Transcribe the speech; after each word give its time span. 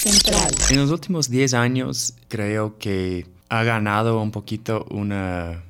Central. 0.00 0.50
En 0.70 0.78
los 0.78 0.90
últimos 0.90 1.28
10 1.28 1.54
años 1.54 2.14
creo 2.28 2.78
que 2.78 3.26
ha 3.50 3.62
ganado 3.64 4.20
un 4.22 4.30
poquito 4.30 4.86
una 4.90 5.62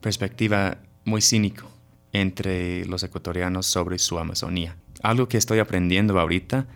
perspectiva 0.00 0.78
muy 1.04 1.22
cínico 1.22 1.70
entre 2.12 2.84
los 2.84 3.02
ecuatorianos 3.02 3.66
sobre 3.66 3.98
su 3.98 4.18
Amazonía. 4.18 4.76
Algo 5.02 5.28
que 5.28 5.38
estoy 5.38 5.58
aprendiendo 5.58 6.18
ahorita 6.20 6.66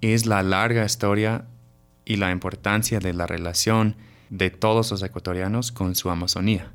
es 0.00 0.26
la 0.26 0.42
larga 0.42 0.84
historia 0.84 1.46
y 2.04 2.16
la 2.16 2.30
importancia 2.30 2.98
de 3.00 3.12
la 3.12 3.26
relación 3.26 3.96
de 4.30 4.50
todos 4.50 4.90
los 4.90 5.02
ecuatorianos 5.02 5.72
con 5.72 5.94
su 5.94 6.10
Amazonía. 6.10 6.72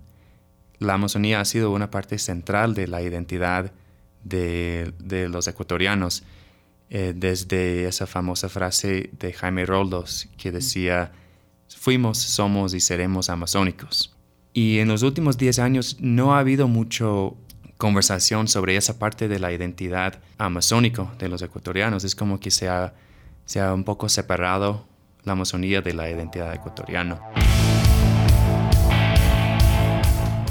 La 0.79 0.93
Amazonía 0.93 1.39
ha 1.39 1.45
sido 1.45 1.71
una 1.71 1.91
parte 1.91 2.17
central 2.19 2.73
de 2.73 2.87
la 2.87 3.01
identidad 3.01 3.71
de, 4.23 4.93
los 5.29 5.47
ecuatorianos, 5.47 6.23
eh, 6.95 7.11
desde 7.15 7.87
esa 7.87 8.05
famosa 8.05 8.49
frase 8.49 9.09
de 9.19 9.33
Jaime 9.33 9.65
Roldos 9.65 10.27
que 10.37 10.51
decía, 10.51 11.11
fuimos, 11.75 12.19
somos 12.19 12.75
y 12.75 12.79
seremos 12.79 13.31
amazónicos. 13.31 14.15
Y 14.53 14.77
en 14.77 14.89
los 14.89 15.01
últimos 15.01 15.39
10 15.39 15.57
años 15.57 15.97
no 15.99 16.35
ha 16.35 16.39
habido 16.39 16.67
mucho 16.67 17.35
conversación 17.79 18.47
sobre 18.47 18.77
esa 18.77 18.99
parte 18.99 19.27
de 19.27 19.39
la 19.39 19.51
identidad 19.51 20.21
amazónico 20.37 21.11
de 21.17 21.29
los 21.29 21.41
ecuatorianos. 21.41 22.03
Es 22.03 22.13
como 22.13 22.39
que 22.39 22.51
se 22.51 22.69
ha, 22.69 22.93
se 23.45 23.59
ha 23.59 23.73
un 23.73 23.85
poco 23.85 24.07
separado 24.07 24.85
la 25.23 25.31
Amazonía 25.31 25.81
de 25.81 25.95
la 25.95 26.11
identidad 26.11 26.53
ecuatoriana. 26.53 27.19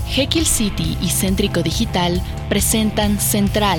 Jekyll 0.08 0.46
City 0.46 0.98
y 1.00 1.08
Céntrico 1.08 1.62
Digital 1.62 2.20
presentan 2.48 3.20
Central, 3.20 3.78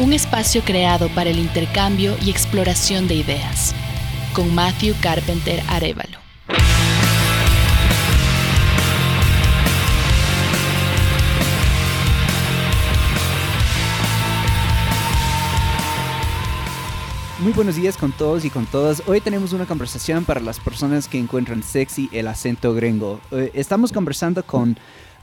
un 0.00 0.14
espacio 0.14 0.62
creado 0.62 1.10
para 1.10 1.28
el 1.28 1.38
intercambio 1.38 2.16
y 2.24 2.30
exploración 2.30 3.06
de 3.06 3.16
ideas, 3.16 3.74
con 4.32 4.54
Matthew 4.54 4.94
Carpenter 5.02 5.62
Arevalo. 5.68 6.18
Muy 17.40 17.52
buenos 17.52 17.76
días 17.76 17.98
con 17.98 18.12
todos 18.12 18.44
y 18.46 18.50
con 18.50 18.64
todas. 18.66 19.02
Hoy 19.06 19.20
tenemos 19.20 19.52
una 19.52 19.66
conversación 19.66 20.24
para 20.24 20.40
las 20.40 20.60
personas 20.60 21.08
que 21.08 21.18
encuentran 21.18 21.62
sexy 21.62 22.08
el 22.12 22.28
acento 22.28 22.72
gringo. 22.74 23.20
Eh, 23.30 23.50
estamos 23.52 23.92
conversando 23.92 24.44
con 24.44 24.78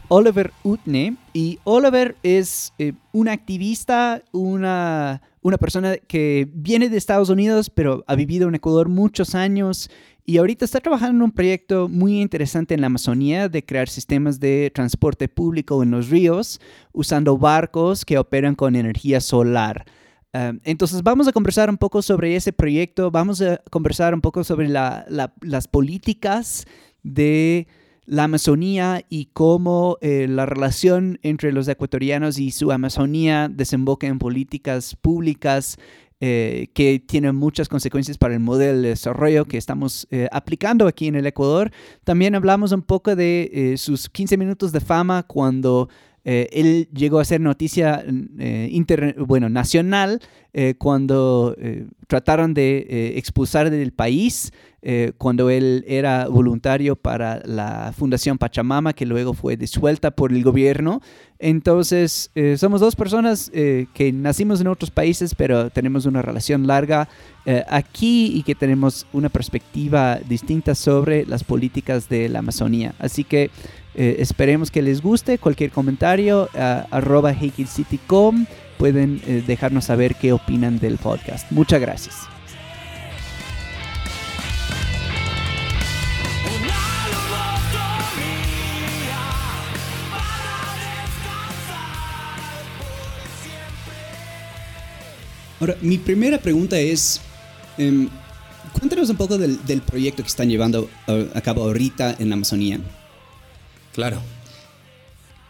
Oliver 0.09 0.51
Utne 0.63 1.17
y 1.33 1.59
Oliver 1.63 2.15
es 2.23 2.73
eh, 2.79 2.93
un 3.11 3.27
activista, 3.27 4.23
una, 4.31 5.21
una 5.41 5.57
persona 5.57 5.97
que 5.97 6.47
viene 6.53 6.89
de 6.89 6.97
Estados 6.97 7.29
Unidos 7.29 7.69
pero 7.69 8.03
ha 8.07 8.15
vivido 8.15 8.47
en 8.47 8.55
Ecuador 8.55 8.89
muchos 8.89 9.35
años 9.35 9.89
y 10.25 10.37
ahorita 10.37 10.65
está 10.65 10.81
trabajando 10.81 11.17
en 11.17 11.21
un 11.23 11.31
proyecto 11.31 11.87
muy 11.87 12.21
interesante 12.21 12.73
en 12.73 12.81
la 12.81 12.87
Amazonía 12.87 13.47
de 13.47 13.65
crear 13.65 13.87
sistemas 13.87 14.39
de 14.39 14.71
transporte 14.73 15.29
público 15.29 15.81
en 15.83 15.91
los 15.91 16.09
ríos 16.09 16.59
usando 16.91 17.37
barcos 17.37 18.03
que 18.03 18.17
operan 18.17 18.55
con 18.55 18.75
energía 18.75 19.21
solar. 19.21 19.85
Em, 20.33 20.59
entonces 20.65 21.01
vamos 21.01 21.27
a 21.27 21.31
conversar 21.31 21.69
un 21.69 21.77
poco 21.77 22.01
sobre 22.01 22.35
ese 22.35 22.51
proyecto, 22.51 23.09
vamos 23.09 23.41
a 23.41 23.61
conversar 23.71 24.13
un 24.13 24.21
poco 24.21 24.43
sobre 24.43 24.67
las 24.67 25.67
políticas 25.69 26.65
de 27.03 27.67
la 28.07 28.23
Amazonía 28.23 29.05
y 29.09 29.25
cómo 29.33 29.97
eh, 30.01 30.27
la 30.29 30.45
relación 30.45 31.19
entre 31.23 31.51
los 31.51 31.67
ecuatorianos 31.67 32.39
y 32.39 32.51
su 32.51 32.71
Amazonía 32.71 33.49
desemboca 33.49 34.07
en 34.07 34.17
políticas 34.17 34.95
públicas 34.95 35.77
eh, 36.21 36.69
que 36.73 36.99
tienen 37.05 37.35
muchas 37.35 37.67
consecuencias 37.67 38.17
para 38.17 38.33
el 38.33 38.39
modelo 38.39 38.81
de 38.81 38.89
desarrollo 38.89 39.45
que 39.45 39.57
estamos 39.57 40.07
eh, 40.09 40.29
aplicando 40.31 40.87
aquí 40.87 41.07
en 41.07 41.15
el 41.15 41.27
Ecuador. 41.27 41.69
También 42.05 42.33
hablamos 42.33 42.71
un 42.71 42.81
poco 42.81 43.13
de 43.15 43.75
sus 43.77 44.09
15 44.09 44.37
minutos 44.37 44.71
de 44.71 44.79
fama 44.79 45.23
cuando 45.23 45.89
eh, 46.29 46.49
él 46.51 46.89
llegó 46.93 47.21
a 47.21 47.25
ser 47.25 47.39
noticia 47.39 48.03
eh, 48.37 49.15
bueno, 49.17 49.47
nacional 49.47 50.19
eh, 50.51 50.73
cuando 50.77 51.55
trataron 52.07 52.53
de 52.53 53.13
expulsar 53.17 53.69
del 53.69 53.93
país, 53.93 54.51
cuando 55.17 55.49
él 55.49 55.83
era 55.87 56.27
voluntario 56.27 56.95
para 56.95 57.41
la 57.45 57.93
Fundación 57.95 58.37
Pachamama, 58.37 58.93
que 58.93 59.05
luego 59.05 59.33
fue 59.33 59.57
disuelta 59.57 60.11
por 60.11 60.31
el 60.31 60.43
gobierno. 60.43 61.01
Entonces, 61.39 62.31
somos 62.55 62.79
dos 62.79 62.95
personas 62.95 63.51
que 63.51 64.11
nacimos 64.13 64.61
en 64.61 64.67
otros 64.67 64.89
países, 64.89 65.35
pero 65.35 65.69
tenemos 65.69 66.05
una 66.05 66.21
relación 66.21 66.67
larga 66.67 67.09
aquí 67.67 68.31
y 68.33 68.43
que 68.43 68.55
tenemos 68.55 69.05
una 69.11 69.29
perspectiva 69.29 70.19
distinta 70.27 70.73
sobre 70.73 71.25
las 71.25 71.43
políticas 71.43 72.07
de 72.07 72.29
la 72.29 72.39
Amazonía. 72.39 72.95
Así 72.97 73.25
que 73.25 73.51
eh, 73.97 74.17
esperemos 74.19 74.69
que 74.69 74.83
les 74.83 75.01
guste. 75.01 75.39
Cualquier 75.39 75.71
comentario, 75.71 76.49
uh, 76.53 76.85
arroba 76.91 77.33
Citycom, 77.33 78.45
pueden 78.77 79.19
eh, 79.25 79.43
dejarnos 79.45 79.85
saber 79.85 80.13
qué 80.15 80.33
opinan 80.33 80.77
del 80.77 80.99
podcast. 80.99 81.51
Muchas 81.51 81.81
gracias. 81.81 82.15
Ahora, 95.59 95.75
mi 95.81 95.97
primera 95.97 96.37
pregunta 96.37 96.77
es, 96.77 97.19
em, 97.79 98.09
cuéntanos 98.73 99.09
un 99.09 99.17
poco 99.17 99.39
del, 99.39 99.57
proyecto 99.81 100.21
que 100.21 100.29
están 100.29 100.49
llevando 100.49 100.87
a 101.33 101.41
cabo 101.41 101.63
ahorita 101.63 102.15
en 102.19 102.31
Amazonía. 102.31 102.79
Claro. 103.97 104.21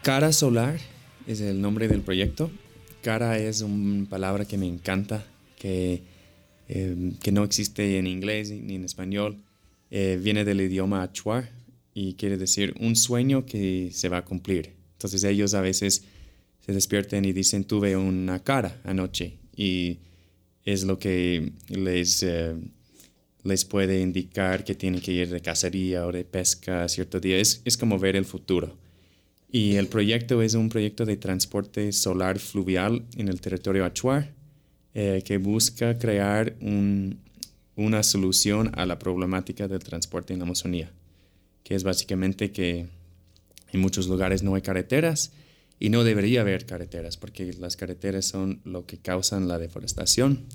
Cara 0.02 0.32
Solar 0.32 0.80
es 1.26 1.42
el 1.42 1.60
nombre 1.60 1.86
del 1.86 2.00
proyecto. 2.00 2.50
Cara 3.02 3.36
es 3.36 3.60
una 3.60 4.08
palabra 4.08 4.46
que 4.46 4.56
me 4.56 4.66
encanta, 4.66 5.22
que, 5.58 6.00
em, 6.66 7.12
que 7.18 7.30
no 7.30 7.44
existe 7.44 7.98
en 7.98 8.06
inglés 8.06 8.50
ni 8.50 8.76
en 8.76 8.86
español. 8.86 9.36
Eh, 9.90 10.18
viene 10.22 10.46
del 10.46 10.62
idioma 10.62 11.02
Achua 11.02 11.46
y 11.92 12.14
quiere 12.14 12.38
decir 12.38 12.72
un 12.80 12.96
sueño 12.96 13.44
que 13.44 13.90
se 13.92 14.08
va 14.08 14.16
a 14.16 14.24
cumplir. 14.24 14.72
Entonces 14.92 15.24
ellos 15.24 15.52
a 15.52 15.60
veces 15.60 16.04
se 16.64 16.72
despierten 16.72 17.26
y 17.26 17.34
dicen 17.34 17.64
tuve 17.64 17.98
una 17.98 18.42
cara 18.42 18.80
anoche 18.82 19.34
y 19.54 19.98
es 20.64 20.84
lo 20.84 20.98
que 20.98 21.52
les 21.68 22.22
eh, 22.22 22.54
les 23.44 23.64
puede 23.64 24.00
indicar 24.00 24.64
que 24.64 24.74
tienen 24.74 25.00
que 25.00 25.12
ir 25.12 25.30
de 25.30 25.40
cacería 25.40 26.06
o 26.06 26.12
de 26.12 26.24
pesca 26.24 26.88
cierto 26.88 27.20
día. 27.20 27.38
Es, 27.38 27.62
es 27.64 27.76
como 27.76 27.98
ver 27.98 28.16
el 28.16 28.24
futuro. 28.24 28.76
Y 29.50 29.76
el 29.76 29.86
proyecto 29.86 30.42
es 30.42 30.54
un 30.54 30.68
proyecto 30.68 31.06
de 31.06 31.16
transporte 31.16 31.92
solar 31.92 32.38
fluvial 32.38 33.04
en 33.16 33.28
el 33.28 33.40
territorio 33.40 33.84
Achuar 33.84 34.34
eh, 34.94 35.22
que 35.24 35.38
busca 35.38 35.98
crear 35.98 36.56
un, 36.60 37.20
una 37.76 38.02
solución 38.02 38.72
a 38.74 38.84
la 38.84 38.98
problemática 38.98 39.68
del 39.68 39.78
transporte 39.78 40.32
en 40.32 40.40
la 40.40 40.44
Amazonía, 40.44 40.90
que 41.62 41.74
es 41.74 41.84
básicamente 41.84 42.50
que 42.50 42.88
en 43.72 43.80
muchos 43.80 44.08
lugares 44.08 44.42
no 44.42 44.54
hay 44.54 44.62
carreteras 44.62 45.32
y 45.78 45.90
no 45.90 46.04
debería 46.04 46.40
haber 46.40 46.66
carreteras 46.66 47.16
porque 47.16 47.52
las 47.52 47.76
carreteras 47.76 48.24
son 48.24 48.60
lo 48.64 48.86
que 48.86 48.98
causan 48.98 49.46
la 49.46 49.58
deforestación 49.58 50.46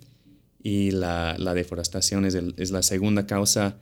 y 0.63 0.91
la, 0.91 1.35
deforestación 1.53 2.25
es, 2.25 2.35
es, 2.35 2.71
la 2.71 2.81
segunda 2.81 3.27
causa 3.27 3.75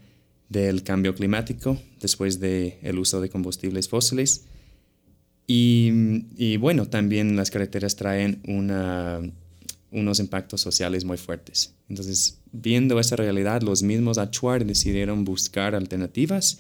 del 0.50 0.84
cambio 0.84 1.14
climático 1.16 1.78
después 2.02 2.40
del 2.40 2.74
el 2.82 3.00
uso 3.00 3.22
de 3.22 3.30
combustibles 3.30 3.88
fósiles. 3.88 4.46
Y, 5.54 6.58
bueno, 6.58 6.88
también 6.88 7.36
las 7.36 7.52
carreteras 7.52 7.98
traen 7.98 8.42
una, 8.48 9.20
unos 9.92 10.20
impactos 10.20 10.62
sociales 10.62 11.04
muy 11.04 11.18
fuertes. 11.18 11.74
Entonces, 11.90 12.40
viendo 12.54 13.00
esa 13.00 13.18
realidad, 13.18 13.62
los 13.62 13.84
mismos 13.84 14.18
Achuar 14.18 14.66
decidieron 14.66 15.26
buscar 15.26 15.76
alternativas. 15.76 16.60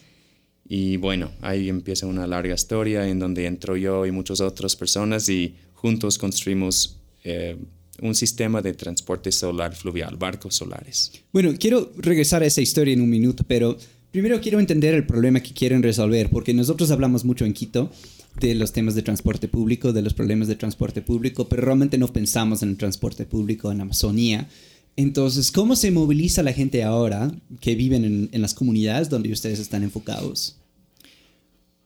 Y 0.68 0.98
bueno, 0.98 1.32
ahí 1.42 1.70
empieza 1.70 2.06
una 2.06 2.28
larga 2.28 2.54
historia 2.54 3.08
en 3.08 3.20
donde 3.20 3.46
entro 3.46 3.78
yo 3.78 4.06
y 4.06 4.12
muchas 4.12 4.42
otras 4.42 4.76
personas 4.76 5.30
y 5.30 5.56
juntos 5.74 6.18
construimos 6.18 7.00
eh, 7.24 7.58
un 8.02 8.16
sistema 8.16 8.62
de 8.62 8.74
transporte 8.74 9.32
solar 9.32 9.76
fluvial, 9.76 10.18
barcos 10.18 10.56
solares. 10.56 11.12
Bueno, 11.32 11.54
quiero 11.58 11.92
regresar 11.98 12.42
a 12.42 12.48
esa 12.48 12.62
historia 12.62 12.94
en 12.94 13.02
un 13.02 13.10
minuto, 13.10 13.44
pero 13.48 13.78
primero 14.12 14.42
quiero 14.42 14.60
entender 14.60 14.94
el 14.96 15.06
problema 15.06 15.40
que 15.40 15.54
quieren 15.54 15.84
resolver, 15.84 16.30
porque 16.30 16.54
nosotros 16.54 16.92
hablamos 16.92 17.24
mucho 17.24 17.46
en 17.46 17.54
Quito 17.54 17.92
de 18.40 18.56
los 18.56 18.72
temas 18.72 18.96
de 18.96 19.04
transporte 19.04 19.48
público, 19.48 19.94
de 19.94 20.02
los 20.02 20.14
problemas 20.14 20.48
de 20.48 20.56
transporte 20.56 21.02
público, 21.02 21.48
pero 21.48 21.62
realmente 21.62 21.98
no 21.98 22.08
pensamos 22.08 22.64
en 22.64 22.70
el 22.70 22.78
transporte 22.78 23.26
público 23.26 23.72
en 23.72 23.82
Amazonía. 23.82 24.50
Entonces, 24.96 25.52
¿cómo 25.52 25.76
se 25.76 25.92
moviliza 25.92 26.42
la 26.42 26.54
gente 26.54 26.84
ahora 26.84 27.32
que 27.60 27.76
viven 27.76 28.30
en, 28.32 28.42
las 28.42 28.54
comunidades 28.54 29.10
donde 29.10 29.32
ustedes 29.32 29.60
están 29.60 29.84
enfocados? 29.84 30.58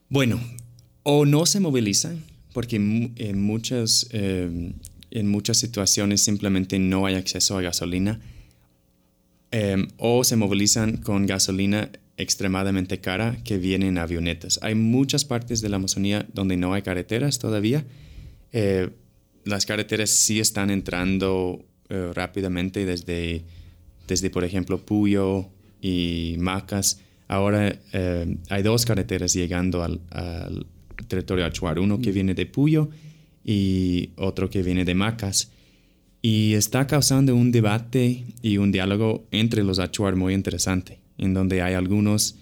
Bueno, 0.09 0.39
o 1.03 1.25
no 1.25 1.45
se 1.45 1.59
movilizan, 1.59 2.23
porque 2.53 2.77
en 2.77 3.41
muchas 3.41 4.07
eh, 4.11 4.71
en 5.15 5.27
muchas 5.27 5.57
situaciones 5.57 6.21
simplemente 6.21 6.77
no 6.77 7.05
hay 7.05 7.15
acceso 7.15 7.57
a 7.57 7.61
gasolina 7.61 8.19
em, 9.51 9.87
o 9.97 10.25
se 10.25 10.35
movilizan 10.35 10.97
con 10.97 11.25
gasolina 11.25 11.89
extremadamente 12.17 12.99
cara 12.99 13.37
que 13.45 13.57
viene 13.57 13.87
en 13.87 13.97
avionetas. 13.97 14.59
Hay 14.61 14.75
muchas 14.75 15.23
partes 15.23 15.61
de 15.61 15.69
la 15.69 15.77
Amazonía 15.77 16.25
donde 16.33 16.57
no 16.57 16.73
hay 16.73 16.81
carreteras 16.81 17.39
todavía. 17.39 17.85
Eh, 18.51 18.89
las 19.45 19.65
carreteras 19.65 20.09
sí 20.09 20.41
están 20.41 20.69
entrando 20.69 21.63
eh, 21.87 22.11
rápidamente 22.13 22.85
desde, 22.85 23.45
desde, 24.09 24.29
por 24.29 24.43
ejemplo, 24.43 24.85
Puyo 24.85 25.47
y 25.81 26.35
Macas. 26.39 26.99
Ahora 27.29 27.73
eh, 27.93 28.37
hay 28.49 28.63
dos 28.63 28.85
carreteras 28.85 29.33
llegando 29.33 29.81
al, 29.81 30.01
al 30.09 30.65
territorio 31.07 31.45
achuar, 31.45 31.79
uno 31.79 32.01
que 32.01 32.11
mm. 32.11 32.13
viene 32.13 32.33
de 32.33 32.45
Puyo 32.45 32.89
y 33.45 34.09
otro 34.17 34.49
que 34.49 34.63
viene 34.63 34.83
de 34.83 34.95
Macas. 34.95 35.51
Y 36.21 36.53
está 36.53 36.87
causando 36.87 37.35
un 37.35 37.51
debate 37.51 38.23
y 38.41 38.57
un 38.57 38.71
diálogo 38.71 39.27
entre 39.29 39.63
los 39.63 39.77
achuar 39.77 40.15
muy 40.15 40.33
interesante 40.33 40.99
en 41.17 41.33
donde 41.33 41.61
hay 41.61 41.75
algunos 41.75 42.35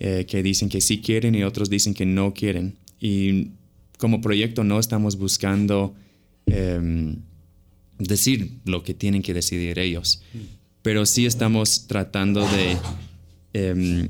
eh, 0.00 0.26
que 0.28 0.42
dicen 0.42 0.68
que 0.68 0.80
sí 0.80 1.00
quieren 1.00 1.34
y 1.34 1.44
otros 1.44 1.70
dicen 1.70 1.94
que 1.94 2.04
no 2.04 2.34
quieren. 2.34 2.76
Y 3.00 3.52
como 3.96 4.20
proyecto 4.20 4.64
no 4.64 4.80
estamos 4.80 5.16
buscando 5.16 5.94
em, 6.46 7.16
decir 7.98 8.58
lo 8.64 8.82
que 8.82 8.94
tienen 8.94 9.22
que 9.22 9.34
decidir 9.34 9.78
ellos, 9.78 10.22
pero 10.82 11.06
sí 11.06 11.26
estamos 11.26 11.86
tratando 11.86 12.40
de... 12.40 12.76
Em, 13.52 14.08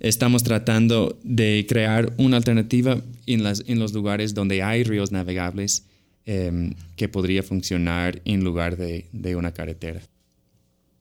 estamos 0.00 0.42
tratando 0.42 1.18
de 1.22 1.66
crear 1.68 2.12
una 2.16 2.38
alternativa 2.38 3.00
en, 3.26 3.42
las, 3.42 3.62
en 3.66 3.78
los 3.78 3.92
lugares 3.92 4.34
donde 4.34 4.62
hay 4.62 4.82
ríos 4.82 5.12
navegables 5.12 5.84
em, 6.24 6.74
que 6.96 7.08
podría 7.08 7.42
funcionar 7.42 8.20
en 8.24 8.42
lugar 8.42 8.76
de, 8.76 9.36
una 9.36 9.52
carretera. 9.52 10.00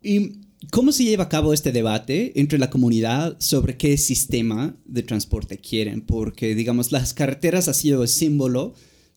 Y 0.01 0.33
¿Cómo 0.71 0.91
se 0.91 1.05
lleva 1.05 1.23
a 1.23 1.29
cabo 1.29 1.53
este 1.53 1.71
debate 1.71 2.37
entre 2.37 2.59
la 2.59 2.69
comunidad 2.69 3.37
sobre 3.39 3.77
qué 3.77 3.97
sistema 3.97 4.75
de 4.83 5.03
transporte 5.03 5.57
quieren? 5.57 6.01
Porque, 6.01 6.53
digamos, 6.53 6.91
las 6.91 7.13
carreteras 7.13 7.69
ha 7.69 7.73
sido 7.73 8.03
el 8.03 8.09
símbolo 8.09 8.73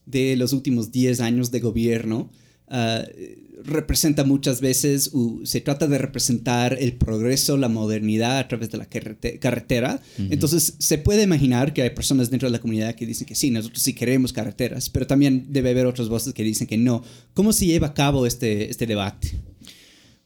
de 0.06 0.37
los 0.37 0.52
últimos 0.52 0.93
10 0.93 1.20
años 1.20 1.50
de 1.50 1.58
gobierno. 1.58 2.31
Ah, 2.69 3.02
representa 3.64 4.25
muchas 4.25 4.61
veces, 4.61 5.11
se 5.44 5.61
trata 5.61 5.87
de 5.87 5.99
representar 5.99 6.76
el 6.81 6.94
progreso, 6.94 7.56
la 7.56 7.69
modernidad 7.69 8.38
a 8.38 8.49
través 8.49 8.70
de 8.70 8.79
la 8.79 8.87
carretera. 8.87 10.00
Entonces, 10.19 10.75
se 10.79 10.99
puede 10.99 11.23
imaginar 11.23 11.73
que 11.73 11.82
hay 11.82 11.91
personas 11.91 12.31
dentro 12.31 12.49
de 12.49 12.53
la 12.53 12.61
comunidad 12.61 12.94
que 12.94 13.06
dicen 13.06 13.26
que 13.26 13.35
sí, 13.35 13.50
nosotros 13.50 13.82
sí 13.82 13.94
queremos 13.94 14.32
carreteras, 14.32 14.91
pero 14.91 15.06
también 15.06 15.47
debe 15.49 15.70
haber 15.70 15.87
otras 15.87 16.09
voces 16.09 16.35
que 16.35 16.43
dicen 16.43 16.67
que 16.67 16.76
no. 16.76 17.03
¿Cómo 17.35 17.53
se 17.53 17.67
lleva 17.67 17.88
a 17.88 17.94
cabo 17.94 18.26
este, 18.26 18.70
este 18.70 18.87
debate? 18.87 19.32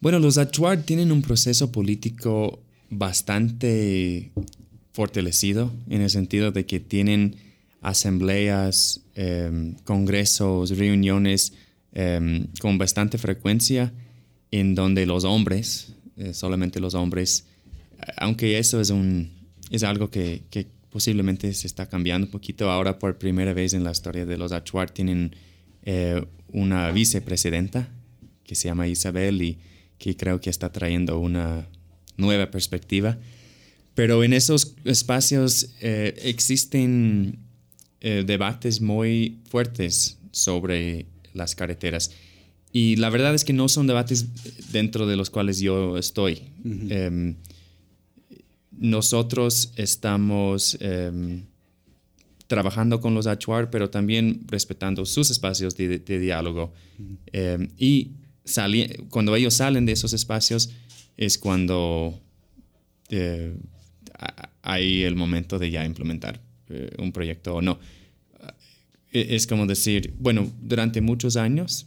Bueno, 0.00 0.18
los 0.18 0.38
Achuar 0.38 0.82
tienen 0.82 1.10
un 1.10 1.22
proceso 1.22 1.72
político 1.72 2.60
bastante 2.90 4.32
fortalecido 4.92 5.72
en 5.88 6.02
el 6.02 6.10
sentido 6.10 6.52
de 6.52 6.66
que 6.66 6.80
tienen 6.80 7.36
asambleas, 7.82 9.02
em, 9.14 9.74
congresos, 9.84 10.76
reuniones 10.76 11.52
em, 11.98 12.46
con 12.60 12.76
bastante 12.76 13.16
frecuencia 13.16 13.90
en 14.50 14.74
donde 14.74 15.06
los 15.06 15.24
hombres, 15.24 15.94
eh, 16.18 16.34
solamente 16.34 16.78
los 16.78 16.94
hombres, 16.94 17.46
aunque 18.18 18.58
eso 18.58 18.82
es, 18.82 18.90
un, 18.90 19.30
es 19.70 19.82
algo 19.82 20.10
que, 20.10 20.42
que, 20.50 20.66
posiblemente 20.90 21.52
se 21.52 21.66
está 21.66 21.90
cambiando 21.90 22.26
un 22.26 22.30
poquito, 22.30 22.70
ahora 22.70 22.98
por 22.98 23.18
primera 23.18 23.52
vez 23.52 23.74
en 23.74 23.84
la 23.84 23.90
historia 23.90 24.24
de 24.24 24.38
los 24.38 24.52
Achuar 24.52 24.90
tienen 24.90 25.36
eh, 25.82 26.24
una 26.52 26.90
vicepresidenta 26.90 27.88
que 28.44 28.54
se 28.54 28.68
llama 28.68 28.88
Isabel 28.88 29.42
y 29.42 29.58
que 29.98 30.16
creo 30.16 30.40
que 30.40 30.48
está 30.48 30.72
trayendo 30.72 31.18
una 31.18 31.66
nueva 32.16 32.50
perspectiva. 32.50 33.18
Pero 33.94 34.24
en 34.24 34.32
esos 34.32 34.74
espacios 34.84 35.70
eh, 35.80 36.14
existen 36.22 37.38
eh, 38.00 38.24
debates 38.26 38.80
muy 38.80 39.40
fuertes 39.48 40.18
sobre 40.30 41.06
las 41.36 41.54
carreteras. 41.54 42.10
Y 42.72 42.96
la 42.96 43.10
verdad 43.10 43.34
es 43.34 43.44
que 43.44 43.52
no 43.52 43.68
son 43.68 43.86
debates 43.86 44.26
dentro 44.72 45.06
de 45.06 45.16
los 45.16 45.30
cuales 45.30 45.60
yo 45.60 45.96
estoy. 45.96 46.42
Em, 46.64 47.36
nosotros 48.72 49.72
estamos 49.76 50.76
em, 50.80 51.44
trabajando 52.46 53.00
con 53.00 53.14
los 53.14 53.26
Achuar, 53.26 53.70
pero 53.70 53.88
también 53.88 54.42
respetando 54.46 55.06
sus 55.06 55.30
espacios 55.30 55.76
de, 55.76 55.98
diálogo. 55.98 56.72
Em, 57.32 57.68
y 57.78 58.10
cuando 59.10 59.34
ellos 59.34 59.54
salen 59.54 59.86
de 59.86 59.92
esos 59.92 60.12
espacios 60.12 60.70
es 61.16 61.38
cuando 61.38 62.20
eh, 63.08 63.54
hay 64.62 65.02
el 65.02 65.16
momento 65.16 65.58
de 65.58 65.70
ya 65.70 65.84
implementar 65.84 66.40
eh, 66.68 66.90
un 66.98 67.12
proyecto 67.12 67.54
o 67.54 67.62
no. 67.62 67.78
E, 69.12 69.36
es 69.36 69.46
como 69.46 69.66
decir, 69.66 70.14
bueno, 70.18 70.50
durante 70.60 71.00
muchos 71.00 71.36
años 71.36 71.86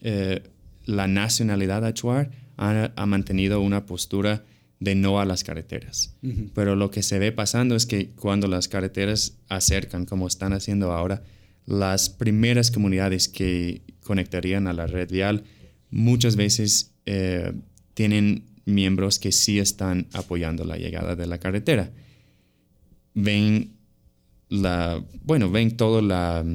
eh, 0.00 0.42
la 0.84 1.06
nacionalidad 1.06 1.84
achuar 1.84 2.30
ha, 2.56 2.92
ha, 2.94 3.06
mantenido 3.06 3.60
una 3.60 3.86
postura 3.86 4.44
de 4.80 4.94
no 4.94 5.20
a 5.20 5.24
las 5.24 5.42
carreteras. 5.42 6.14
Pero 6.54 6.76
lo 6.76 6.90
que 6.90 7.02
se 7.02 7.18
ve 7.18 7.32
pasando 7.32 7.76
es 7.76 7.86
que 7.86 8.10
cuando 8.10 8.46
las 8.46 8.68
carreteras 8.68 9.38
acercan, 9.48 10.04
como 10.04 10.26
están 10.26 10.52
haciendo 10.52 10.92
ahora, 10.92 11.22
las 11.64 12.08
primeras 12.08 12.70
comunidades 12.70 13.28
que 13.28 13.82
conectarían 14.02 14.66
a 14.66 14.72
la 14.72 14.86
red 14.86 15.10
vial 15.10 15.44
muchas 15.90 16.36
veces 16.36 16.92
eh, 17.06 17.52
tienen 17.94 18.44
miembros 18.64 19.18
que 19.18 19.32
sí 19.32 19.58
están 19.58 20.06
apoyando 20.12 20.64
la 20.64 20.76
llegada 20.76 21.16
de 21.16 21.26
la 21.26 21.38
carretera. 21.38 21.90
Ven 23.14 23.75
la, 24.48 25.02
bueno, 25.22 25.50
ven 25.50 25.76
todas 25.76 26.04
las 26.04 26.46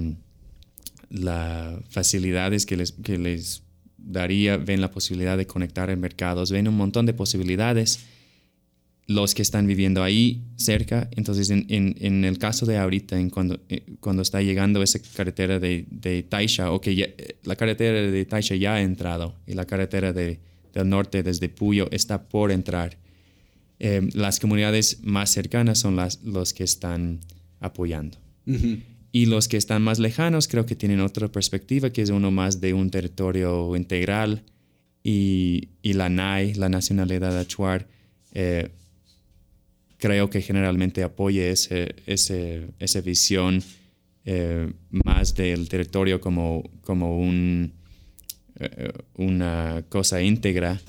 la 1.09 1.77
facilidades 1.89 2.65
que 2.65 2.77
les, 2.77 2.93
que 2.93 3.17
les 3.17 3.63
daría, 3.97 4.57
ven 4.57 4.81
la 4.81 4.91
posibilidad 4.91 5.37
de 5.37 5.45
conectar 5.45 5.89
en 5.89 5.99
mercados, 5.99 6.51
ven 6.51 6.67
un 6.67 6.77
montón 6.77 7.05
de 7.05 7.13
posibilidades 7.13 8.05
los 9.07 9.35
que 9.35 9.41
están 9.41 9.67
viviendo 9.67 10.03
ahí 10.03 10.43
cerca. 10.55 11.09
Entonces, 11.11 11.49
en, 11.49 11.65
en, 11.67 12.23
el 12.23 12.37
caso 12.37 12.65
de 12.65 12.77
ahorita, 12.77 13.19
en 13.19 13.29
cuando, 13.29 13.59
eh, 13.67 13.83
cuando 13.99 14.21
está 14.21 14.41
llegando 14.41 14.81
esa 14.81 14.99
carretera 14.99 15.59
de, 15.59 15.85
de 15.89 16.23
Taisha, 16.23 16.71
o 16.71 16.79
que 16.79 16.91
eh, 16.91 17.35
la 17.43 17.55
carretera 17.55 17.99
de 17.99 18.25
Taisha 18.25 18.55
ya 18.55 18.75
ha 18.75 18.81
entrado 18.81 19.35
y 19.45 19.53
la 19.53 19.65
carretera 19.65 20.13
de, 20.13 20.39
del 20.73 20.87
norte 20.87 21.23
desde 21.23 21.49
Puyo 21.49 21.89
está 21.91 22.29
por 22.29 22.51
entrar, 22.51 22.97
eh, 23.79 24.07
las 24.13 24.39
comunidades 24.39 24.99
más 25.03 25.31
cercanas 25.31 25.79
son 25.79 25.95
las 25.95 26.23
los 26.23 26.53
que 26.53 26.63
están 26.63 27.19
apoyando. 27.61 28.17
Y 29.13 29.27
los 29.27 29.47
que 29.47 29.55
están 29.55 29.81
más 29.81 29.99
lejanos 29.99 30.49
creo 30.49 30.65
que 30.65 30.75
tienen 30.75 30.99
otra 30.99 31.29
perspectiva, 31.29 31.91
que 31.91 32.01
es 32.01 32.09
uno 32.09 32.31
más 32.31 32.59
de 32.59 32.73
un 32.73 32.89
territorio 32.89 33.75
integral 33.77 34.43
y, 35.03 35.69
y 35.81 35.93
la 35.93 36.09
NAI, 36.09 36.55
la 36.55 36.67
nacionalidad 36.67 37.37
achuar, 37.37 37.87
eh, 38.33 38.69
creo 39.97 40.29
que 40.29 40.41
generalmente 40.41 41.03
apoye 41.03 41.51
ese, 41.51 41.95
ese, 42.05 42.67
esa 42.79 43.01
visión 43.01 43.63
eh, 44.25 44.71
más 44.89 45.35
del 45.35 45.69
territorio 45.69 46.19
como, 46.19 46.69
como 46.83 47.17
un, 47.19 47.71
eh, 48.59 48.91
una 49.15 49.83
cosa 49.89 50.21
íntegra 50.21 50.81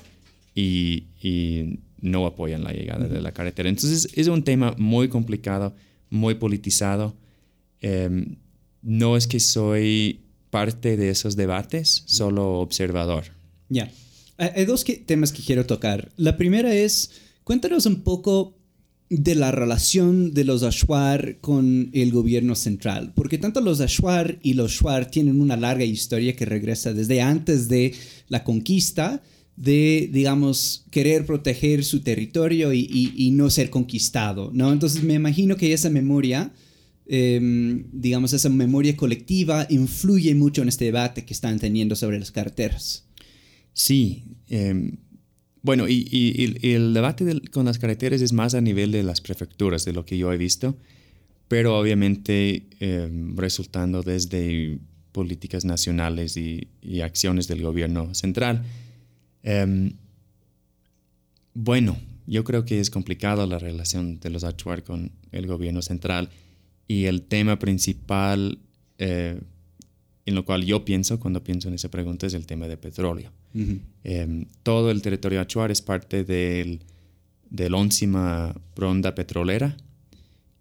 y, 0.53 1.05
y, 1.21 1.79
no 2.01 2.25
apoyan 2.25 2.65
la 2.65 2.73
llegada 2.73 3.07
de 3.07 3.21
la 3.21 3.31
carretera. 3.31 3.69
Entonces 3.69 4.09
es 4.13 4.27
un 4.27 4.43
tema 4.43 4.75
muy 4.77 5.07
complicado, 5.07 5.73
muy 6.13 6.35
politizado. 6.35 7.15
Em, 7.81 8.37
no 8.81 9.17
es 9.17 9.27
que 9.27 9.39
soy 9.39 10.21
parte 10.49 10.95
de 10.95 11.09
esos 11.09 11.35
debates, 11.35 12.03
solo 12.05 12.59
observador. 12.59 13.25
Ya. 13.69 13.91
Hay 14.37 14.65
dos 14.65 14.85
temas 15.05 15.31
que 15.31 15.41
quiero 15.41 15.65
tocar. 15.65 16.11
La 16.15 16.37
primera 16.37 16.73
es, 16.73 17.11
cuéntanos 17.43 17.85
un 17.85 18.01
poco 18.01 18.55
de 19.09 19.35
la 19.35 19.51
relación 19.51 20.33
de 20.33 20.43
los 20.43 20.63
Ashuar 20.63 21.37
con 21.39 21.89
el 21.93 22.11
gobierno 22.11 22.55
central, 22.55 23.13
porque 23.15 23.37
tanto 23.37 23.61
los 23.61 23.79
Ashuar 23.79 24.39
y 24.41 24.53
los 24.53 24.71
Shuar 24.71 25.09
tienen 25.09 25.39
una 25.39 25.55
larga 25.55 25.83
historia 25.83 26.35
que 26.35 26.45
regresa 26.45 26.93
desde 26.93 27.21
antes 27.21 27.67
de 27.67 27.93
la 28.27 28.43
conquista, 28.43 29.21
de, 29.55 30.09
digamos, 30.11 30.85
querer 30.89 31.25
proteger 31.25 31.83
su 31.83 32.01
territorio 32.01 32.73
y, 32.73 33.31
no 33.33 33.49
ser 33.49 33.69
conquistado, 33.69 34.51
¿no? 34.53 34.71
Entonces 34.71 35.03
me 35.03 35.13
imagino 35.13 35.57
que 35.57 35.73
esa 35.73 35.89
memoria, 35.89 36.51
em, 37.05 37.85
digamos, 37.91 38.33
esa 38.33 38.49
memoria 38.49 38.95
colectiva 38.95 39.67
influye 39.69 40.33
mucho 40.35 40.61
en 40.61 40.69
este 40.69 40.85
debate 40.85 41.25
que 41.25 41.33
están 41.33 41.59
teniendo 41.59 41.95
sobre 41.95 42.19
las 42.19 42.31
carreteras. 42.31 43.05
Sí, 43.73 44.23
em, 44.49 44.97
bueno, 45.61 45.87
y, 45.87 46.57
el 46.61 46.93
debate 46.93 47.41
con 47.51 47.65
las 47.65 47.79
carreteras 47.79 48.21
es 48.21 48.33
más 48.33 48.53
a 48.53 48.61
nivel 48.61 48.91
de 48.91 49.03
las 49.03 49.21
prefecturas, 49.21 49.85
de 49.85 49.93
lo 49.93 50.05
que 50.05 50.17
yo 50.17 50.31
he 50.33 50.37
visto, 50.37 50.77
pero 51.47 51.77
obviamente 51.77 52.67
em, 52.79 53.37
resultando 53.37 54.01
desde 54.03 54.79
políticas 55.13 55.63
nacionales 55.63 56.35
y, 56.35 56.67
acciones 57.01 57.47
del 57.47 57.61
gobierno 57.61 58.13
central. 58.13 58.63
Em, 59.43 59.93
bueno, 61.53 61.97
yo 62.25 62.43
creo 62.43 62.65
que 62.65 62.79
es 62.79 62.89
complicado 62.89 63.45
la 63.45 63.59
relación 63.59 64.19
de 64.19 64.29
los 64.29 64.43
Achuar 64.43 64.83
con 64.83 65.11
el 65.31 65.45
gobierno 65.45 65.81
central 65.81 66.29
y 66.87 67.05
el 67.05 67.23
tema 67.23 67.59
principal 67.59 68.59
eh, 68.97 69.39
en 70.25 70.35
lo 70.35 70.45
cual 70.45 70.63
yo 70.63 70.85
pienso 70.85 71.19
cuando 71.19 71.43
pienso 71.43 71.67
en 71.67 71.73
esa 71.73 71.89
pregunta 71.89 72.27
es 72.27 72.33
el 72.33 72.45
tema 72.45 72.67
de 72.67 72.77
petróleo. 72.77 73.31
Em, 74.03 74.45
todo 74.63 74.89
el 74.89 75.01
territorio 75.01 75.41
Achuar 75.41 75.69
es 75.69 75.81
parte 75.81 76.23
del, 76.23 76.79
del 77.49 77.73
Oncima 77.73 78.55
Ronda 78.75 79.13
Petrolera. 79.13 79.75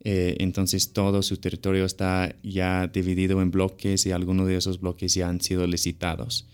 Eh, 0.05 0.37
entonces 0.41 0.93
todo 0.93 1.23
su 1.23 1.37
territorio 1.37 1.85
está 1.85 2.35
ya 2.43 2.89
dividido 2.89 3.41
en 3.41 3.53
bloques 3.53 4.05
y 4.05 4.11
algunos 4.11 4.49
de 4.49 4.57
esos 4.57 4.81
bloques 4.81 5.15
ya 5.15 5.29
han 5.29 5.41
sido 5.41 5.67
licitados. 5.67 6.49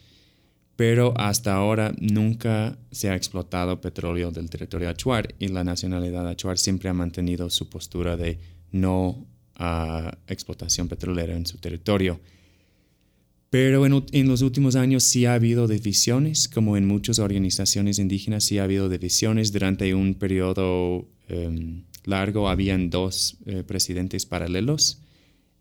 Pero 0.78 1.12
hasta 1.16 1.56
ahora 1.56 1.92
nunca 1.98 2.78
se 2.92 3.10
ha 3.10 3.16
explotado 3.16 3.80
petróleo 3.80 4.30
del 4.30 4.48
territorio 4.48 4.88
Achuar 4.88 5.34
y 5.40 5.48
la 5.48 5.64
nacionalidad 5.64 6.28
Achuar 6.28 6.56
siempre 6.56 6.88
ha 6.88 6.94
mantenido 6.94 7.50
su 7.50 7.68
postura 7.68 8.16
de 8.16 8.38
no 8.70 9.26
a 9.56 10.16
explotación 10.28 10.86
petrolera 10.86 11.36
en 11.36 11.46
su 11.46 11.58
territorio. 11.58 12.20
Pero 13.50 13.84
en, 13.86 14.28
los 14.28 14.42
últimos 14.42 14.76
años 14.76 15.02
sí 15.02 15.26
ha 15.26 15.34
habido 15.34 15.66
divisiones, 15.66 16.48
como 16.48 16.76
en 16.76 16.86
muchas 16.86 17.18
organizaciones 17.18 17.98
indígenas 17.98 18.44
sí 18.44 18.58
ha 18.58 18.62
habido 18.62 18.88
divisiones. 18.88 19.50
Durante 19.50 19.92
un 19.94 20.14
periodo 20.14 21.08
em, 21.26 21.86
largo 22.04 22.48
habían 22.48 22.88
dos 22.88 23.38
eh, 23.46 23.64
presidentes 23.64 24.26
paralelos, 24.26 25.02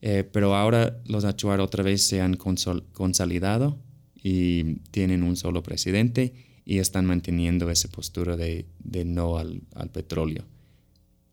eh, 0.04 0.24
pero 0.32 0.54
ahora 0.54 1.02
los 1.08 1.26
Achuar 1.26 1.60
otra 1.60 1.82
vez 1.84 2.04
se 2.04 2.22
han 2.22 2.36
consolidado 2.36 3.80
y 4.24 4.76
tienen 4.92 5.24
un 5.24 5.36
solo 5.36 5.64
presidente 5.64 6.34
y 6.66 6.80
están 6.80 7.06
manteniendo 7.06 7.70
esa 7.70 7.88
postura 7.88 8.36
de, 8.36 8.66
no 9.06 9.38
al, 9.38 9.62
petróleo. 9.92 10.44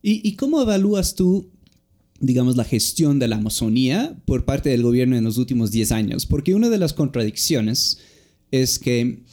¿Y, 0.02 0.36
cómo 0.36 0.62
evalúas 0.62 1.14
tú 1.14 1.50
digamos, 2.20 2.56
la 2.56 2.64
gestión 2.64 3.18
de 3.18 3.28
la 3.28 3.36
Amazonía 3.36 4.16
por 4.24 4.44
parte 4.44 4.70
del 4.70 4.82
gobierno 4.82 5.16
en 5.16 5.24
los 5.24 5.36
últimos 5.36 5.72
10 5.72 5.92
años. 5.92 6.26
Porque 6.26 6.54
una 6.54 6.70
de 6.70 6.78
las 6.78 6.94
contradicciones 6.94 7.98
es 8.50 8.78
que 8.78 9.24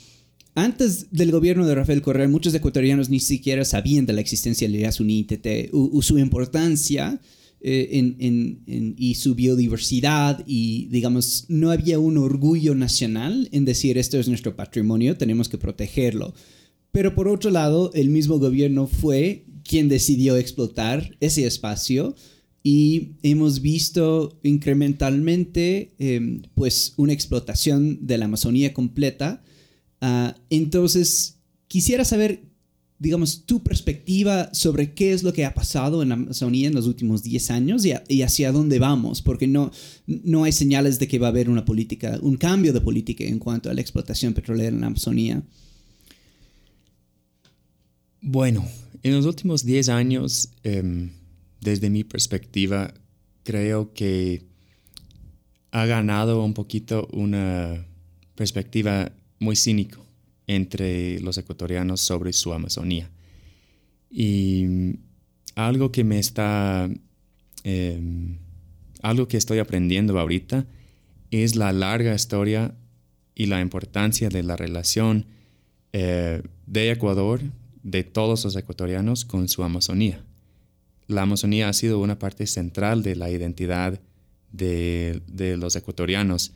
antes 0.56 1.12
del 1.12 1.32
gobierno 1.32 1.66
de 1.66 1.76
Rafael 1.76 2.02
Correa, 2.02 2.28
muchos 2.28 2.54
ecuatorianos 2.54 3.10
ni 3.10 3.20
siquiera 3.20 3.64
sabían 3.64 4.06
de 4.08 4.14
la 4.14 4.22
existencia 4.22 4.68
del 4.68 4.82
IASUNI-TT 4.82 5.70
o 5.72 6.02
su 6.02 6.18
importancia 6.18 7.22
eh, 7.64 7.90
en, 7.92 8.96
y 8.98 9.16
su 9.16 9.36
biodiversidad 9.36 10.44
y, 10.48 10.88
digamos, 10.88 11.46
no 11.48 11.72
había 11.72 12.00
un 12.00 12.18
orgullo 12.18 12.74
nacional 12.74 13.50
en 13.52 13.66
decir 13.66 13.98
esto 13.98 14.20
es 14.20 14.28
nuestro 14.28 14.56
patrimonio, 14.56 15.16
tenemos 15.18 15.48
que 15.48 15.58
protegerlo. 15.58 16.34
Pero 16.92 17.16
por 17.16 17.28
otro 17.28 17.52
lado, 17.52 17.92
el 17.94 18.10
mismo 18.10 18.40
gobierno 18.40 18.88
fue 18.88 19.46
quien 19.64 19.90
decidió 19.90 20.38
explotar 20.38 21.16
ese 21.20 21.46
espacio 21.46 22.16
y 22.64 23.14
hemos 23.24 23.62
visto 23.62 24.40
incrementalmente 24.44 25.94
em, 25.98 26.44
pues 26.54 26.94
una 26.98 27.14
explotación 27.14 28.06
de 28.06 28.18
la 28.18 28.26
Amazonía 28.26 28.74
completa. 28.74 29.44
Ah, 30.00 30.36
entonces, 30.50 31.40
quisiera 31.68 32.06
saber, 32.06 32.44
digamos, 33.02 33.46
tu 33.46 33.64
perspectiva 33.64 34.54
sobre 34.54 34.94
qué 34.94 35.12
es 35.12 35.24
lo 35.24 35.34
que 35.34 35.44
ha 35.44 35.54
pasado 35.54 36.04
en 36.04 36.12
Amazonía 36.12 36.68
en 36.68 36.76
los 36.76 36.86
últimos 36.86 37.24
10 37.24 37.52
años 37.52 37.84
y, 37.86 38.22
hacia 38.22 38.52
dónde 38.52 38.78
vamos, 38.78 39.22
porque 39.22 39.48
no, 39.48 39.72
no 40.06 40.44
hay 40.44 40.52
señales 40.52 41.00
de 41.00 41.08
que 41.08 41.18
va 41.18 41.28
a 41.28 41.32
haber 41.32 41.50
una 41.50 41.66
política, 41.66 42.20
un 42.22 42.38
cambio 42.38 42.74
de 42.74 42.82
política 42.82 43.24
en 43.24 43.40
cuanto 43.40 43.70
a 43.70 43.74
la 43.74 43.82
explotación 43.82 44.34
petrolera 44.34 44.76
en 44.76 44.84
Amazonía. 44.84 45.42
Bueno, 48.22 48.66
en 49.04 49.14
los 49.14 49.26
últimos 49.26 49.66
10 49.66 49.90
años... 49.90 50.50
Em, 50.64 51.10
desde 51.62 51.90
mi 51.90 52.04
perspectiva, 52.04 52.94
creo 53.44 53.94
que 53.94 54.44
ha 55.72 55.86
ganado 55.86 56.44
un 56.44 56.54
poquito 56.54 57.08
una 57.14 57.86
perspectiva 58.36 59.14
muy 59.40 59.56
cínico 59.56 60.01
entre 60.56 61.20
los 61.20 61.38
ecuatorianos 61.38 62.02
sobre 62.02 62.34
su 62.34 62.54
Amazonía. 62.54 63.10
Y 64.10 64.96
algo 65.56 65.92
que 65.92 66.04
me 66.04 66.20
está, 66.20 66.90
em, 67.64 68.38
algo 69.02 69.28
que 69.28 69.38
estoy 69.38 69.60
aprendiendo 69.60 70.20
ahorita 70.20 70.66
es 71.32 71.56
la 71.56 71.72
larga 71.72 72.14
historia 72.14 72.76
y 73.36 73.46
la 73.46 73.62
importancia 73.62 74.30
de 74.30 74.44
la 74.44 74.56
relación 74.56 75.26
eh, 75.94 76.42
de 76.68 76.92
Ecuador, 76.92 77.42
de 77.84 78.04
todos 78.04 78.44
los 78.44 78.56
ecuatorianos 78.56 79.26
con 79.26 79.48
su 79.50 79.64
Amazonía 79.64 80.24
la 81.12 81.24
Amazonía 81.24 81.70
ha 81.70 81.74
sido 81.74 82.00
una 82.00 82.18
parte 82.18 82.48
central 82.48 83.04
de 83.04 83.16
la 83.16 83.30
identidad 83.30 84.00
de, 84.52 85.22
los 85.58 85.76
ecuatorianos, 85.76 86.54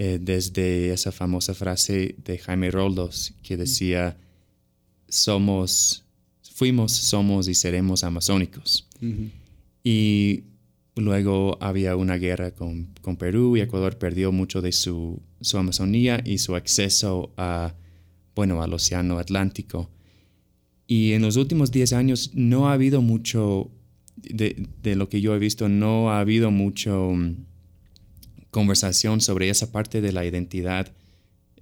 eh, 0.00 0.20
desde 0.20 0.92
esa 0.92 1.10
famosa 1.10 1.54
frase 1.54 2.14
de 2.24 2.38
Jaime 2.38 2.70
Roldos 2.70 3.34
que 3.42 3.56
decía, 3.56 4.16
somos, 5.08 6.04
fuimos, 6.54 6.92
somos 6.92 7.48
y 7.48 7.54
seremos 7.56 8.04
amazónicos. 8.04 8.86
Y 9.82 10.44
luego 10.94 11.58
había 11.60 11.96
una 11.96 12.14
guerra 12.14 12.52
con, 12.52 12.94
Perú 13.18 13.56
y 13.56 13.60
Ecuador 13.60 13.98
perdió 13.98 14.30
mucho 14.30 14.62
de 14.62 14.70
su, 14.70 15.20
su 15.40 15.58
Amazonía 15.58 16.22
y 16.24 16.38
su 16.38 16.54
acceso 16.54 17.32
a, 17.36 17.74
bueno, 18.36 18.62
al 18.62 18.72
Océano 18.74 19.18
Atlántico. 19.18 19.90
Y 20.86 21.14
en 21.14 21.22
los 21.22 21.34
últimos 21.34 21.72
10 21.72 21.92
años 21.94 22.30
no 22.34 22.68
ha 22.68 22.74
habido 22.74 23.02
mucho 23.02 23.72
de, 24.14 24.94
lo 24.94 25.08
que 25.08 25.20
yo 25.20 25.34
he 25.34 25.40
visto, 25.40 25.68
no 25.68 26.12
ha 26.12 26.20
habido 26.20 26.52
mucho 26.52 27.10
mm, 27.12 27.47
conversación 28.50 29.20
sobre 29.20 29.50
esa 29.50 29.70
parte 29.72 30.00
de 30.00 30.12
la 30.12 30.24
identidad 30.24 30.92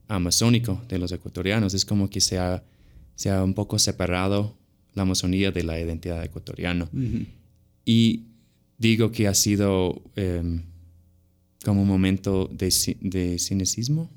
amazónico 0.09 0.83
de 0.89 0.99
los 0.99 1.13
ecuatorianos. 1.13 1.75
Es 1.75 1.85
como 1.85 2.09
que 2.11 2.21
se 2.21 2.39
ha, 2.39 2.63
se 3.15 3.31
ha 3.31 3.43
un 3.43 3.55
poco 3.55 3.79
separado 3.79 4.57
la 4.95 5.03
Amazonía 5.03 5.51
de 5.51 5.63
la 5.63 5.79
identidad 5.81 6.25
ecuatoriana. 6.25 6.89
Y 7.85 8.23
digo 8.79 9.13
que 9.13 9.29
ha 9.29 9.35
sido 9.35 10.03
em, 10.17 10.63
como 11.65 11.83
un 11.83 11.89
momento 11.89 12.49
de, 12.53 12.73
de 13.01 13.39
cinismo. 13.39 14.11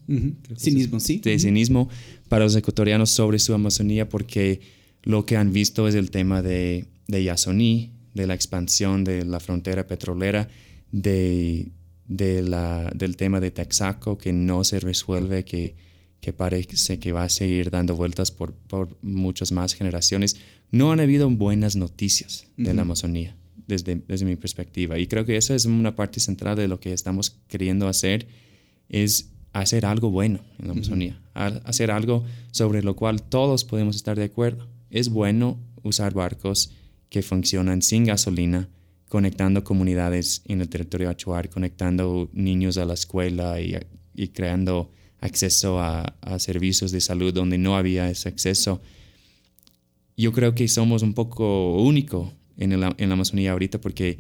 Cinismo, 0.58 1.00
sí. 1.00 1.20
De 1.20 1.38
cinismo 1.38 1.90
para 2.28 2.46
los 2.46 2.56
ecuatorianos 2.56 3.10
sobre 3.10 3.40
su 3.40 3.54
Amazonía 3.54 4.08
porque 4.08 4.62
lo 5.04 5.26
que 5.26 5.38
han 5.38 5.52
visto 5.52 5.88
es 5.88 5.96
el 5.96 6.12
tema 6.12 6.42
de, 6.42 6.86
de 7.08 7.24
Yasoní, 7.24 7.92
de 8.14 8.28
la 8.28 8.36
expansión 8.36 9.04
de 9.04 9.26
la 9.26 9.40
frontera 9.40 9.88
petrolera, 9.88 10.48
de, 10.92 11.72
la, 12.10 12.92
del 12.96 13.16
tema 13.16 13.40
de 13.40 13.52
Texaco 13.52 14.18
que 14.18 14.34
no 14.34 14.64
se 14.64 14.80
resuelve, 14.80 15.46
que, 15.46 15.76
que 16.20 16.34
parece 16.34 17.00
que 17.00 17.12
va 17.12 17.24
a 17.24 17.30
seguir 17.30 17.70
dando 17.70 17.96
vueltas 17.96 18.32
por, 18.32 18.54
por 18.54 18.98
muchas 19.02 19.52
más 19.52 19.74
generaciones. 19.74 20.38
No 20.72 20.92
han 20.92 21.00
habido 21.00 21.30
buenas 21.30 21.76
noticias 21.76 22.48
de 22.58 22.74
la 22.74 22.82
Amazonía 22.82 23.36
desde, 23.68 24.02
desde 24.08 24.26
mi 24.26 24.36
perspectiva. 24.36 25.00
Y 25.00 25.08
creo 25.08 25.26
que 25.26 25.38
esa 25.38 25.56
es 25.56 25.66
una 25.66 25.96
parte 25.96 26.20
central 26.20 26.58
de 26.58 26.68
lo 26.68 26.80
que 26.80 26.94
estamos 26.94 27.38
queriendo 27.48 27.88
hacer, 27.88 28.28
es 28.90 29.30
hacer 29.54 29.86
algo 29.86 30.10
bueno 30.10 30.40
en 30.60 30.68
la 30.68 30.74
Amazonía, 30.74 31.22
hacer 31.34 31.92
algo 31.92 32.24
sobre 32.52 32.84
lo 32.84 32.96
cual 32.96 33.22
todos 33.22 33.66
podemos 33.66 33.96
estar 33.96 34.18
de 34.18 34.26
acuerdo. 34.26 34.68
Es 34.90 35.10
bueno 35.10 35.60
usar 35.84 36.14
barcos, 36.14 36.72
que 37.10 37.22
funcionan 37.22 37.82
sin 37.82 38.06
gasolina, 38.06 38.70
conectando 39.10 39.64
comunidades 39.64 40.44
en 40.46 40.62
el 40.62 40.70
territorio 40.70 41.10
Achuar, 41.10 41.50
conectando 41.50 42.30
niños 42.32 42.78
a 42.78 42.86
la 42.86 42.94
escuela 42.94 43.60
y, 43.60 44.28
creando 44.30 44.92
acceso 45.20 45.82
a, 45.82 46.16
servicios 46.38 46.92
de 46.92 47.02
salud 47.02 47.34
donde 47.34 47.58
no 47.58 47.76
había 47.76 48.10
ese 48.10 48.30
acceso. 48.30 48.82
Yo 50.16 50.32
creo 50.32 50.54
que 50.54 50.68
somos 50.68 51.02
un 51.02 51.14
poco 51.14 51.82
único 51.82 52.32
en, 52.56 52.80
la 52.80 52.96
Amazonía 53.00 53.52
ahorita 53.52 53.82
porque 53.82 54.20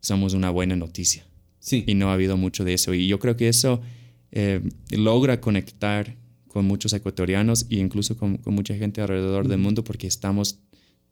somos 0.00 0.32
una 0.32 0.50
buena 0.50 0.76
noticia. 0.76 1.26
Sí. 1.58 1.84
Y 1.86 1.94
no 1.94 2.10
ha 2.10 2.14
habido 2.14 2.36
mucho 2.36 2.64
de 2.64 2.74
eso. 2.74 2.94
Y 2.94 3.06
yo 3.08 3.18
creo 3.18 3.36
que 3.36 3.48
eso 3.48 3.80
eh, 4.30 4.60
logra 4.90 5.40
conectar 5.40 6.16
con 6.46 6.66
muchos 6.66 6.92
ecuatorianos 6.92 7.66
e 7.70 7.76
incluso 7.76 8.16
con, 8.16 8.40
mucha 8.46 8.76
gente 8.76 9.00
alrededor 9.00 9.48
del 9.48 9.58
mundo 9.58 9.82
porque 9.82 10.06
estamos 10.06 10.60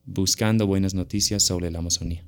buscando 0.04 0.66
buenas 0.66 0.94
noticias 0.94 1.42
sobre 1.42 1.70
la 1.70 1.78
Amazonía. 1.80 2.24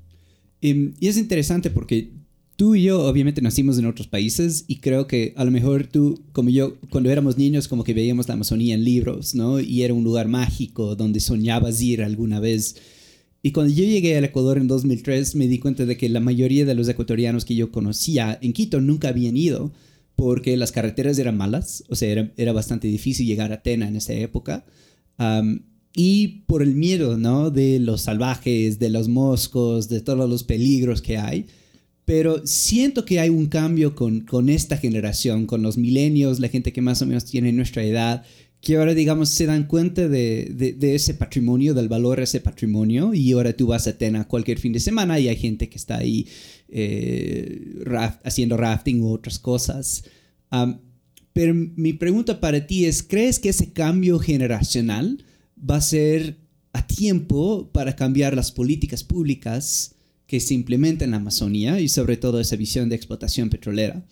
Em, 0.62 0.94
y, 1.00 1.08
es 1.08 1.18
interesante 1.18 1.70
porque 1.70 2.12
tú 2.56 2.76
y 2.76 2.84
yo 2.84 3.04
obviamente 3.04 3.42
nacimos 3.42 3.78
en 3.78 3.86
otros 3.86 4.06
países 4.06 4.64
y 4.68 4.76
creo 4.76 5.08
que 5.08 5.34
a 5.36 5.44
lo 5.44 5.50
mejor 5.50 5.88
tú, 5.88 6.22
como 6.32 6.48
yo, 6.50 6.78
cuando 6.88 7.10
éramos 7.10 7.36
niños 7.36 7.68
como 7.68 7.84
que 7.84 7.92
veíamos 7.92 8.28
la 8.28 8.34
Amazonía 8.34 8.74
en 8.74 8.84
libros, 8.84 9.34
¿no? 9.34 9.60
Y 9.60 9.82
era 9.82 9.92
un 9.92 10.04
lugar 10.04 10.28
mágico 10.28 10.94
donde 10.94 11.20
soñabas 11.20 11.82
ir 11.82 12.02
alguna 12.02 12.38
vez. 12.40 12.76
Y 13.42 13.50
cuando 13.50 13.74
yo 13.74 13.84
llegué 13.84 14.16
al 14.16 14.24
Ecuador 14.24 14.56
en 14.56 14.68
2003 14.68 15.34
me 15.34 15.48
di 15.48 15.58
cuenta 15.58 15.84
de 15.84 15.96
que 15.96 16.08
la 16.08 16.20
mayoría 16.20 16.64
de 16.64 16.76
los 16.76 16.88
ecuatorianos 16.88 17.44
que 17.44 17.56
yo 17.56 17.72
conocía 17.72 18.38
en 18.40 18.52
Quito 18.52 18.80
nunca 18.80 19.08
habían 19.08 19.36
ido 19.36 19.72
porque 20.14 20.56
las 20.56 20.70
carreteras 20.70 21.18
eran 21.18 21.36
malas, 21.36 21.82
o 21.88 21.96
sea, 21.96 22.08
era, 22.08 22.32
era 22.36 22.52
bastante 22.52 22.86
difícil 22.86 23.26
llegar 23.26 23.50
a 23.50 23.56
Atena 23.56 23.88
en 23.88 23.96
esa 23.96 24.12
época. 24.12 24.64
Y 25.94 26.44
por 26.46 26.62
el 26.62 26.74
miedo, 26.74 27.16
¿no? 27.18 27.50
De 27.50 27.78
los 27.78 28.02
salvajes, 28.02 28.78
de 28.78 28.90
los 28.90 29.08
moscos, 29.08 29.88
de 29.88 30.00
todos 30.00 30.28
los 30.28 30.44
peligros 30.44 31.02
que 31.02 31.18
hay. 31.18 31.46
Pero 32.04 32.46
siento 32.46 33.04
que 33.04 33.20
hay 33.20 33.28
un 33.28 33.46
cambio 33.46 33.94
con, 33.94 34.20
con 34.22 34.48
esta 34.48 34.76
generación, 34.76 35.46
con 35.46 35.62
los 35.62 35.78
milenios, 35.78 36.40
la 36.40 36.48
gente 36.48 36.72
que 36.72 36.80
más 36.80 37.00
o 37.02 37.06
menos 37.06 37.24
tiene 37.24 37.52
nuestra 37.52 37.84
edad, 37.84 38.24
que 38.60 38.76
ahora, 38.76 38.94
digamos, 38.94 39.28
se 39.28 39.46
dan 39.46 39.66
cuenta 39.66 40.08
de, 40.08 40.74
de, 40.78 40.94
ese 40.94 41.14
patrimonio, 41.14 41.74
del 41.74 41.88
valor 41.88 42.18
de 42.18 42.24
ese 42.24 42.40
patrimonio, 42.40 43.12
y 43.12 43.32
ahora 43.32 43.52
tú 43.52 43.66
vas 43.66 43.88
a 43.88 43.90
Atena 43.90 44.26
cualquier 44.28 44.58
fin 44.58 44.72
de 44.72 44.78
semana 44.78 45.18
y 45.18 45.28
hay 45.28 45.36
gente 45.36 45.68
que 45.68 45.76
está 45.76 45.98
ahí 45.98 46.28
eh, 46.68 47.82
haciendo 48.22 48.56
rafting 48.56 49.00
u 49.02 49.12
otras 49.12 49.40
cosas. 49.40 50.04
pero 51.32 51.54
mi 51.54 51.92
pregunta 51.92 52.40
para 52.40 52.64
ti 52.66 52.84
es, 52.84 53.02
¿crees 53.02 53.40
que 53.40 53.48
ese 53.48 53.72
cambio 53.72 54.20
generacional 54.20 55.24
va 55.68 55.76
a 55.76 55.80
ser 55.80 56.38
a 56.72 56.86
tiempo 56.86 57.70
para 57.72 57.94
cambiar 57.94 58.34
las 58.34 58.50
políticas 58.52 59.04
públicas 59.04 59.94
que 60.26 60.40
se 60.40 60.54
implementan 60.54 61.06
en 61.06 61.10
la 61.12 61.16
Amazonía 61.18 61.80
y 61.80 61.88
sobre 61.88 62.16
todo 62.16 62.40
esa 62.40 62.56
visión 62.56 62.88
de 62.88 62.96
explotación 62.96 63.50
petrolera? 63.50 64.02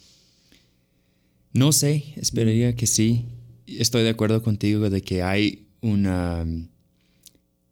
No 1.53 1.73
sé, 1.73 2.05
esperaría 2.17 2.77
que 2.77 2.87
sí. 2.87 3.25
Estoy 3.67 4.03
de 4.03 4.11
acuerdo 4.11 4.43
contigo 4.43 4.91
de 4.91 5.01
que 5.03 5.23
hay 5.23 5.67
una, 5.81 6.47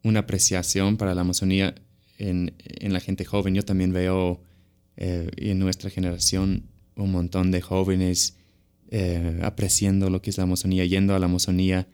una 0.03 0.19
apreciación 0.19 0.97
para 0.97 1.13
la 1.13 1.21
Amazonía 1.21 1.75
en, 2.17 2.53
en 2.59 2.93
la 2.93 2.99
gente 2.99 3.23
joven. 3.23 3.55
Yo 3.55 3.63
también 3.63 3.93
veo 3.93 4.41
eh, 4.97 5.29
en 5.37 5.59
nuestra 5.59 5.89
generación 5.89 6.63
un 6.95 7.11
montón 7.11 7.51
de 7.51 7.61
jóvenes 7.61 8.35
eh, 8.91 9.39
apreciando 9.43 10.09
lo 10.09 10.21
que 10.21 10.31
es 10.31 10.37
la 10.37 10.43
Amazonía, 10.43 10.85
yendo 10.85 11.15
a 11.15 11.19
la 11.19 11.27
Amazonía. 11.27 11.87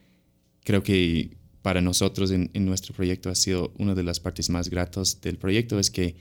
Creo 0.64 0.82
que 0.82 1.38
para 1.66 1.82
nosotros 1.82 2.30
en, 2.30 2.52
nuestro 2.64 2.94
proyecto 2.94 3.32
ha 3.32 3.34
sido 3.34 3.74
una 3.80 3.96
de 3.96 4.04
las 4.04 4.20
partes 4.20 4.52
más 4.52 4.70
gratas 4.70 5.20
del 5.20 5.40
proyecto, 5.40 5.80
es 5.80 5.90
que 5.90 6.16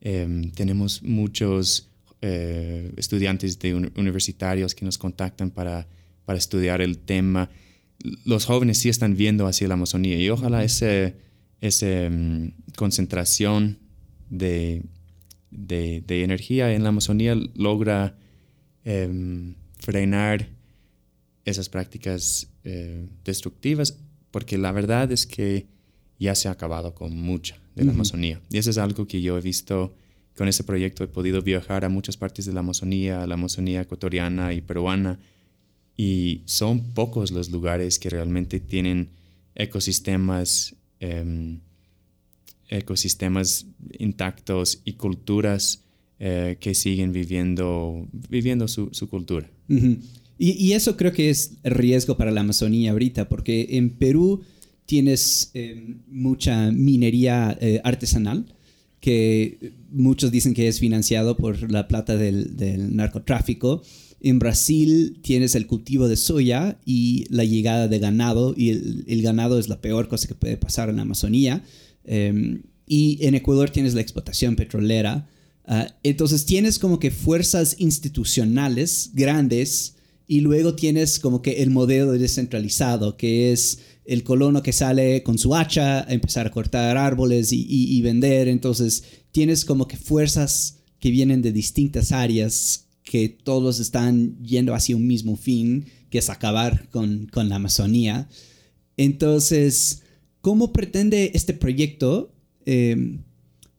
em, 0.00 0.50
tenemos 0.50 1.04
muchos 1.04 1.92
eh, 2.20 2.92
estudiantes 2.96 3.60
de 3.60 3.72
universitarios 3.72 4.74
que 4.74 4.84
nos 4.84 4.98
contactan 4.98 5.52
para, 5.52 5.86
para 6.24 6.40
estudiar 6.40 6.80
el 6.80 6.98
tema. 6.98 7.50
Los 8.24 8.46
jóvenes 8.46 8.78
sí 8.78 8.88
están 8.88 9.14
viendo 9.14 9.46
hacia 9.46 9.68
la 9.68 9.74
Amazonía 9.74 10.20
y 10.20 10.28
ojalá 10.28 10.64
esa 10.64 11.12
em, 11.60 12.50
concentración 12.74 13.78
de, 14.28 14.82
de, 15.52 16.24
energía 16.24 16.74
en 16.74 16.82
la 16.82 16.88
Amazonía 16.88 17.36
logra 17.54 18.18
em, 18.82 19.54
frenar 19.78 20.48
esas 21.44 21.68
prácticas 21.68 22.48
eh, 22.64 23.06
destructivas, 23.24 23.96
porque 24.30 24.58
la 24.58 24.72
verdad 24.72 25.10
es 25.12 25.26
que 25.26 25.66
ya 26.18 26.34
se 26.34 26.48
ha 26.48 26.52
acabado 26.52 26.94
con 26.94 27.16
mucha 27.16 27.58
de 27.74 27.84
la 27.84 27.92
Amazonía. 27.92 28.40
Y 28.50 28.58
eso 28.58 28.70
es 28.70 28.78
algo 28.78 29.06
que 29.06 29.22
yo 29.22 29.38
he 29.38 29.40
visto 29.40 29.94
con 30.36 30.48
ese 30.48 30.64
proyecto. 30.64 31.02
He 31.02 31.08
podido 31.08 31.42
viajar 31.42 31.84
a 31.84 31.88
muchas 31.88 32.16
partes 32.16 32.44
de 32.46 32.52
la 32.52 32.60
Amazonía, 32.60 33.22
a 33.22 33.26
la 33.26 33.34
Amazonía 33.34 33.80
ecuatoriana 33.80 34.52
y 34.52 34.60
peruana, 34.60 35.18
y 35.96 36.42
son 36.44 36.92
pocos 36.92 37.30
los 37.30 37.50
lugares 37.50 37.98
que 37.98 38.10
realmente 38.10 38.60
tienen 38.60 39.08
ecosistemas 39.54 40.74
em, 41.00 41.60
ecosistemas 42.70 43.66
intactos 43.98 44.80
y 44.84 44.94
culturas 44.94 45.82
eh, 46.18 46.56
que 46.60 46.74
siguen 46.74 47.12
viviendo, 47.12 48.06
viviendo 48.12 48.68
su, 48.68 48.90
cultura. 49.08 49.50
Y, 50.42 50.72
eso 50.72 50.96
creo 50.96 51.12
que 51.12 51.28
es 51.28 51.58
riesgo 51.64 52.16
para 52.16 52.30
la 52.30 52.40
Amazonía 52.40 52.92
ahorita, 52.92 53.28
porque 53.28 53.66
en 53.72 53.90
Perú 53.90 54.40
tienes 54.86 55.50
eh, 55.52 55.96
mucha 56.08 56.72
minería 56.72 57.58
eh, 57.60 57.82
artesanal, 57.84 58.46
que 59.00 59.74
muchos 59.92 60.30
dicen 60.30 60.54
que 60.54 60.66
es 60.66 60.80
financiado 60.80 61.36
por 61.36 61.70
la 61.70 61.86
plata 61.88 62.16
del, 62.16 62.96
narcotráfico. 62.96 63.82
En 64.22 64.38
Brasil 64.38 65.18
tienes 65.22 65.54
el 65.54 65.66
cultivo 65.66 66.08
de 66.08 66.16
soya 66.16 66.78
y 66.86 67.26
la 67.28 67.44
llegada 67.44 67.86
de 67.86 67.98
ganado, 67.98 68.54
y 68.56 68.70
el, 68.70 69.20
ganado 69.20 69.58
es 69.58 69.68
la 69.68 69.82
peor 69.82 70.08
cosa 70.08 70.26
que 70.26 70.34
puede 70.34 70.56
pasar 70.56 70.88
en 70.88 70.96
la 70.96 71.02
Amazonía. 71.02 71.62
Em, 72.06 72.62
y 72.86 73.18
en 73.26 73.34
Ecuador 73.34 73.68
tienes 73.68 73.92
la 73.92 74.00
explotación 74.00 74.56
petrolera. 74.56 75.28
Ah, 75.66 75.94
entonces 76.02 76.46
tienes 76.46 76.78
como 76.78 76.98
que 76.98 77.10
fuerzas 77.10 77.76
institucionales 77.78 79.10
grandes 79.12 79.96
y 80.30 80.42
luego 80.42 80.74
tienes 80.74 81.18
como 81.18 81.42
que 81.42 81.62
el 81.62 81.70
modelo 81.70 82.12
descentralizado, 82.12 83.16
que 83.16 83.50
es 83.50 83.80
el 84.04 84.22
colono 84.22 84.62
que 84.62 84.72
sale 84.72 85.24
con 85.24 85.38
su 85.38 85.56
hacha 85.56 86.08
a 86.08 86.12
empezar 86.12 86.46
a 86.46 86.50
cortar 86.50 86.96
árboles 86.96 87.48
y, 87.52 88.00
vender. 88.00 88.46
Entonces 88.46 89.02
tienes 89.32 89.64
como 89.64 89.88
que 89.88 89.96
fuerzas 89.96 90.76
que 91.00 91.10
vienen 91.10 91.42
de 91.42 91.50
distintas 91.50 92.12
áreas 92.12 92.86
que 93.02 93.28
todos 93.28 93.80
están 93.80 94.40
yendo 94.40 94.72
hacia 94.72 94.94
un 94.94 95.06
mismo 95.06 95.36
fin, 95.36 95.86
que 96.10 96.18
es 96.18 96.30
acabar 96.30 96.88
con, 96.90 97.26
con 97.32 97.48
la 97.48 97.56
Amazonía. 97.56 98.28
Entonces, 98.96 100.02
¿Cómo 100.40 100.72
pretende 100.72 101.32
este 101.34 101.52
proyecto 101.52 102.32
em, 102.64 103.22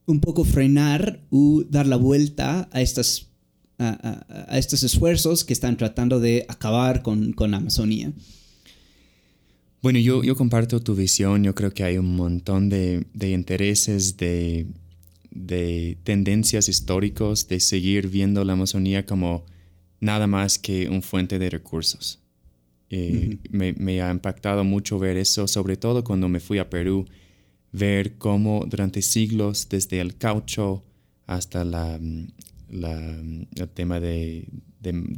un 0.06 0.20
poco 0.20 0.44
frenar 0.44 1.22
o 1.32 1.64
dar 1.68 1.88
la 1.88 1.96
vuelta 1.96 2.70
a, 2.72 2.82
estas, 2.82 3.31
a, 3.82 4.58
estos 4.58 4.84
esfuerzos 4.84 5.44
que 5.44 5.54
están 5.54 5.78
tratando 5.78 6.20
de 6.20 6.46
acabar 6.48 7.02
con, 7.02 7.34
con 7.34 7.52
la 7.52 7.58
Amazonía? 7.58 8.12
Bueno, 9.82 10.00
yo, 10.00 10.24
yo 10.24 10.36
comparto 10.36 10.80
tu 10.80 10.96
visión. 10.96 11.44
Yo 11.44 11.56
creo 11.56 11.74
que 11.74 11.84
hay 11.84 11.98
un 11.98 12.16
montón 12.16 12.70
de, 12.70 13.06
de 13.14 13.32
intereses, 13.32 14.18
de, 14.18 14.68
de 15.32 15.98
tendencias 16.04 16.70
históricos 16.70 17.48
de 17.48 17.60
seguir 17.60 18.08
viendo 18.08 18.44
la 18.44 18.54
Amazonía 18.54 19.06
como 19.06 19.46
nada 20.00 20.28
más 20.28 20.60
que 20.60 20.90
un 20.90 21.02
fuente 21.02 21.40
de 21.40 21.50
recursos. 21.50 22.20
Eh, 22.90 23.38
me, 23.50 24.02
ha 24.02 24.12
impactado 24.12 24.66
mucho 24.66 25.00
ver 25.00 25.16
eso, 25.16 25.48
sobre 25.48 25.78
todo 25.78 26.04
cuando 26.04 26.28
me 26.28 26.42
fui 26.42 26.58
a 26.58 26.70
Perú, 26.70 27.06
ver 27.72 28.18
cómo 28.18 28.66
durante 28.68 29.02
siglos, 29.02 29.70
desde 29.70 30.02
el 30.02 30.18
caucho 30.18 30.84
hasta 31.26 31.64
la, 31.64 31.98
el 32.72 33.70
tema 33.74 34.00
de, 34.00 34.48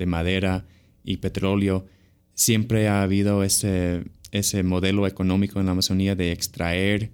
madera 0.06 0.66
y 1.04 1.18
petróleo, 1.18 1.86
siempre 2.34 2.88
ha 2.88 3.04
habido 3.04 3.44
ese, 3.44 4.04
ese 4.32 4.64
modelo 4.64 5.08
económico 5.08 5.60
en 5.60 5.68
la 5.68 5.74
Amazonía 5.74 6.16
de 6.16 6.32
extraer, 6.32 7.12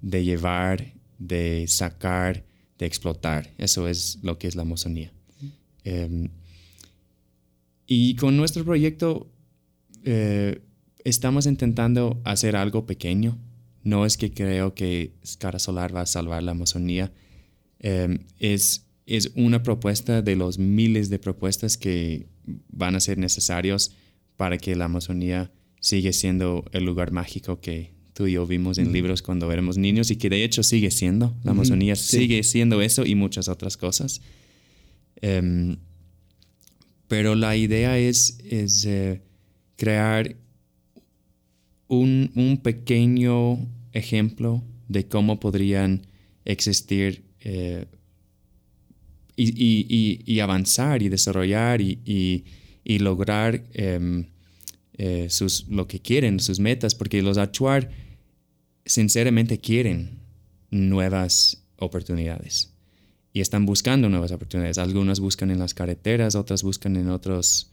de 0.00 0.24
llevar, 0.24 0.94
de 1.18 1.66
sacar, 1.68 2.44
de 2.78 2.86
explotar. 2.86 3.52
Eso 3.58 3.88
es 3.88 4.18
lo 4.22 4.38
que 4.38 4.48
es 4.48 4.56
la 4.56 4.62
Amazonía. 4.62 5.12
Em, 5.84 6.28
y 7.86 8.16
con 8.16 8.36
nuestro 8.36 8.64
proyecto 8.64 9.30
eh, 10.04 10.60
estamos 11.04 11.46
intentando 11.46 12.20
hacer 12.24 12.56
algo 12.56 12.86
pequeño. 12.86 13.38
No 13.82 14.04
es 14.04 14.16
que 14.16 14.32
creo 14.32 14.74
que 14.74 15.14
Cara 15.38 15.58
Solar 15.58 15.94
va 15.94 16.02
a 16.02 16.06
salvar 16.06 16.42
la 16.42 16.52
Amazonía. 16.52 17.12
Em, 17.78 18.18
es, 18.38 18.87
es 19.08 19.32
una 19.34 19.62
propuesta 19.62 20.20
de 20.20 20.36
los 20.36 20.58
miles 20.58 21.08
de 21.08 21.18
propuestas 21.18 21.78
que 21.78 22.26
van 22.70 22.94
a 22.94 23.00
ser 23.00 23.16
necesarios 23.16 23.92
para 24.36 24.58
que 24.58 24.76
la 24.76 24.84
Amazonía 24.84 25.50
siga 25.80 26.12
siendo 26.12 26.66
el 26.72 26.84
lugar 26.84 27.10
mágico 27.10 27.60
que 27.60 27.92
tú 28.12 28.26
y 28.26 28.32
yo 28.32 28.46
vimos 28.46 28.76
en 28.78 28.92
libros 28.92 29.22
cuando 29.22 29.50
éramos 29.50 29.78
niños 29.78 30.10
y 30.10 30.16
que 30.16 30.28
de 30.28 30.44
hecho 30.44 30.62
sigue 30.62 30.90
siendo. 30.90 31.34
La 31.42 31.52
Amazonía 31.52 31.96
sigue 31.96 32.42
siendo 32.42 32.82
eso 32.82 33.06
y 33.06 33.14
muchas 33.14 33.48
otras 33.48 33.76
cosas. 33.78 34.20
Em, 35.22 35.78
pero 37.06 37.34
la 37.34 37.56
idea 37.56 37.98
es, 37.98 38.38
es 38.44 38.84
eh, 38.84 39.22
crear 39.76 40.36
un, 41.86 42.60
pequeño 42.62 43.66
ejemplo 43.92 44.62
de 44.88 45.08
cómo 45.08 45.40
podrían 45.40 46.06
existir 46.44 47.24
eh, 47.40 47.86
y, 49.38 50.40
avanzar 50.40 51.02
y 51.02 51.08
desarrollar 51.08 51.80
y, 51.80 52.44
lograr 52.84 53.64
em, 53.74 54.26
eh, 54.94 55.26
sus, 55.30 55.68
lo 55.68 55.86
que 55.86 56.00
quieren, 56.00 56.40
sus 56.40 56.58
metas, 56.58 56.94
porque 56.94 57.22
los 57.22 57.38
actuar 57.38 57.90
sinceramente 58.84 59.58
quieren 59.58 60.18
nuevas 60.70 61.62
oportunidades 61.76 62.72
y 63.32 63.40
están 63.40 63.66
buscando 63.66 64.08
nuevas 64.08 64.32
oportunidades. 64.32 64.78
Algunas 64.78 65.20
buscan 65.20 65.50
en 65.50 65.58
las 65.58 65.74
carreteras, 65.74 66.34
otras 66.34 66.62
buscan 66.62 66.96
en 66.96 67.10
otros 67.10 67.70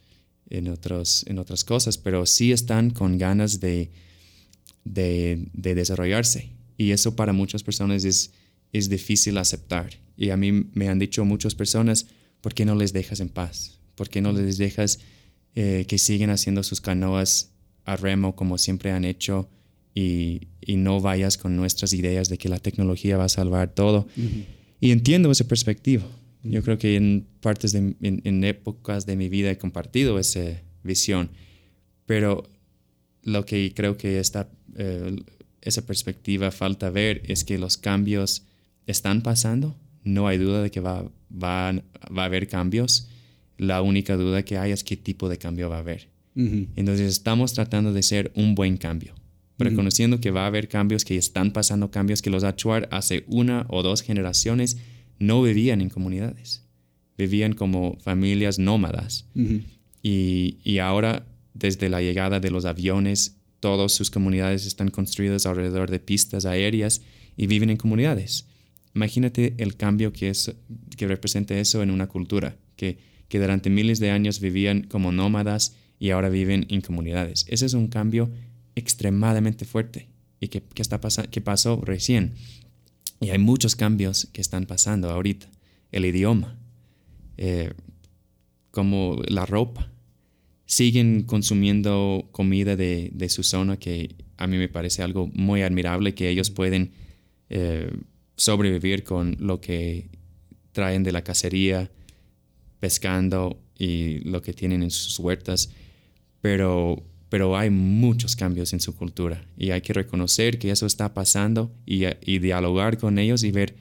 en, 0.49 0.67
otros, 0.67 1.25
en 1.27 1.39
otras 1.39 1.63
cosas, 1.63 1.97
pero 1.97 2.25
sí 2.25 2.51
están 2.51 2.91
con 2.91 3.17
ganas 3.17 3.59
de, 3.59 3.91
de, 4.83 5.47
desarrollarse. 5.53 6.51
Y 6.77 6.91
eso 6.91 7.15
para 7.15 7.33
muchas 7.33 7.63
personas 7.63 8.03
es, 8.03 8.31
es 8.73 8.89
difícil 8.89 9.37
aceptar. 9.37 9.89
Y 10.17 10.29
a 10.29 10.37
mí 10.37 10.51
me 10.73 10.89
han 10.89 10.99
dicho 10.99 11.25
muchas 11.25 11.55
personas, 11.55 12.07
¿por 12.41 12.53
qué 12.53 12.65
no 12.65 12.75
les 12.75 12.93
dejas 12.93 13.19
en 13.19 13.29
paz? 13.29 13.79
¿Por 13.95 14.09
qué 14.09 14.21
no 14.21 14.31
les 14.31 14.57
dejas 14.57 14.99
eh, 15.55 15.85
que 15.87 15.97
sigan 15.97 16.29
haciendo 16.29 16.63
sus 16.63 16.81
canoas 16.81 17.51
a 17.85 17.95
remo 17.95 18.35
como 18.35 18.57
siempre 18.57 18.91
han 18.91 19.05
hecho 19.05 19.49
y, 19.93 20.49
no 20.67 20.99
vayas 20.99 21.37
con 21.37 21.55
nuestras 21.55 21.93
ideas 21.93 22.27
de 22.27 22.37
que 22.37 22.49
la 22.49 22.59
tecnología 22.59 23.17
va 23.17 23.25
a 23.25 23.29
salvar 23.29 23.73
todo? 23.73 24.07
Y 24.81 24.91
entiendo 24.91 25.31
esa 25.31 25.47
perspectiva. 25.47 26.05
Yo 26.43 26.61
creo 26.63 26.77
que 26.77 26.95
en 26.95 27.27
partes 27.39 27.71
de, 27.71 27.95
en, 28.01 28.43
épocas 28.43 29.05
de 29.05 29.15
mi 29.15 29.29
vida 29.29 29.51
he 29.51 29.57
compartido 29.57 30.19
esa 30.19 30.61
visión, 30.83 31.31
pero 32.05 32.43
lo 33.23 33.45
que 33.45 33.73
creo 33.73 33.97
que 33.97 34.19
esta, 34.19 34.49
eh, 34.75 35.15
esa 35.61 35.85
perspectiva 35.85 36.51
falta 36.51 36.89
ver 36.89 37.23
es 37.25 37.43
que 37.43 37.57
los 37.57 37.77
cambios 37.77 38.45
están 38.87 39.21
pasando, 39.21 39.75
no 40.03 40.27
hay 40.27 40.37
duda 40.37 40.61
de 40.61 40.71
que 40.71 40.79
va, 40.79 41.03
va, 41.31 41.73
va 42.15 42.21
a 42.23 42.25
haber 42.25 42.47
cambios, 42.47 43.09
la 43.57 43.81
única 43.81 44.15
duda 44.17 44.43
que 44.43 44.57
hay 44.57 44.71
es 44.71 44.83
qué 44.83 44.97
tipo 44.97 45.29
de 45.29 45.37
cambio 45.37 45.69
va 45.69 45.77
a 45.77 45.79
haber. 45.79 46.09
Entonces 46.75 47.09
estamos 47.11 47.53
tratando 47.53 47.93
de 47.93 48.03
ser 48.03 48.31
un 48.35 48.55
buen 48.55 48.75
cambio, 48.77 49.15
reconociendo 49.57 50.19
que 50.19 50.31
va 50.31 50.43
a 50.43 50.47
haber 50.47 50.67
cambios, 50.67 51.05
que 51.05 51.15
están 51.15 51.51
pasando 51.51 51.89
cambios, 51.91 52.21
que 52.21 52.29
los 52.29 52.43
Achuar 52.43 52.89
hace 52.91 53.23
una 53.27 53.65
o 53.69 53.83
dos 53.83 54.01
generaciones 54.01 54.77
no 55.17 55.41
vivían 55.41 55.79
en 55.79 55.89
comunidades, 55.89 56.63
vivían 57.17 57.53
como 57.53 57.97
familias 58.01 58.59
nómadas. 58.59 59.27
y, 60.03 60.57
y 60.63 60.79
ahora, 60.79 61.25
desde 61.53 61.87
la 61.87 62.01
llegada 62.01 62.41
de 62.41 62.51
los 62.51 62.65
aviones, 62.65 63.37
todas 63.61 63.93
sus 63.93 64.11
comunidades 64.11 64.65
están 64.65 64.91
construidas 64.91 65.45
alrededor 65.45 65.89
de 65.89 65.99
pistas 65.99 66.45
aéreas 66.45 67.01
y 67.37 67.47
viven 67.47 67.69
en 67.69 67.77
comunidades. 67.77 68.45
Imagínate 68.95 69.55
el 69.57 69.75
cambio 69.75 70.13
que, 70.13 70.29
es, 70.29 70.55
que 70.95 71.07
representa 71.07 71.53
eso 71.57 71.83
en 71.83 71.91
una 71.91 72.07
cultura, 72.07 72.57
que, 72.77 72.97
que 73.27 73.39
durante 73.39 73.69
miles 73.69 73.99
de 73.99 74.09
años 74.09 74.39
vivían 74.39 74.83
como 74.83 75.11
nómadas 75.11 75.75
y 75.99 76.11
ahora 76.11 76.29
viven 76.29 76.65
en 76.69 76.79
comunidades. 76.79 77.45
Ese 77.49 77.65
es 77.65 77.73
un 77.73 77.87
cambio 77.87 78.31
extremadamente 78.75 79.65
fuerte 79.65 80.07
y 80.39 80.47
que, 80.47 80.61
que, 80.61 80.81
está 80.81 80.99
que 81.29 81.41
pasó 81.41 81.81
recién. 81.83 82.35
Y 83.19 83.29
hay 83.29 83.37
muchos 83.37 83.75
cambios 83.75 84.29
que 84.31 84.41
están 84.41 84.65
pasando 84.65 85.09
ahorita. 85.09 85.49
El 85.91 86.05
idioma, 86.05 86.57
eh, 87.37 87.73
como 88.71 89.21
la 89.27 89.45
ropa. 89.45 89.91
Siguen 90.67 91.23
consumiendo 91.23 92.29
comida 92.31 92.75
de, 92.75 93.11
de, 93.13 93.29
su 93.29 93.43
zona 93.43 93.77
que 93.77 94.15
a 94.37 94.47
mí 94.47 94.57
me 94.57 94.67
parece 94.67 95.03
algo 95.03 95.29
muy 95.33 95.61
admirable, 95.61 96.15
que 96.15 96.27
ellos 96.29 96.49
pueden 96.49 96.91
eh, 97.49 97.91
sobrevivir 98.35 99.03
con 99.03 99.37
lo 99.39 99.61
que 99.61 100.09
traen 100.71 101.03
de 101.03 101.11
la 101.11 101.23
cacería, 101.23 101.91
pescando 102.79 103.61
y 103.77 104.19
lo 104.19 104.41
que 104.41 104.53
tienen 104.53 104.83
en 104.83 104.91
sus 104.91 105.19
huertas. 105.19 105.69
Pero 106.41 107.03
pero 107.29 107.57
hay 107.57 107.69
muchos 107.69 108.35
cambios 108.35 108.71
en 108.71 108.79
su 108.79 108.95
cultura 108.95 109.45
y 109.57 109.71
hay 109.71 109.81
que 109.81 109.93
reconocer 109.93 110.57
que 110.59 110.71
eso 110.71 110.85
está 110.85 111.13
pasando 111.13 111.69
y, 111.85 112.05
dialogar 112.39 112.97
con 112.97 113.19
ellos 113.19 113.43
y 113.43 113.51
ver 113.51 113.75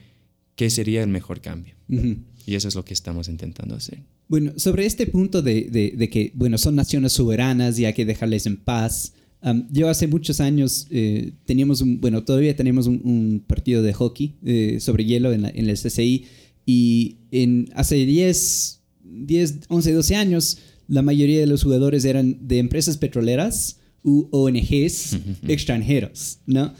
qué 0.57 0.69
sería 0.69 1.01
el 1.03 1.09
mejor 1.09 1.39
cambio. 1.39 1.75
Y 1.87 2.55
eso 2.55 2.67
es 2.67 2.75
lo 2.75 2.83
que 2.83 2.93
estamos 2.93 3.27
intentando 3.27 3.75
hacer. 3.75 3.99
Bueno, 4.27 4.53
sobre 4.57 4.85
este 4.85 5.07
punto 5.07 5.41
de, 5.41 5.69
de, 5.95 6.09
que, 6.09 6.31
bueno, 6.35 6.57
son 6.57 6.75
naciones 6.75 7.13
soberanas 7.13 7.79
y 7.79 7.85
hay 7.85 7.93
que 7.93 8.05
dejarles 8.05 8.45
en 8.45 8.57
paz. 8.57 9.13
Yo 9.69 9.89
hace 9.89 10.07
muchos 10.07 10.39
años 10.39 10.87
eh, 10.89 11.33
teníamos 11.45 11.81
un, 11.81 12.01
bueno, 12.01 12.23
todavía 12.23 12.55
tenemos 12.55 12.87
un, 12.87 13.43
partido 13.45 13.83
de 13.83 13.93
hockey 13.93 14.35
eh, 14.43 14.77
sobre 14.79 15.05
hielo 15.05 15.31
en, 15.31 15.45
en 15.45 15.69
el 15.69 15.77
CCI 15.77 16.25
y 16.65 17.17
en, 17.31 17.69
hace 17.75 17.95
10, 18.05 18.81
10, 19.03 19.59
11, 19.69 19.93
12 19.93 20.15
años 20.15 20.57
la 20.87 21.01
mayoría 21.01 21.39
de 21.39 21.47
los 21.47 21.63
jugadores 21.63 22.05
eran 22.05 22.47
de 22.47 22.59
empresas 22.59 22.97
petroleras 22.97 23.79
u 24.03 24.27
ONGs 24.31 25.17
extranjeros, 25.47 26.39
¿no? 26.45 26.73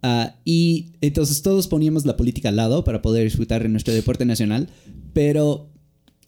Ah, 0.00 0.36
y 0.44 0.92
entonces 1.00 1.42
todos 1.42 1.66
poníamos 1.66 2.06
la 2.06 2.16
política 2.16 2.50
al 2.50 2.56
lado 2.56 2.84
para 2.84 3.02
poder 3.02 3.24
disfrutar 3.24 3.64
de 3.64 3.68
nuestro 3.68 3.92
deporte 3.92 4.24
nacional, 4.24 4.68
pero 5.12 5.72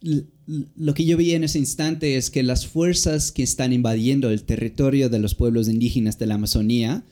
lo 0.02 0.94
que 0.94 1.04
yo 1.04 1.16
vi 1.16 1.32
en 1.32 1.44
ese 1.44 1.58
instante 1.58 2.16
es 2.16 2.30
que 2.30 2.42
las 2.42 2.66
fuerzas 2.66 3.32
que 3.32 3.42
están 3.42 3.72
invadiendo 3.72 4.30
el 4.30 4.42
territorio 4.44 5.08
de 5.08 5.18
los 5.18 5.34
pueblos 5.34 5.68
indígenas 5.68 6.18
de 6.18 6.26
la 6.26 6.36
Amazonía 6.36 7.04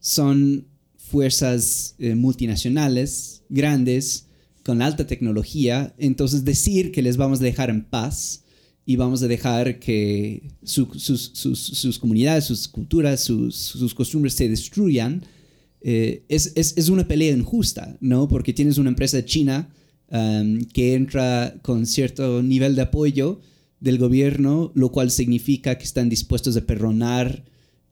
son 0.00 0.66
fuerzas 0.96 1.94
eh, 1.98 2.14
multinacionales, 2.14 3.42
grandes, 3.48 4.26
con 4.64 4.82
alta 4.82 5.06
tecnología, 5.06 5.94
entonces 5.98 6.44
decir 6.44 6.92
que 6.92 7.02
les 7.02 7.16
vamos 7.16 7.40
a 7.40 7.44
dejar 7.44 7.70
en 7.70 7.84
paz 7.84 8.42
y 8.84 8.96
vamos 8.96 9.22
a 9.22 9.28
dejar 9.28 9.78
que 9.78 10.50
sus, 10.62 11.98
comunidades, 12.00 12.44
sus 12.44 12.68
culturas, 12.68 13.20
sus, 13.20 13.94
costumbres 13.94 14.34
se 14.34 14.48
destruyan, 14.48 15.24
eh, 15.80 16.24
es, 16.28 16.52
es, 16.56 16.88
una 16.88 17.06
pelea 17.06 17.32
injusta, 17.32 17.96
¿no? 18.00 18.28
Porque 18.28 18.52
tienes 18.52 18.78
una 18.78 18.90
empresa 18.90 19.24
china 19.24 19.68
que 20.12 20.94
entra 20.94 21.54
con 21.62 21.86
cierto 21.86 22.42
nivel 22.42 22.76
de 22.76 22.82
apoyo 22.82 23.40
del 23.80 23.98
gobierno, 23.98 24.70
lo 24.74 24.92
cual 24.92 25.10
significa 25.10 25.78
que 25.78 25.84
están 25.84 26.08
dispuestos 26.08 26.56
a 26.56 26.60
perdonar, 26.66 27.44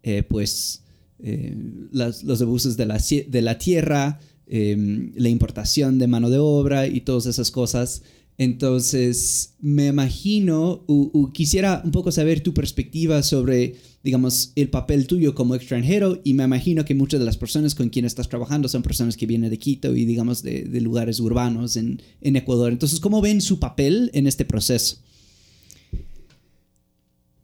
eh, 0.02 0.22
pues, 0.22 0.82
eh, 1.18 1.56
los 1.92 2.42
abusos 2.42 2.76
de 2.76 2.86
la, 2.86 2.98
de 2.98 3.42
la 3.42 3.58
tierra, 3.58 4.20
em, 4.46 5.12
la 5.16 5.28
importación 5.30 5.98
de 5.98 6.06
mano 6.06 6.28
de 6.28 6.38
obra 6.38 6.86
y 6.86 7.00
todas 7.00 7.26
esas 7.26 7.50
cosas. 7.50 8.02
Entonces, 8.40 9.52
me 9.60 9.88
imagino, 9.88 10.82
o, 10.86 11.30
quisiera 11.30 11.82
un 11.84 11.90
poco 11.90 12.10
saber 12.10 12.40
tu 12.40 12.54
perspectiva 12.54 13.22
sobre, 13.22 13.74
digamos, 14.02 14.52
el 14.56 14.70
papel 14.70 15.06
tuyo 15.06 15.34
como 15.34 15.54
extranjero 15.54 16.22
y 16.24 16.32
me 16.32 16.44
imagino 16.44 16.86
que 16.86 16.94
muchas 16.94 17.20
de 17.20 17.26
las 17.26 17.36
personas 17.36 17.74
con 17.74 17.90
quienes 17.90 18.12
estás 18.12 18.30
trabajando 18.30 18.66
son 18.70 18.82
personas 18.82 19.18
que 19.18 19.26
vienen 19.26 19.50
de 19.50 19.58
Quito 19.58 19.94
y, 19.94 20.06
digamos, 20.06 20.42
de, 20.42 20.64
lugares 20.80 21.20
urbanos 21.20 21.76
en, 21.76 22.00
Ecuador. 22.22 22.72
Entonces, 22.72 22.98
¿cómo 22.98 23.20
ven 23.20 23.42
su 23.42 23.60
papel 23.60 24.10
en 24.14 24.26
este 24.26 24.46
proceso? 24.46 24.96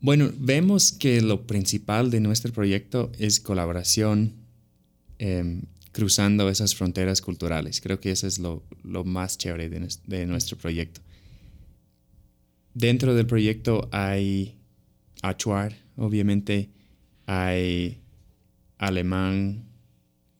Bueno, 0.00 0.30
vemos 0.38 0.92
que 0.92 1.20
lo 1.20 1.46
principal 1.46 2.10
de 2.10 2.20
nuestro 2.20 2.54
proyecto 2.54 3.12
es 3.18 3.38
colaboración 3.38 4.32
em, 5.18 5.60
cruzando 5.96 6.50
esas 6.50 6.74
fronteras 6.74 7.22
culturales. 7.22 7.80
Creo 7.80 7.98
que 7.98 8.10
eso 8.10 8.26
es 8.26 8.38
lo, 8.38 8.62
más 9.04 9.38
chévere 9.38 9.70
de, 9.70 10.26
nuestro 10.26 10.58
proyecto. 10.58 11.00
Dentro 12.74 13.14
del 13.14 13.24
proyecto 13.24 13.88
hay 13.92 14.58
achuar, 15.22 15.74
obviamente, 15.96 16.68
hay 17.24 18.02
alemán, 18.76 19.64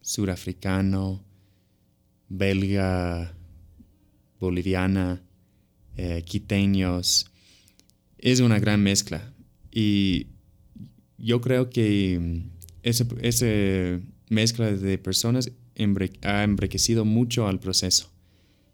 surafricano, 0.03 1.25
belga, 2.29 3.35
boliviana, 4.39 5.23
eh, 5.97 6.23
quiteños. 6.27 7.31
Es 8.19 8.41
una 8.41 8.59
gran 8.59 8.83
mezcla. 8.83 9.33
Y 9.73 10.27
yo 11.17 11.41
creo 11.41 11.71
que 11.71 12.43
ese, 12.83 13.07
ese 13.23 14.03
mezcla 14.29 14.71
de 14.71 14.99
personas 14.99 15.51
ha 16.23 16.45
embrequecido 16.45 17.05
mucho 17.05 17.47
al 17.47 17.61
proceso. 17.61 18.11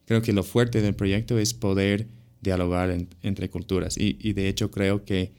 Creo 0.07 0.23
que 0.23 0.33
lo 0.33 0.43
fuerte 0.43 0.81
del 0.81 0.95
proyecto 0.95 1.39
es 1.39 1.55
poder 1.55 2.09
dialogar 2.41 2.97
entre 3.23 3.49
culturas 3.49 3.97
y, 3.97 4.33
de 4.33 4.49
hecho 4.49 4.71
creo 4.71 5.05
que 5.05 5.33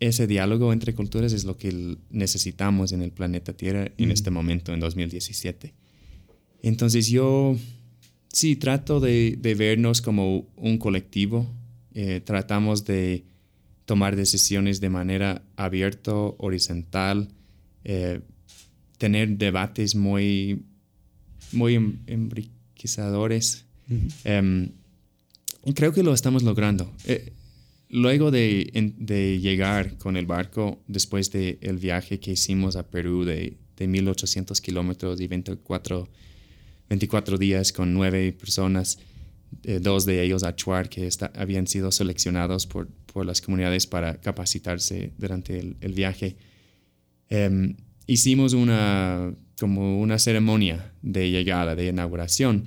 ese 0.00 0.26
diálogo 0.26 0.72
entre 0.72 0.94
culturas 0.94 1.32
es 1.32 1.44
lo 1.44 1.56
que 1.56 1.96
necesitamos 2.10 2.92
en 2.92 3.02
el 3.02 3.12
planeta 3.12 3.52
Tierra 3.52 3.90
en 3.96 4.10
este 4.10 4.30
momento, 4.30 4.74
en 4.74 4.80
2017. 4.80 5.72
Entonces 6.62 7.08
yo 7.08 7.56
sí 8.32 8.56
trato 8.56 9.00
de, 9.00 9.38
vernos 9.56 10.02
como 10.02 10.48
un 10.56 10.78
colectivo, 10.78 11.46
eh, 11.94 12.20
tratamos 12.22 12.84
de 12.84 13.24
tomar 13.86 14.16
decisiones 14.16 14.80
de 14.80 14.90
manera 14.90 15.42
abierta, 15.56 16.12
horizontal, 16.12 17.28
eh, 17.84 18.20
tener 18.98 19.36
debates 19.36 19.94
muy, 19.94 20.62
muy 21.52 21.98
enriquecedores. 22.06 23.64
Em, 24.24 24.70
y 25.64 25.72
creo 25.74 25.92
que 25.92 26.02
lo 26.02 26.12
estamos 26.12 26.42
logrando. 26.42 26.92
Eh, 27.04 27.32
luego 27.88 28.30
de, 28.30 28.92
de, 28.98 29.38
llegar 29.40 29.96
con 29.98 30.16
el 30.16 30.26
barco, 30.26 30.82
después 30.86 31.30
del 31.30 31.58
el 31.60 31.78
viaje 31.78 32.18
que 32.18 32.32
hicimos 32.32 32.76
a 32.76 32.88
Perú 32.88 33.24
de, 33.24 33.56
de 33.76 33.86
1800 33.86 34.60
kilómetros 34.60 35.20
y 35.20 35.26
24, 35.26 36.08
24 36.88 37.38
días 37.38 37.72
con 37.72 37.94
nueve 37.94 38.32
personas, 38.32 38.98
eh, 39.62 39.78
dos 39.80 40.06
de 40.06 40.22
ellos 40.22 40.42
Achuar, 40.42 40.88
que 40.88 41.08
habían 41.34 41.66
sido 41.66 41.92
seleccionados 41.92 42.66
por, 42.66 42.88
por, 43.12 43.24
las 43.26 43.40
comunidades 43.40 43.86
para 43.86 44.20
capacitarse 44.20 45.12
durante 45.18 45.58
el, 45.58 45.76
el 45.80 45.92
viaje. 45.92 46.36
Um, 47.30 47.74
hicimos 48.06 48.52
una, 48.52 49.34
como 49.58 50.00
una 50.00 50.18
ceremonia 50.18 50.92
de 51.02 51.30
llegada, 51.30 51.74
de 51.74 51.88
inauguración. 51.88 52.64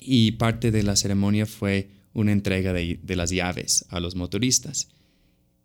Y 0.00 0.32
parte 0.32 0.70
de 0.70 0.82
la 0.82 0.96
ceremonia 0.96 1.46
fue 1.46 1.88
una 2.12 2.32
entrega 2.32 2.72
de, 2.72 2.98
las 3.16 3.30
llaves 3.30 3.86
a 3.88 4.00
los 4.00 4.14
motoristas. 4.16 4.88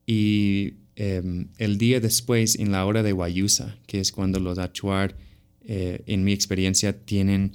Y 0.05 0.75
em, 0.95 1.47
el 1.57 1.77
día 1.77 1.99
después, 1.99 2.57
en 2.57 2.71
la 2.71 2.85
hora 2.85 3.03
de 3.03 3.11
Guayusa, 3.11 3.77
que 3.85 3.99
es 3.99 4.11
cuando 4.11 4.39
los 4.39 4.57
Achuar, 4.57 5.15
eh, 5.61 6.03
en 6.07 6.23
mi 6.23 6.33
experiencia, 6.33 6.97
tienen 7.05 7.51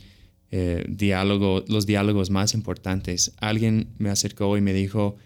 eh, 0.50 0.84
diálogo, 0.88 1.64
los 1.68 1.86
diálogos 1.86 2.30
más 2.30 2.54
importantes, 2.54 3.32
alguien 3.38 3.88
me 3.98 4.10
acercó 4.10 4.56
y 4.56 4.60
me 4.60 4.72
dijo, 4.72 5.16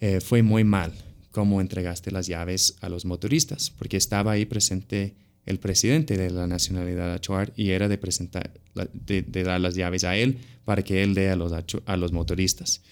eh, 0.00 0.20
fue 0.20 0.42
muy 0.42 0.62
mal 0.64 0.92
cómo 1.30 1.60
entregaste 1.60 2.10
las 2.10 2.26
llaves 2.26 2.76
a 2.80 2.88
los 2.88 3.04
motoristas, 3.04 3.70
porque 3.70 3.96
estaba 3.96 4.32
ahí 4.32 4.44
presente 4.46 5.14
el 5.46 5.58
presidente 5.58 6.16
de 6.18 6.30
la 6.30 6.46
nacionalidad 6.46 7.12
Achuar 7.14 7.52
y 7.56 7.70
era 7.70 7.88
de, 7.88 7.96
presentar, 7.96 8.52
de, 8.92 9.22
dar 9.22 9.60
las 9.60 9.74
llaves 9.74 10.04
a 10.04 10.16
él 10.16 10.38
para 10.64 10.82
que 10.82 11.02
él 11.02 11.14
dé 11.14 11.30
a 11.30 11.36
los, 11.36 11.52
a 11.86 11.96
los 11.96 12.12
motoristas. 12.12 12.82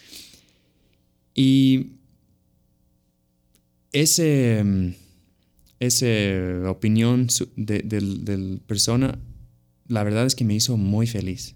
Y 1.34 1.90
ese, 3.92 4.64
esa 5.80 6.70
opinión 6.70 7.28
de, 7.56 8.00
la 8.00 8.58
persona, 8.66 9.18
la 9.86 10.02
verdad 10.02 10.26
es 10.26 10.34
que 10.34 10.44
me 10.44 10.54
hizo 10.54 10.76
muy 10.78 11.06
feliz, 11.06 11.54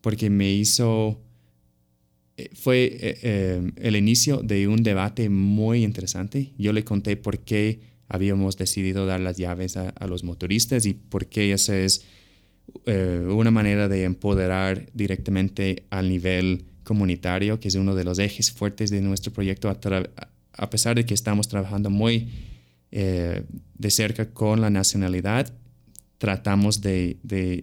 porque 0.00 0.30
me 0.30 0.50
hizo, 0.50 1.20
fue 2.54 2.84
eh, 2.84 3.18
eh, 3.22 3.72
el 3.76 3.96
inicio 3.96 4.38
de 4.38 4.68
un 4.68 4.82
debate 4.82 5.28
muy 5.28 5.84
interesante. 5.84 6.52
Yo 6.58 6.72
le 6.72 6.84
conté 6.84 7.16
por 7.16 7.40
qué 7.40 7.80
habíamos 8.10 8.56
decidido 8.56 9.06
dar 9.06 9.20
las 9.20 9.36
llaves 9.36 9.76
a, 9.76 9.92
los 10.08 10.24
motoristas 10.24 10.84
y 10.84 10.94
porque 10.94 11.52
esa 11.52 11.78
es 11.78 12.04
eh, 12.86 13.24
una 13.28 13.52
manera 13.52 13.88
de 13.88 14.02
empoderar 14.02 14.88
directamente 14.94 15.84
al 15.90 16.08
nivel 16.08 16.64
comunitario, 16.82 17.60
que 17.60 17.68
es 17.68 17.76
uno 17.76 17.94
de 17.94 18.02
los 18.02 18.18
ejes 18.18 18.50
fuertes 18.50 18.90
de 18.90 19.00
nuestro 19.00 19.32
proyecto, 19.32 19.68
a, 19.68 20.70
pesar 20.70 20.96
de 20.96 21.06
que 21.06 21.14
estamos 21.14 21.46
trabajando 21.46 21.88
muy 21.88 22.28
eh, 22.90 23.44
de 23.78 23.90
cerca 23.90 24.30
con 24.30 24.60
la 24.60 24.70
nacionalidad, 24.70 25.52
tratamos 26.18 26.80
de, 26.80 27.16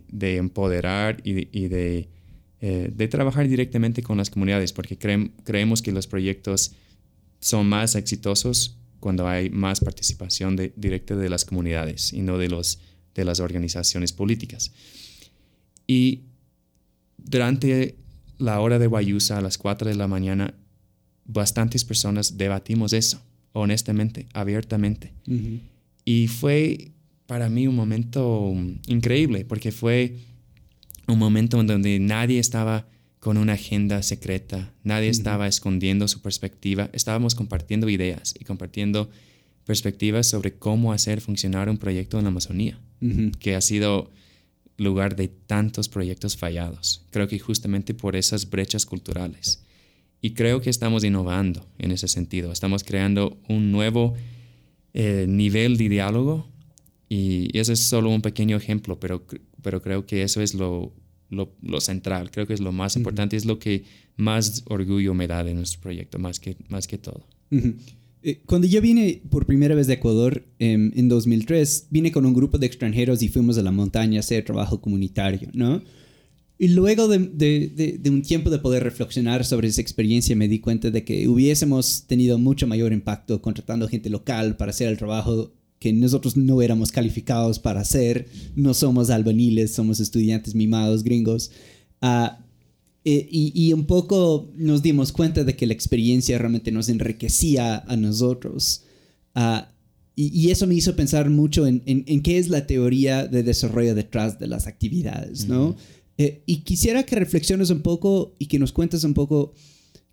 empoderar 0.10 1.18
y, 1.26 1.68
de, 1.68 2.08
eh, 2.62 2.92
de, 2.94 3.08
trabajar 3.08 3.48
directamente 3.48 4.02
con 4.02 4.18
las 4.18 4.30
comunidades, 4.30 4.74
porque 4.74 4.98
creemos 4.98 5.82
que 5.82 5.92
los 5.92 6.08
proyectos 6.08 6.74
son 7.40 7.70
más 7.70 7.96
exitosos 7.96 8.78
cuando 9.00 9.28
hay 9.28 9.50
más 9.50 9.80
participación 9.80 10.56
directa 10.76 11.16
de 11.16 11.30
las 11.30 11.46
comunidades 11.46 12.14
y 12.14 12.22
no 12.22 12.38
de, 12.38 12.50
los, 12.50 12.80
de 13.14 13.26
las 13.26 13.40
organizaciones 13.40 14.12
políticas. 14.12 14.72
Y 15.86 16.22
durante 17.18 17.96
la 18.40 18.60
hora 18.60 18.80
de 18.80 18.88
Guayusa, 18.88 19.38
a 19.38 19.42
las 19.42 19.58
4 19.58 19.90
de 19.90 19.96
la 19.96 20.08
mañana, 20.08 20.54
bastantes 21.26 21.86
personas 21.86 22.38
debatimos 22.38 22.94
eso, 22.94 23.22
honestamente, 23.54 24.28
abiertamente. 24.34 25.14
Y 26.06 26.28
fue 26.28 26.92
para 27.28 27.50
mí 27.50 27.68
un 27.68 27.76
momento 27.76 28.54
increíble, 28.88 29.46
porque 29.46 29.72
fue 29.72 30.16
un 31.08 31.20
momento 31.20 31.60
en 31.60 31.68
donde 31.68 32.00
nadie 32.00 32.40
estaba 32.40 32.88
con 33.20 33.38
una 33.38 33.54
agenda 33.54 34.04
secreta. 34.04 34.74
Nadie 34.84 35.10
estaba 35.10 35.48
escondiendo 35.48 36.08
su 36.08 36.22
perspectiva. 36.22 36.90
Estábamos 36.94 37.36
compartiendo 37.36 37.90
ideas 37.90 38.36
y 38.40 38.46
compartiendo 38.46 39.10
perspectivas 39.66 40.28
sobre 40.28 40.54
cómo 40.54 40.94
hacer 40.94 41.20
funcionar 41.22 41.70
un 41.70 41.78
proyecto 41.78 42.18
en 42.18 42.24
la 42.24 42.30
Amazonía, 42.30 42.80
que 43.40 43.56
ha 43.56 43.62
sido 43.62 44.12
lugar 44.78 45.16
de 45.16 45.28
tantos 45.28 45.90
proyectos 45.90 46.38
fallados. 46.38 47.06
Creo 47.10 47.28
que 47.28 47.40
justamente 47.40 47.94
por 47.94 48.16
esas 48.16 48.50
brechas 48.50 48.86
culturales. 48.86 49.64
Y 50.22 50.32
creo 50.32 50.62
que 50.62 50.70
estamos 50.70 51.04
innovando 51.04 51.68
en 51.78 51.92
ese 51.92 52.08
sentido. 52.08 52.52
Estamos 52.52 52.84
creando 52.84 53.38
un 53.50 53.72
nuevo 53.72 54.16
eh, 54.94 55.26
nivel 55.28 55.78
de 55.78 55.90
diálogo 55.90 56.48
y 57.10 57.58
ese 57.58 57.74
es 57.74 57.80
solo 57.82 58.10
un 58.10 58.22
pequeño 58.22 58.58
ejemplo, 58.58 59.00
pero, 59.00 59.26
pero 59.62 59.82
creo 59.82 60.06
que 60.06 60.24
eso 60.24 60.42
es 60.42 60.54
lo, 60.54 60.94
lo, 61.30 61.82
central, 61.82 62.32
creo 62.32 62.48
que 62.48 62.54
es 62.54 62.62
lo 62.62 62.72
más 62.72 62.96
importante, 62.96 63.36
es 63.36 63.46
lo 63.46 63.60
que 63.60 63.84
más 64.16 64.64
orgullo 64.68 65.14
me 65.14 65.28
da 65.28 65.44
de 65.44 65.54
nuestro 65.54 65.82
proyecto, 65.82 66.20
más 66.20 66.40
que, 66.40 66.58
más 66.70 66.88
que 66.88 66.98
todo. 66.98 67.26
Eh, 68.24 68.42
cuando 68.46 68.68
yo 68.68 68.82
vine 68.82 69.22
por 69.30 69.46
primera 69.46 69.76
vez 69.76 69.88
de 69.88 69.94
Ecuador 69.94 70.44
em, 70.60 70.92
en 70.96 71.08
2003, 71.08 71.88
vine 71.92 72.12
con 72.12 72.26
un 72.26 72.34
grupo 72.34 72.58
de 72.58 72.66
extranjeros 72.66 73.22
y 73.22 73.30
fuimos 73.30 73.58
a 73.58 73.62
la 73.62 73.72
montaña 73.72 74.18
a 74.18 74.22
hacer 74.22 74.44
trabajo 74.44 74.82
comunitario, 74.82 75.50
¿no? 75.54 75.82
Y 76.60 76.70
luego 76.70 77.08
de, 77.08 77.20
de, 77.20 78.00
de, 78.02 78.10
un 78.10 78.24
tiempo 78.24 78.50
de 78.50 78.58
poder 78.58 78.84
reflexionar 78.84 79.46
sobre 79.46 79.68
esa 79.68 79.80
experiencia, 79.80 80.36
me 80.36 80.48
di 80.48 80.58
cuenta 80.58 80.90
de 80.90 81.04
que 81.04 81.28
hubiésemos 81.28 82.06
tenido 82.08 82.40
mucho 82.40 82.66
mayor 82.66 82.94
impacto 82.94 83.44
contratando 83.44 83.88
gente 83.88 84.10
local 84.10 84.58
para 84.58 84.72
hacer 84.72 84.88
el 84.88 84.98
trabajo 84.98 85.54
que 85.80 85.94
nosotros 85.94 86.36
no 86.38 86.62
éramos 86.62 86.92
calificados 86.92 87.60
para 87.60 87.82
hacer, 87.82 88.28
no 88.56 88.74
somos 88.74 89.10
albaniles, 89.10 89.74
somos 89.74 90.00
estudiantes 90.00 90.56
mimados 90.56 91.04
gringos. 91.04 91.52
Uh, 92.02 92.30
y, 93.04 93.54
y, 93.56 93.72
un 93.72 93.86
poco 93.86 94.52
nos 94.58 94.82
dimos 94.82 95.14
cuenta 95.14 95.46
de 95.46 95.56
que 95.56 95.66
la 95.66 95.74
experiencia 95.74 96.38
realmente 96.38 96.74
nos 96.74 96.90
enriquecía 96.90 97.78
a 97.88 97.96
nosotros. 97.96 98.84
Uh, 99.34 99.62
y, 100.16 100.38
y, 100.38 100.52
eso 100.52 100.68
me 100.68 100.76
hizo 100.76 100.96
pensar 100.96 101.30
mucho 101.30 101.68
en, 101.68 101.84
en, 101.86 102.04
en, 102.08 102.22
qué 102.22 102.38
es 102.38 102.50
la 102.50 102.68
teoría 102.68 103.26
de 103.26 103.44
desarrollo 103.44 103.96
detrás 103.96 104.40
de 104.40 104.48
las 104.48 104.68
actividades, 104.68 105.48
¿no? 105.48 105.78
Eh, 106.18 106.42
y 106.48 106.58
quisiera 106.62 107.04
que 107.04 107.16
reflexiones 107.16 107.70
un 107.70 107.82
poco 107.82 108.36
y 108.40 108.48
que 108.48 108.58
nos 108.58 108.72
cuentes 108.72 109.04
un 109.04 109.14
poco 109.14 109.54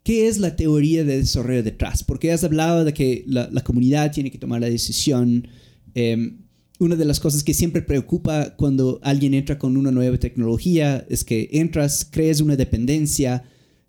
¿Qué 0.04 0.28
es 0.28 0.36
la 0.36 0.54
teoría 0.54 1.02
de 1.02 1.16
desarrollo 1.16 1.62
detrás? 1.62 2.04
Porque 2.04 2.30
has 2.30 2.44
hablado 2.44 2.84
de 2.84 2.92
que 2.92 3.24
la, 3.26 3.48
comunidad 3.64 4.12
tiene 4.12 4.30
que 4.30 4.36
tomar 4.36 4.60
la 4.60 4.68
decisión. 4.68 5.48
Em, 5.94 6.42
una 6.78 6.94
de 6.94 7.06
las 7.06 7.20
cosas 7.20 7.42
que 7.42 7.54
siempre 7.54 7.80
preocupa 7.80 8.54
cuando 8.56 9.00
alguien 9.02 9.32
entra 9.32 9.58
con 9.58 9.78
una 9.78 9.90
nueva 9.90 10.18
tecnología 10.18 11.06
es 11.08 11.24
que 11.24 11.48
entras, 11.52 12.06
crees 12.10 12.42
una 12.42 12.54
dependencia, 12.54 13.44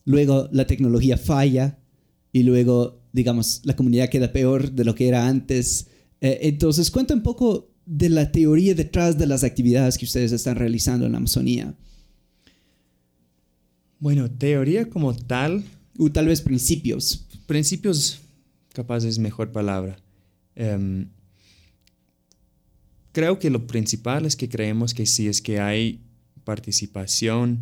luego 0.06 0.48
la 0.54 0.66
tecnología 0.66 1.18
falla 1.18 1.80
y 2.32 2.44
luego, 2.44 3.04
digamos, 3.12 3.60
la 3.66 3.76
comunidad 3.76 4.08
queda 4.08 4.32
peor 4.32 4.72
de 4.72 4.86
lo 4.86 4.96
que 4.96 5.10
era 5.10 5.28
antes. 5.28 5.88
Eh, 6.22 6.40
entonces, 6.44 6.92
cuenta 6.92 7.14
un 7.14 7.24
poco 7.24 7.74
de 7.86 8.08
la 8.08 8.32
teoría 8.32 8.74
detrás 8.74 9.18
de 9.18 9.28
las 9.28 9.44
actividades 9.44 9.98
que 9.98 10.06
ustedes 10.06 10.32
están 10.32 10.56
realizando 10.56 11.08
en 11.08 11.12
la 11.12 11.18
Amazonía. 11.18 11.76
Bueno, 14.00 14.32
teoría 14.32 14.90
como 14.90 15.14
tal, 15.14 15.64
o 15.98 16.12
tal 16.12 16.28
vez 16.28 16.42
principios. 16.42 17.26
Principios, 17.46 18.20
capaz 18.74 19.04
es 19.06 19.20
mejor 19.20 19.52
palabra. 19.52 19.98
Em, 20.56 21.08
creo 23.12 23.40
que 23.40 23.50
lo 23.50 23.68
principal 23.68 24.26
es 24.26 24.36
que 24.36 24.50
creemos 24.50 24.94
que 24.94 25.06
si 25.06 25.28
es 25.28 25.42
que 25.42 25.60
hay 25.60 26.02
participación 26.44 27.60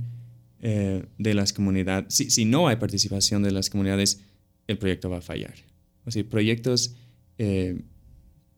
eh, 0.61 1.05
de 1.17 1.33
las 1.33 1.53
comunidades, 1.53 2.13
si, 2.13 2.29
si, 2.29 2.45
no 2.45 2.67
hay 2.67 2.77
participación 2.77 3.43
de 3.43 3.51
las 3.51 3.69
comunidades, 3.69 4.21
el 4.67 4.77
proyecto 4.77 5.09
va 5.09 5.17
a 5.17 5.21
fallar. 5.21 5.55
O 6.05 6.11
sea, 6.11 6.23
proyectos 6.23 6.95
eh, 7.37 7.81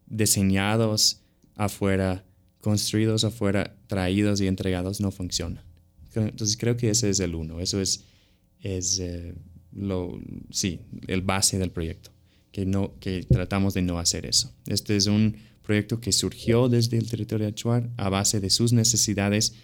diseñados 0.08 1.22
afuera, 1.56 2.24
construidos 2.62 3.24
afuera, 3.24 3.76
traídos 3.88 4.42
y 4.42 4.48
entregados 4.48 5.00
no 5.00 5.12
funcionan. 5.12 5.64
Entonces 6.16 6.58
creo 6.58 6.78
que 6.78 6.90
ese 6.90 7.10
es 7.10 7.20
el 7.20 7.36
uno. 7.36 7.60
Eso 7.60 7.82
es, 7.82 8.06
eh, 8.62 9.36
lo, 9.76 10.20
sí, 10.50 10.80
el 11.08 11.22
base 11.22 11.60
del 11.60 11.72
proyecto, 11.72 12.12
que, 12.52 12.66
no, 12.66 12.94
que 13.00 13.24
tratamos 13.24 13.74
de 13.74 13.82
no 13.82 14.00
hacer 14.00 14.26
eso. 14.26 14.54
Este 14.68 14.96
es 14.96 15.08
un 15.08 15.38
proyecto 15.62 16.00
que 16.00 16.12
surgió 16.12 16.70
desde 16.70 16.98
el 16.98 17.10
territorio 17.10 17.48
Achuar 17.48 17.90
a 17.98 18.10
base 18.10 18.40
de 18.40 18.50
sus 18.50 18.72
necesidades 18.72 19.56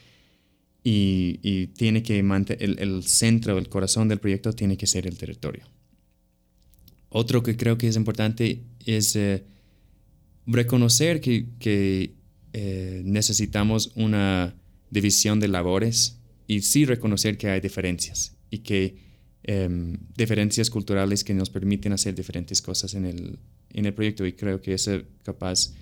y, 0.84 1.68
tiene 1.76 2.02
que 2.02 2.22
mantener, 2.24 2.82
el, 2.82 3.04
centro, 3.04 3.58
el 3.58 3.70
corazón 3.70 4.08
del 4.08 4.20
proyecto 4.20 4.54
tiene 4.54 4.78
que 4.78 4.88
ser 4.88 5.08
el 5.08 5.18
territorio. 5.18 5.64
Otro 7.10 7.44
que 7.44 7.56
creo 7.56 7.78
que 7.78 7.88
es 7.88 7.96
importante 7.96 8.64
es 8.86 9.16
eh, 9.16 9.44
reconocer 10.48 11.22
que, 11.22 12.16
eh, 12.54 13.02
necesitamos 13.06 13.92
una 13.96 14.56
división 14.90 15.40
de 15.40 15.48
labores 15.48 16.18
y 16.48 16.62
sí 16.62 16.84
reconocer 16.84 17.38
que 17.38 17.50
hay 17.50 17.62
diferencias 17.62 18.36
y 18.50 18.60
que 18.60 19.11
Em, 19.44 19.98
diferencias 20.16 20.70
culturales 20.70 21.24
que 21.24 21.34
nos 21.34 21.50
permiten 21.50 21.94
hacer 21.94 22.14
diferentes 22.14 22.62
cosas 22.62 22.94
en 22.94 23.06
el, 23.06 23.40
en 23.74 23.86
el 23.88 23.94
proyecto 23.94 24.26
y 24.26 24.34
creo 24.34 24.62
que 24.62 24.74
eso 24.74 25.02
capaz 25.24 25.74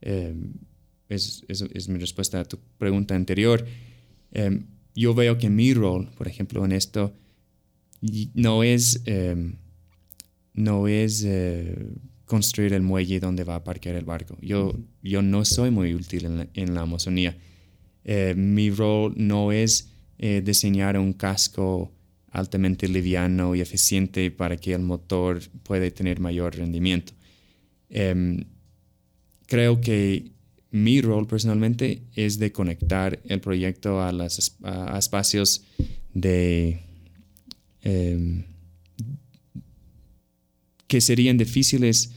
em, 0.00 0.52
es, 1.08 1.44
es, 1.48 1.88
mi 1.88 1.98
respuesta 1.98 2.40
a 2.40 2.44
tu 2.44 2.58
pregunta 2.78 3.16
anterior. 3.16 3.66
Em, 4.32 4.66
yo 4.94 5.14
veo 5.14 5.36
que 5.36 5.50
mi 5.50 5.74
rol, 5.74 6.10
por 6.16 6.28
ejemplo, 6.28 6.64
en 6.64 6.72
esto 6.72 7.12
no 8.34 8.62
es, 8.62 9.02
no 10.54 10.86
es 10.86 11.24
eh, 11.24 11.88
construir 12.28 12.74
el 12.74 12.82
muelle 12.82 13.18
donde 13.18 13.42
va 13.42 13.56
a 13.56 13.64
parquear 13.64 13.96
el 13.96 14.04
barco. 14.04 14.38
Yo, 14.40 14.78
yo 15.02 15.22
no 15.22 15.44
soy 15.44 15.70
muy 15.70 15.94
útil 15.94 16.26
en 16.26 16.38
la, 16.38 16.48
en 16.54 16.74
la 16.74 16.82
Amazonía. 16.82 17.36
Eh, 18.04 18.34
mi 18.36 18.70
rol 18.70 19.14
no 19.16 19.50
es 19.50 19.90
eh, 20.18 20.42
diseñar 20.44 20.98
un 20.98 21.12
casco 21.12 21.92
altamente 22.30 22.88
liviano 22.88 23.54
y 23.54 23.60
eficiente 23.60 24.30
para 24.30 24.56
que 24.56 24.74
el 24.74 24.82
motor 24.82 25.40
pueda 25.62 25.90
tener 25.90 26.20
mayor 26.20 26.56
rendimiento. 26.56 27.12
Em, 27.90 28.44
creo 29.46 29.80
que 29.80 30.32
mi 30.70 31.00
rol 31.00 31.26
personalmente 31.26 32.02
es 32.14 32.38
de 32.38 32.52
conectar 32.52 33.18
el 33.24 33.40
proyecto 33.40 34.02
a, 34.02 34.12
los 34.12 34.56
espacios 34.98 35.64
de 36.12 36.80
em, 37.82 38.44
que 40.86 41.00
serían 41.00 41.38
difíciles 41.38 42.12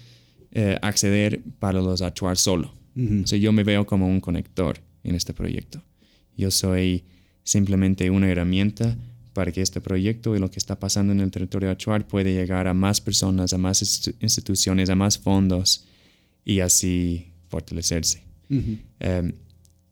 eh, 0.51 0.77
acceder 0.81 1.41
para 1.59 1.81
los 1.81 2.01
actuar 2.01 2.37
solo. 2.37 2.73
yo 2.93 3.51
me 3.53 3.63
veo 3.63 3.85
como 3.85 4.07
un 4.07 4.19
conector 4.19 4.79
en 5.03 5.15
este 5.15 5.33
proyecto. 5.33 5.81
Yo 6.35 6.51
soy 6.51 7.05
simplemente 7.43 8.09
una 8.09 8.29
herramienta 8.29 8.97
para 9.33 9.51
que 9.51 9.61
este 9.61 9.81
proyecto 9.81 10.35
y 10.35 10.39
lo 10.39 10.51
que 10.51 10.59
está 10.59 10.79
pasando 10.79 11.13
en 11.13 11.21
el 11.21 11.31
territorio 11.31 11.69
actual 11.69 12.05
puede 12.05 12.33
llegar 12.33 12.67
a 12.67 12.73
más 12.73 12.99
personas, 12.99 13.53
a 13.53 13.57
más 13.57 13.81
instituciones, 14.19 14.89
a 14.89 14.95
más 14.95 15.17
fondos 15.17 15.85
y 16.43 16.59
así 16.59 17.31
fortalecerse. 17.47 18.23
Em, 18.99 19.33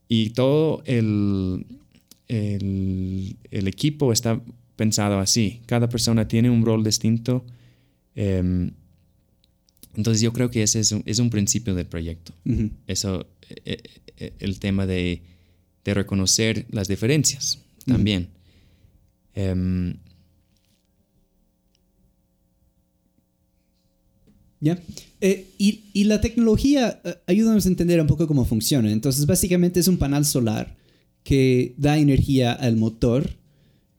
y 0.09 0.31
todo 0.31 0.83
el, 0.85 1.65
el, 2.27 3.67
equipo 3.67 4.11
está 4.11 4.41
pensado 4.75 5.19
así. 5.19 5.61
Cada 5.65 5.87
persona 5.87 6.27
tiene 6.27 6.49
un 6.49 6.65
rol 6.65 6.83
distinto. 6.83 7.45
Em, 8.15 8.71
entonces 9.95 10.21
yo 10.21 10.33
creo 10.33 10.51
que 10.51 10.63
ese 10.63 10.81
es 10.81 10.91
un, 10.91 11.03
es 11.05 11.19
un 11.19 11.29
principio 11.29 11.73
del 11.75 11.85
proyecto. 11.85 12.33
Eso, 12.87 13.27
e, 13.49 13.61
e, 13.65 13.81
e, 14.17 14.33
el 14.39 14.59
tema 14.59 14.85
de, 14.85 15.21
de, 15.85 15.93
reconocer 15.93 16.65
las 16.71 16.87
diferencias 16.87 17.59
también. 17.85 18.29
Em, 19.35 19.95
¿Ya? 24.61 24.77
Eh, 25.21 25.47
y, 25.57 26.03
la 26.03 26.19
tecnología, 26.19 26.99
eh, 27.03 27.15
ayúdanos 27.27 27.65
a 27.65 27.69
entender 27.69 27.99
un 28.01 28.07
poco 28.07 28.27
cómo 28.27 28.45
funciona. 28.45 28.91
Entonces, 28.91 29.25
básicamente 29.25 29.79
es 29.79 29.87
un 29.87 29.97
panel 29.97 30.25
solar 30.25 30.75
que 31.23 31.73
da 31.77 31.97
energía 31.97 32.53
al 32.53 32.75
motor 32.75 33.37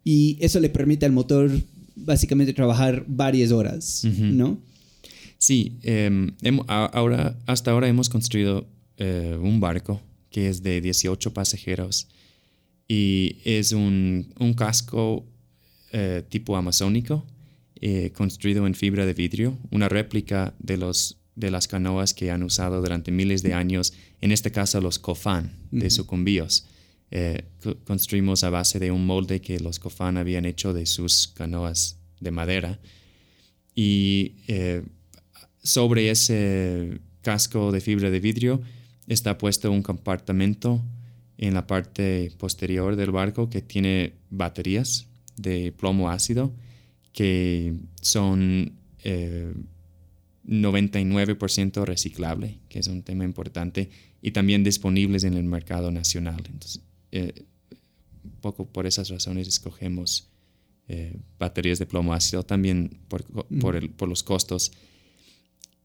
y 0.04 0.36
eso 0.40 0.60
le 0.60 0.68
permite 0.68 1.06
al 1.06 1.12
motor 1.12 1.50
básicamente 1.94 2.52
trabajar 2.52 3.04
varias 3.06 3.52
horas, 3.52 4.04
¿no? 4.04 4.58
Sí, 5.38 5.78
em, 5.82 6.32
ahora, 6.66 7.38
hasta 7.46 7.70
ahora 7.70 7.88
hemos 7.88 8.08
construido 8.08 8.66
eh, 8.96 9.38
un 9.40 9.60
barco 9.60 10.00
que 10.30 10.48
es 10.48 10.62
de 10.62 10.80
18 10.80 11.32
pasajeros 11.32 12.08
y 12.92 13.38
es 13.44 13.72
un, 13.72 14.34
un 14.38 14.54
casco 14.54 15.24
tipo 16.28 16.56
amazónico 16.56 17.24
eh, 17.82 18.12
construido 18.12 18.66
en 18.66 18.74
fibra 18.74 19.06
de 19.06 19.14
vidrio, 19.14 19.56
una 19.70 19.88
réplica 19.88 20.52
de, 20.58 20.76
los, 20.76 21.16
de 21.34 21.50
las 21.50 21.66
canoas 21.66 22.12
que 22.12 22.30
han 22.30 22.42
usado 22.42 22.82
durante 22.82 23.10
miles 23.10 23.42
de 23.42 23.54
años, 23.54 23.94
en 24.20 24.32
este 24.32 24.52
caso 24.52 24.82
los 24.82 24.98
cofán 24.98 25.56
de 25.70 25.88
sucumbíos. 25.88 26.66
Eh, 27.10 27.42
construimos 27.86 28.44
a 28.44 28.50
base 28.50 28.78
de 28.80 28.90
un 28.90 29.06
molde 29.06 29.40
que 29.40 29.58
los 29.60 29.78
cofán 29.78 30.18
habían 30.18 30.44
hecho 30.44 30.74
de 30.74 30.84
sus 30.84 31.28
canoas 31.28 31.96
de 32.20 32.30
madera. 32.32 32.78
Y 33.74 34.34
eh, 34.46 34.82
sobre 35.62 36.10
ese 36.10 37.00
casco 37.22 37.72
de 37.72 37.80
fibra 37.80 38.10
de 38.10 38.20
vidrio 38.20 38.60
está 39.06 39.38
puesto 39.38 39.72
un 39.72 39.82
compartimento 39.82 40.82
en 41.40 41.54
la 41.54 41.66
parte 41.66 42.30
posterior 42.36 42.94
del 42.96 43.10
barco 43.12 43.48
que 43.48 43.62
tiene 43.62 44.12
baterías 44.28 45.08
de 45.38 45.72
plomo 45.72 46.10
ácido 46.10 46.52
que 47.12 47.72
son 48.02 48.78
99% 50.46 51.82
eh, 51.82 51.84
reciclable, 51.86 52.60
que 52.68 52.78
es 52.78 52.88
un 52.88 53.02
tema 53.02 53.24
importante, 53.24 53.88
y 54.20 54.32
también 54.32 54.62
disponibles 54.62 55.24
en 55.24 55.32
el 55.34 55.44
mercado 55.44 55.90
nacional. 55.90 56.42
Entonces, 56.46 56.82
eh, 57.10 57.46
poco 58.42 58.66
por 58.68 58.86
esas 58.86 59.08
razones 59.08 59.48
escogemos 59.48 60.28
eh, 60.88 61.16
baterías 61.38 61.78
de 61.78 61.86
plomo 61.86 62.12
ácido, 62.12 62.42
también 62.42 63.00
por, 63.08 63.24
por, 63.24 64.08
los 64.08 64.22
costos. 64.22 64.72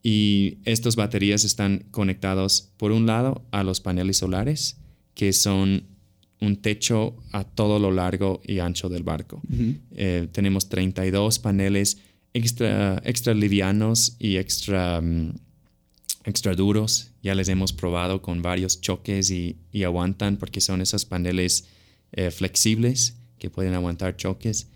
Y 0.03 0.57
estas 0.65 0.97
baterías 0.97 1.45
están 1.45 1.85
conectados, 1.91 2.73
por 2.75 2.91
un 2.91 3.05
lado, 3.05 3.45
a 3.51 3.63
los 3.63 3.79
paneles 3.79 4.17
solares, 4.17 4.81
que 5.15 5.33
son 5.33 5.83
un 6.41 6.57
techo 6.57 7.15
a 7.31 7.43
todo 7.43 7.79
lo 7.79 7.91
largo 7.91 8.41
y 8.45 8.59
ancho 8.59 8.89
del 8.89 9.03
barco. 9.03 9.41
Eh, 9.95 10.27
tenemos 10.31 10.69
32 10.69 11.39
paneles 11.39 11.97
extra, 12.33 13.01
extra 13.05 13.33
livianos 13.33 14.15
y 14.19 14.37
extra, 14.37 15.01
mm, 15.01 15.33
extra 16.25 16.53
duros. 16.53 17.11
Ya 17.23 17.33
les 17.33 17.47
hemos 17.47 17.73
probado 17.73 18.21
con 18.21 18.41
varios 18.41 18.81
choques 18.81 19.31
y, 19.31 19.57
aguantan 19.83 20.37
porque 20.37 20.61
son 20.61 20.81
esos 20.81 21.05
paneles 21.05 21.67
eh, 22.11 22.31
flexibles 22.31 23.17
que 23.39 23.49
pueden 23.49 23.73
aguantar 23.73 24.17
choques. 24.17 24.67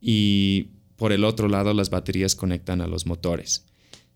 Y 0.00 0.68
por 0.96 1.12
el 1.12 1.24
otro 1.24 1.48
lado, 1.48 1.74
las 1.74 1.90
baterías 1.90 2.34
conectan 2.34 2.80
a 2.80 2.86
los 2.86 3.06
motores. 3.06 3.64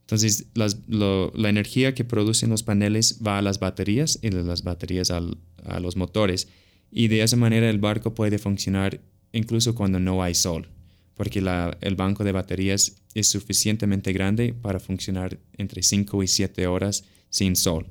Entonces, 0.07 0.47
la 0.55 1.49
energía 1.49 1.95
que 1.95 2.05
producen 2.05 2.51
los 2.51 2.63
paneles 2.63 3.21
va 3.27 3.39
a 3.39 3.43
las 3.43 3.59
baterías 3.59 4.21
y 4.23 4.31
de 4.31 4.45
las 4.45 4.63
baterías 4.63 5.11
a 5.11 5.81
los 5.81 5.97
motores 5.97 6.47
y 6.93 7.09
de 7.09 7.23
esa 7.23 7.37
manera 7.37 7.69
el 7.69 7.79
barco 7.79 8.15
puede 8.15 8.39
funcionar 8.39 9.01
incluso 9.33 9.75
cuando 9.75 9.99
no 9.99 10.23
hay 10.23 10.35
sol, 10.35 10.69
porque 11.15 11.41
el 11.81 11.97
banco 11.97 12.25
de 12.25 12.33
baterías 12.33 12.97
es 13.15 13.27
suficientemente 13.27 14.13
grande 14.13 14.55
para 14.55 14.79
funcionar 14.79 15.39
entre 15.57 15.83
5 15.83 16.23
y 16.23 16.29
7 16.29 16.67
horas 16.69 17.05
sin 17.29 17.57
sol. 17.57 17.87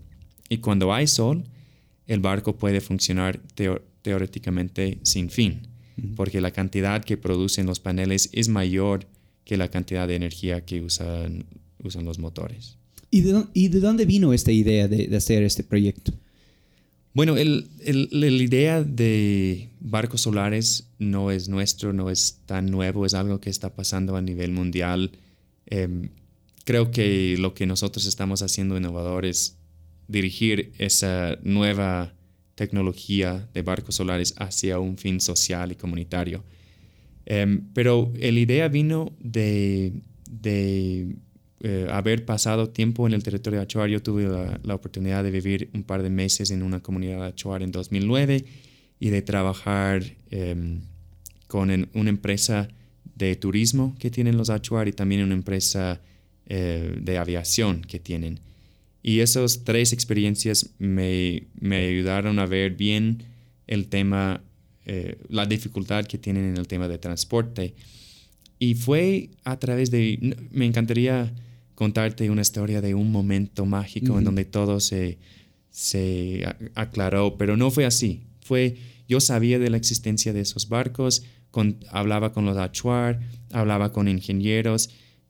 Y 0.48 0.60
cuando 0.60 0.94
hay 0.94 1.08
sol, 1.08 1.44
el 2.08 2.20
barco 2.20 2.56
puede 2.56 2.82
funcionar 2.82 3.42
teóricamente 4.02 5.00
sin 5.04 5.30
fin, 5.30 5.68
porque 6.16 6.40
la 6.40 6.52
cantidad 6.52 7.04
que 7.04 7.18
producen 7.18 7.66
los 7.66 7.80
paneles 7.80 8.30
es 8.32 8.48
mayor 8.48 9.06
que 9.44 9.58
la 9.58 9.70
cantidad 9.70 10.08
de 10.08 10.16
energía 10.16 10.64
que 10.64 10.82
usan, 10.82 11.46
usan 11.88 12.06
los 12.06 12.20
motores. 12.20 12.78
¿Y 13.12 13.22
de, 13.22 13.80
dónde 13.80 14.06
vino 14.06 14.34
esta 14.34 14.52
idea 14.52 14.88
de 14.88 15.16
hacer 15.16 15.44
este 15.44 15.64
proyecto? 15.64 16.14
Bueno, 17.16 17.36
la 17.38 18.28
idea 18.28 18.84
de 18.84 19.70
barcos 19.80 20.20
solares 20.20 20.90
no 21.00 21.32
es 21.32 21.48
nuestro, 21.48 21.94
no 21.94 22.10
es 22.10 22.42
tan 22.46 22.70
nuevo, 22.70 23.06
es 23.06 23.14
algo 23.14 23.40
que 23.40 23.50
está 23.50 23.74
pasando 23.74 24.18
a 24.18 24.22
nivel 24.22 24.52
mundial. 24.52 25.12
Em, 25.66 26.10
creo 26.66 26.92
que 26.92 27.38
lo 27.38 27.54
que 27.54 27.66
nosotros 27.66 28.06
estamos 28.06 28.42
haciendo 28.42 28.76
innovador 28.76 29.26
es 29.26 29.56
dirigir 30.10 30.74
esa 30.78 31.40
nueva 31.42 32.14
tecnología 32.56 33.48
de 33.54 33.62
barcos 33.62 33.96
solares 33.96 34.36
hacia 34.38 34.80
un 34.80 34.98
fin 34.98 35.22
social 35.22 35.72
y 35.72 35.76
comunitario. 35.76 36.44
Em, 37.26 37.62
pero 37.74 38.12
la 38.14 38.28
idea 38.28 38.68
vino 38.68 39.14
de 39.22 39.94
eh, 41.68 41.88
haber 41.90 42.26
pasado 42.26 42.70
tiempo 42.70 43.08
en 43.08 43.14
el 43.14 43.24
territorio 43.24 43.58
de 43.58 43.64
Achuar, 43.64 43.90
yo 43.90 44.00
tuve 44.00 44.28
la, 44.62 44.76
oportunidad 44.76 45.24
de 45.24 45.32
vivir 45.32 45.72
un 45.74 45.82
par 45.82 46.04
de 46.04 46.12
meses 46.12 46.52
en 46.52 46.62
una 46.62 46.80
comunidad 46.80 47.26
Achuar 47.26 47.64
en 47.64 47.72
2009 47.72 48.46
y 49.00 49.10
de 49.10 49.22
trabajar 49.24 50.04
em, 50.30 50.82
con 51.48 51.90
una 51.96 52.10
empresa 52.12 52.68
de 53.16 53.36
turismo 53.36 53.96
que 53.98 54.12
tienen 54.12 54.38
los 54.38 54.52
Achuar 54.52 54.88
y 54.88 54.92
también 54.92 55.24
una 55.24 55.34
empresa 55.34 56.02
eh, 56.46 57.00
de 57.02 57.18
aviación 57.18 57.82
que 57.82 57.98
tienen. 57.98 58.42
Y 59.02 59.22
esas 59.22 59.64
tres 59.64 59.92
experiencias 59.92 60.70
me, 60.78 61.48
me 61.60 61.78
ayudaron 61.78 62.38
a 62.38 62.46
ver 62.46 62.76
bien 62.76 63.24
el 63.66 63.88
tema, 63.88 64.44
eh, 64.86 65.18
la 65.30 65.48
dificultad 65.48 66.06
que 66.06 66.20
tienen 66.20 66.46
en 66.46 66.58
el 66.58 66.68
tema 66.68 66.88
de 66.88 67.00
transporte. 67.00 67.74
Y 68.60 68.76
fue 68.76 69.32
a 69.44 69.58
través 69.58 69.90
de, 69.90 70.36
me 70.52 70.68
encantaría 70.68 71.34
contarte 71.76 72.30
una 72.30 72.42
historia 72.42 72.82
de 72.82 72.96
un 72.96 73.12
momento 73.12 73.66
mágico 73.66 74.18
en 74.18 74.24
donde 74.24 74.46
todo 74.46 74.80
se, 74.80 75.20
se 75.70 76.48
aclaró, 76.74 77.38
pero 77.38 77.58
no 77.58 77.70
fue 77.70 77.86
así. 77.86 78.24
Fue, 78.42 78.78
yo 79.08 79.20
sabía 79.20 79.60
de 79.60 79.70
la 79.70 79.78
existencia 79.78 80.32
de 80.34 80.40
esos 80.42 80.70
barcos, 80.70 81.24
con, 81.52 81.78
hablaba 81.90 82.32
con 82.32 82.46
los 82.46 82.58
achuar, 82.58 83.20
hablaba 83.52 83.92
con 83.92 84.08
ingenieros, 84.08 84.90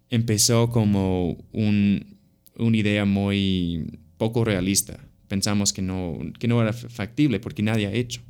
empezó 0.10 0.70
como 0.70 1.38
un, 1.52 2.18
una 2.58 2.78
idea 2.78 3.06
muy 3.06 4.00
poco 4.18 4.46
realista. 4.46 5.00
Pensamos 5.28 5.74
que 5.74 5.82
no, 5.82 6.20
que 6.40 6.48
no 6.48 6.62
era 6.62 6.74
factible 6.74 7.40
porque 7.40 7.64
nadie 7.64 7.88
ha 7.88 7.92
hecho. 7.92 8.22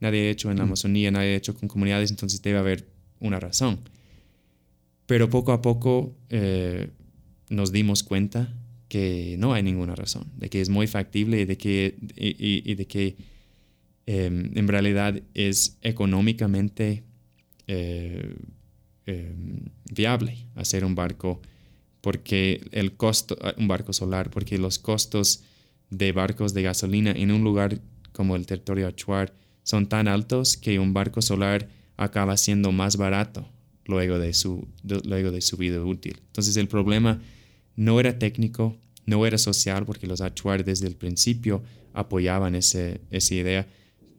Nadie 0.00 0.26
ha 0.26 0.30
hecho 0.30 0.50
en 0.50 0.56
la 0.56 0.64
Amazonía, 0.64 1.10
nadie 1.10 1.34
ha 1.34 1.36
hecho 1.36 1.54
con 1.54 1.68
comunidades, 1.68 2.10
entonces 2.10 2.42
debe 2.42 2.58
haber 2.58 2.88
una 3.20 3.38
razón. 3.38 3.80
Pero 5.06 5.28
poco 5.28 5.52
a 5.52 5.60
poco 5.60 6.16
eh, 6.30 6.88
nos 7.50 7.72
dimos 7.72 8.02
cuenta 8.02 8.54
que 8.88 9.36
no 9.38 9.52
hay 9.52 9.62
ninguna 9.62 9.94
razón, 9.94 10.32
de 10.36 10.48
que 10.48 10.60
es 10.60 10.68
muy 10.68 10.86
factible 10.86 11.42
y 11.42 11.44
de 11.44 11.56
que, 11.56 11.96
y, 12.16 12.74
de 12.74 12.86
que 12.86 13.16
em, 14.06 14.50
en 14.56 14.66
realidad 14.66 15.20
es 15.34 15.76
económicamente 15.82 17.04
eh, 17.66 18.34
eh, 19.06 19.32
viable 19.92 20.38
hacer 20.56 20.84
un 20.84 20.94
barco 20.94 21.40
porque 22.00 22.66
el 22.72 22.96
costo, 22.96 23.36
un 23.58 23.68
barco 23.68 23.92
solar, 23.92 24.30
porque 24.30 24.58
los 24.58 24.78
costos 24.78 25.42
de 25.90 26.12
barcos 26.12 26.54
de 26.54 26.62
gasolina 26.62 27.12
en 27.12 27.30
un 27.30 27.44
lugar 27.44 27.80
como 28.12 28.36
el 28.36 28.46
territorio 28.46 28.86
Achuar 28.86 29.34
son 29.62 29.88
tan 29.88 30.08
altos 30.08 30.56
que 30.56 30.78
un 30.78 30.94
barco 30.94 31.22
solar 31.22 31.68
acaba 31.96 32.36
siendo 32.36 32.72
más 32.72 32.96
barato 32.96 33.48
luego 33.84 34.18
de 34.18 34.32
su, 34.32 34.66
luego 34.82 35.30
de 35.30 35.40
su 35.40 35.56
vida 35.56 35.80
útil. 35.84 36.20
Entonces 36.26 36.56
el 36.56 36.68
problema 36.68 37.20
no 37.80 37.98
era 37.98 38.18
técnico, 38.18 38.76
no 39.06 39.24
era 39.24 39.38
social, 39.38 39.86
porque 39.86 40.06
los 40.06 40.20
Achuar 40.20 40.66
desde 40.66 40.86
el 40.86 40.96
principio 40.96 41.62
apoyaban 41.94 42.54
ese, 42.54 43.00
esa 43.10 43.34
idea. 43.34 43.66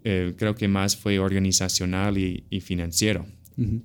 Eh, 0.03 0.33
creo 0.35 0.55
que 0.55 0.67
más 0.67 0.95
fue 0.95 1.19
organizacional 1.19 2.17
y, 2.17 2.59
financiero. 2.61 3.27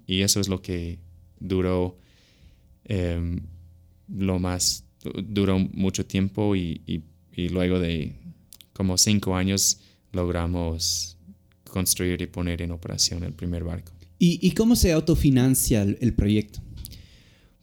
Y 0.06 0.22
eso 0.22 0.40
es 0.40 0.48
lo 0.48 0.62
que 0.62 0.98
duró 1.38 1.98
em, 2.86 3.40
lo 4.08 4.38
más, 4.38 4.84
duró 5.28 5.58
mucho 5.58 6.06
tiempo 6.06 6.56
y, 6.56 6.80
y, 6.86 7.48
luego 7.50 7.78
de 7.78 8.14
como 8.72 8.96
cinco 8.96 9.36
años 9.36 9.80
logramos 10.12 11.18
construir 11.68 12.22
y 12.22 12.26
poner 12.26 12.62
en 12.62 12.70
operación 12.70 13.24
el 13.24 13.34
primer 13.34 13.62
barco. 13.64 13.92
¿Y, 14.18 14.50
cómo 14.52 14.74
se 14.74 14.92
autofinancia 14.92 15.82
el, 15.82 16.14
proyecto? 16.14 16.60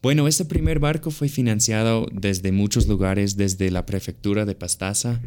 Bueno, 0.03 0.27
este 0.27 0.43
primer 0.43 0.79
barco 0.79 1.11
fue 1.11 1.29
financiado 1.29 2.07
desde 2.11 2.51
muchos 2.51 2.89
lugares, 2.89 3.37
desde 3.37 3.71
la 3.71 3.85
prefectura 3.85 4.43
de 4.43 4.53
Pastaza 4.53 5.21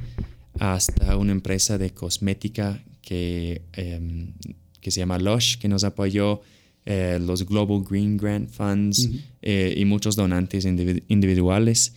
hasta 0.58 1.16
una 1.16 1.32
empresa 1.32 1.78
de 1.78 1.94
cosmética 1.94 2.84
que, 3.00 3.62
em, 3.72 4.34
que 4.82 4.90
se 4.90 5.00
llama 5.00 5.18
Lush, 5.18 5.56
que 5.56 5.68
nos 5.68 5.82
apoyó, 5.82 6.42
eh, 6.84 7.18
los 7.18 7.46
Global 7.46 7.84
Green 7.88 8.18
Grant 8.18 8.50
Funds 8.50 9.08
eh, 9.40 9.74
y 9.78 9.86
muchos 9.86 10.14
donantes 10.14 10.66
individuales. 10.66 11.94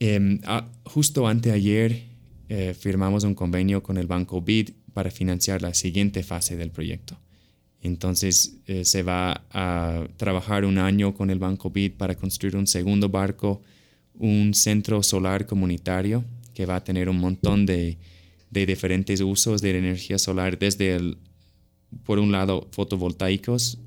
Em, 0.00 0.40
ah, 0.46 0.66
justo 0.82 1.28
anteayer 1.28 2.02
eh, 2.48 2.74
firmamos 2.74 3.22
un 3.22 3.36
convenio 3.36 3.80
con 3.80 3.96
el 3.96 4.08
Banco 4.08 4.42
BID 4.42 4.70
para 4.92 5.12
financiar 5.12 5.62
la 5.62 5.72
siguiente 5.72 6.24
fase 6.24 6.56
del 6.56 6.72
proyecto. 6.72 7.16
Entonces 7.84 8.56
eh, 8.66 8.86
se 8.86 9.02
va 9.02 9.44
a 9.50 10.06
trabajar 10.16 10.64
un 10.64 10.78
año 10.78 11.12
con 11.14 11.28
el 11.28 11.38
Banco 11.38 11.68
BID 11.68 11.92
para 11.92 12.14
construir 12.14 12.56
un 12.56 12.66
segundo 12.66 13.10
barco, 13.10 13.60
un 14.14 14.54
centro 14.54 15.02
solar 15.02 15.46
comunitario 15.46 16.24
que 16.54 16.64
va 16.64 16.76
a 16.76 16.84
tener 16.84 17.10
un 17.10 17.18
montón 17.18 17.66
de, 17.66 17.98
diferentes 18.50 19.20
usos 19.20 19.60
de 19.60 19.76
energía 19.76 20.16
solar, 20.16 20.58
desde 20.58 20.94
el, 20.94 21.18
por 22.04 22.18
un 22.18 22.32
lado, 22.32 22.68
fotovoltaicos, 22.70 23.78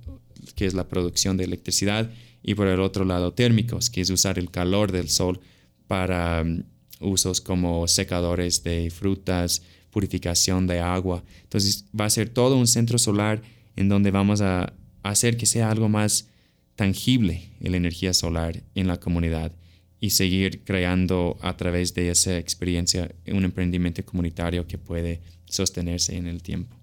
que 0.56 0.68
es 0.68 0.76
la 0.76 0.88
producción 0.88 1.36
de 1.36 1.46
electricidad, 1.46 2.12
y 2.44 2.54
por 2.54 2.68
el 2.68 2.82
otro 2.82 3.04
lado, 3.04 3.34
térmicos, 3.34 3.90
que 3.90 4.02
es 4.02 4.12
usar 4.12 4.38
el 4.38 4.52
calor 4.52 4.92
del 4.92 5.10
sol 5.10 5.40
para 5.88 6.44
um, 6.44 6.64
usos 7.00 7.42
como 7.42 7.88
secadores 7.88 8.64
de 8.64 8.92
frutas, 8.92 9.64
purificación 9.90 10.68
de 10.68 10.82
agua. 10.82 11.24
Entonces 11.44 11.86
va 12.00 12.06
a 12.06 12.10
ser 12.12 12.30
todo 12.30 12.58
un 12.58 12.68
centro 12.68 13.00
solar 13.00 13.42
en 13.78 13.88
donde 13.88 14.12
vamos 14.12 14.42
a 14.42 14.74
hacer 15.04 15.38
que 15.38 15.46
sea 15.46 15.72
algo 15.72 15.88
más 15.88 16.28
tangible 16.76 17.50
la 17.60 17.78
energía 17.78 18.14
solar 18.14 18.64
en 18.76 18.88
la 18.88 19.00
comunidad 19.00 19.52
y 20.00 20.12
seguir 20.12 20.64
creando 20.64 21.38
a 21.42 21.58
través 21.58 21.94
de 21.94 22.10
esa 22.10 22.38
experiencia 22.38 23.10
un 23.32 23.44
emprendimiento 23.44 24.06
comunitario 24.06 24.68
que 24.68 24.78
puede 24.78 25.22
sostenerse 25.46 26.16
en 26.16 26.28
el 26.28 26.44
tiempo. 26.44 26.76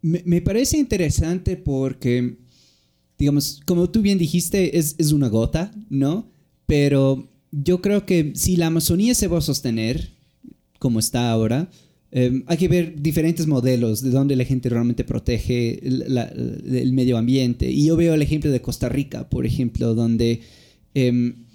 me, 0.00 0.40
parece 0.40 0.78
interesante 0.78 1.56
porque, 1.56 2.38
digamos, 3.18 3.60
como 3.66 3.90
tú 3.90 4.00
bien 4.00 4.18
dijiste, 4.18 4.78
es, 4.78 4.94
es, 4.98 5.12
una 5.12 5.28
gota, 5.28 5.72
¿no? 5.90 6.30
Pero 6.66 7.28
yo 7.50 7.82
creo 7.82 8.06
que 8.06 8.32
si 8.34 8.56
la 8.56 8.68
Amazonía 8.68 9.14
se 9.14 9.28
va 9.28 9.38
a 9.38 9.42
sostener 9.42 10.10
como 10.78 11.00
está 11.00 11.30
ahora, 11.30 11.70
Em, 12.14 12.44
hay 12.46 12.58
que 12.58 12.68
ver 12.68 13.00
diferentes 13.00 13.46
modelos 13.46 14.02
de 14.02 14.10
donde 14.10 14.36
la 14.36 14.44
gente 14.44 14.68
realmente 14.68 15.02
protege 15.02 15.80
el, 15.82 16.92
medio 16.92 17.16
ambiente. 17.16 17.70
Y 17.70 17.86
yo 17.86 17.96
veo 17.96 18.12
el 18.12 18.20
ejemplo 18.20 18.50
de 18.50 18.60
Costa 18.60 18.90
Rica, 18.90 19.30
por 19.30 19.46
ejemplo, 19.46 19.94
donde 19.94 20.42
em, 20.92 21.46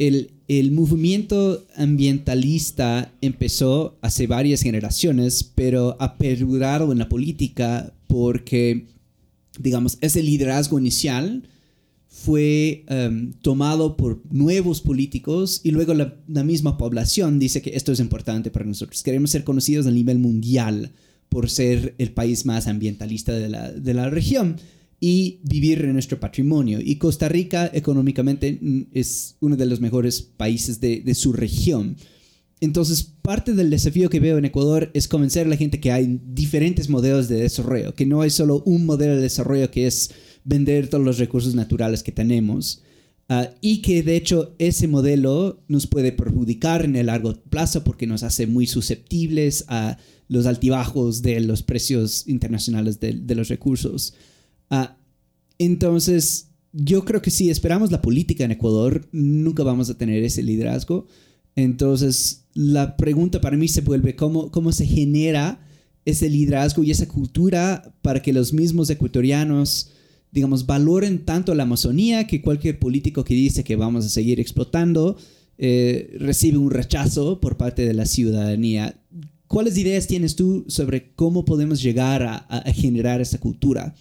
el, 0.00 0.32
el, 0.48 0.72
movimiento 0.72 1.64
ambientalista 1.76 3.12
empezó 3.20 3.96
hace 4.02 4.26
varias 4.26 4.62
generaciones, 4.62 5.44
pero 5.54 5.96
ha 6.00 6.18
perdurado 6.18 6.90
en 6.90 6.98
la 6.98 7.08
política 7.08 7.94
porque, 8.08 8.86
digamos, 9.60 9.98
ese 10.00 10.20
liderazgo 10.20 10.80
inicial 10.80 11.44
fue 12.14 12.84
em, 12.88 13.32
tomado 13.40 13.96
por 13.96 14.20
nuevos 14.30 14.82
políticos 14.82 15.62
y 15.64 15.70
luego 15.70 15.94
la, 15.94 16.44
misma 16.44 16.76
población 16.76 17.38
dice 17.38 17.62
que 17.62 17.70
esto 17.74 17.90
es 17.90 18.00
importante 18.00 18.50
para 18.50 18.66
nosotros. 18.66 19.02
Queremos 19.02 19.30
ser 19.30 19.44
conocidos 19.44 19.86
a 19.86 19.90
nivel 19.90 20.18
mundial 20.18 20.92
por 21.30 21.48
ser 21.48 21.94
el 21.96 22.12
país 22.12 22.44
más 22.44 22.66
ambientalista 22.66 23.32
de 23.32 23.48
la, 23.48 23.72
de 23.72 23.94
la 23.94 24.10
región 24.10 24.56
y 25.00 25.40
vivir 25.42 25.82
en 25.84 25.94
nuestro 25.94 26.20
patrimonio. 26.20 26.80
Y 26.84 26.96
Costa 26.96 27.30
Rica 27.30 27.70
económicamente 27.72 28.60
es 28.92 29.36
uno 29.40 29.56
de 29.56 29.66
los 29.66 29.80
mejores 29.80 30.20
países 30.20 30.80
de, 30.80 31.00
de 31.00 31.14
su 31.14 31.32
región. 31.32 31.96
Entonces, 32.60 33.02
parte 33.02 33.54
del 33.54 33.70
desafío 33.70 34.10
que 34.10 34.20
veo 34.20 34.36
en 34.36 34.44
Ecuador 34.44 34.90
es 34.92 35.08
convencer 35.08 35.46
a 35.46 35.50
la 35.50 35.56
gente 35.56 35.80
que 35.80 35.90
hay 35.90 36.20
diferentes 36.26 36.90
modelos 36.90 37.28
de 37.28 37.40
desarrollo, 37.40 37.94
que 37.94 38.06
no 38.06 38.20
hay 38.20 38.30
solo 38.30 38.62
un 38.66 38.84
modelo 38.84 39.16
de 39.16 39.22
desarrollo 39.22 39.70
que 39.70 39.86
es 39.86 40.10
vender 40.44 40.88
todos 40.88 41.04
los 41.04 41.18
recursos 41.18 41.54
naturales 41.54 42.02
que 42.02 42.12
tenemos. 42.12 42.82
Ah, 43.28 43.50
y 43.60 43.80
que 43.82 44.02
de 44.02 44.16
hecho 44.16 44.54
ese 44.58 44.88
modelo 44.88 45.62
nos 45.68 45.86
puede 45.86 46.12
perjudicar 46.12 46.84
en 46.84 46.96
el 46.96 47.06
largo 47.06 47.34
plazo 47.48 47.82
porque 47.84 48.06
nos 48.06 48.24
hace 48.24 48.46
muy 48.46 48.66
susceptibles 48.66 49.64
a 49.68 49.96
los 50.28 50.44
altibajos 50.46 51.22
de 51.22 51.40
los 51.40 51.62
precios 51.62 52.26
internacionales 52.28 53.00
de, 53.00 53.34
los 53.34 53.48
recursos. 53.48 54.14
Ah, 54.70 54.98
entonces, 55.58 56.48
yo 56.72 57.04
creo 57.04 57.22
que 57.22 57.30
si 57.30 57.48
esperamos 57.48 57.90
la 57.90 58.02
política 58.02 58.44
en 58.44 58.50
Ecuador, 58.50 59.08
nunca 59.12 59.62
vamos 59.62 59.88
a 59.88 59.96
tener 59.96 60.22
ese 60.24 60.42
liderazgo. 60.42 61.06
Entonces, 61.54 62.44
la 62.54 62.96
pregunta 62.96 63.40
para 63.40 63.56
mí 63.56 63.68
se 63.68 63.82
vuelve 63.82 64.16
cómo, 64.16 64.50
cómo 64.50 64.72
se 64.72 64.86
genera 64.86 65.66
ese 66.04 66.28
liderazgo 66.28 66.82
y 66.82 66.90
esa 66.90 67.06
cultura 67.06 67.94
para 68.02 68.20
que 68.20 68.32
los 68.32 68.52
mismos 68.52 68.90
ecuatorianos 68.90 69.90
digamos, 70.32 70.66
valoren 70.66 71.24
tanto 71.24 71.54
la 71.54 71.62
Amazonía 71.64 72.26
que 72.26 72.40
cualquier 72.40 72.78
político 72.78 73.22
que 73.22 73.34
dice 73.34 73.62
que 73.62 73.76
vamos 73.76 74.06
a 74.06 74.08
seguir 74.08 74.40
explotando 74.40 75.16
eh, 75.58 76.16
recibe 76.18 76.56
un 76.56 76.70
rechazo 76.70 77.38
por 77.38 77.58
parte 77.58 77.84
de 77.84 77.92
la 77.92 78.06
ciudadanía. 78.06 78.96
¿Cuáles 79.46 79.76
ideas 79.76 80.06
tienes 80.06 80.34
tú 80.34 80.64
sobre 80.68 81.12
cómo 81.12 81.44
podemos 81.44 81.82
llegar 81.82 82.22
a, 82.22 82.62
generar 82.72 83.20
esa 83.20 83.38
cultura? 83.38 83.94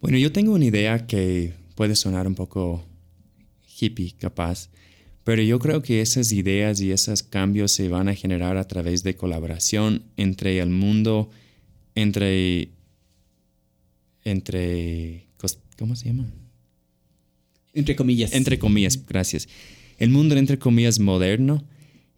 Bueno, 0.00 0.18
yo 0.18 0.32
tengo 0.32 0.52
una 0.52 0.64
idea 0.64 1.06
que 1.06 1.52
puede 1.76 1.94
sonar 1.94 2.26
un 2.26 2.34
poco 2.34 2.84
hippie, 3.80 4.14
capaz, 4.18 4.68
pero 5.22 5.40
yo 5.42 5.60
creo 5.60 5.80
que 5.80 6.00
esas 6.00 6.32
ideas 6.32 6.80
y 6.80 6.90
esos 6.90 7.22
cambios 7.22 7.70
se 7.70 7.88
van 7.88 8.08
a 8.08 8.14
generar 8.16 8.56
a 8.56 8.66
través 8.66 9.04
de 9.04 9.14
colaboración 9.14 10.02
entre 10.16 10.58
el 10.58 10.70
mundo, 10.70 11.30
entre 11.94 12.70
entre... 14.24 15.26
¿Cómo 15.76 15.96
se 15.96 16.06
llama? 16.06 16.30
Entre 17.72 17.96
comillas. 17.96 18.32
Entre 18.32 18.58
comillas, 18.58 19.04
gracias. 19.06 19.48
El 19.98 20.10
mundo 20.10 20.36
entre 20.36 20.58
comillas 20.58 21.00
moderno 21.00 21.64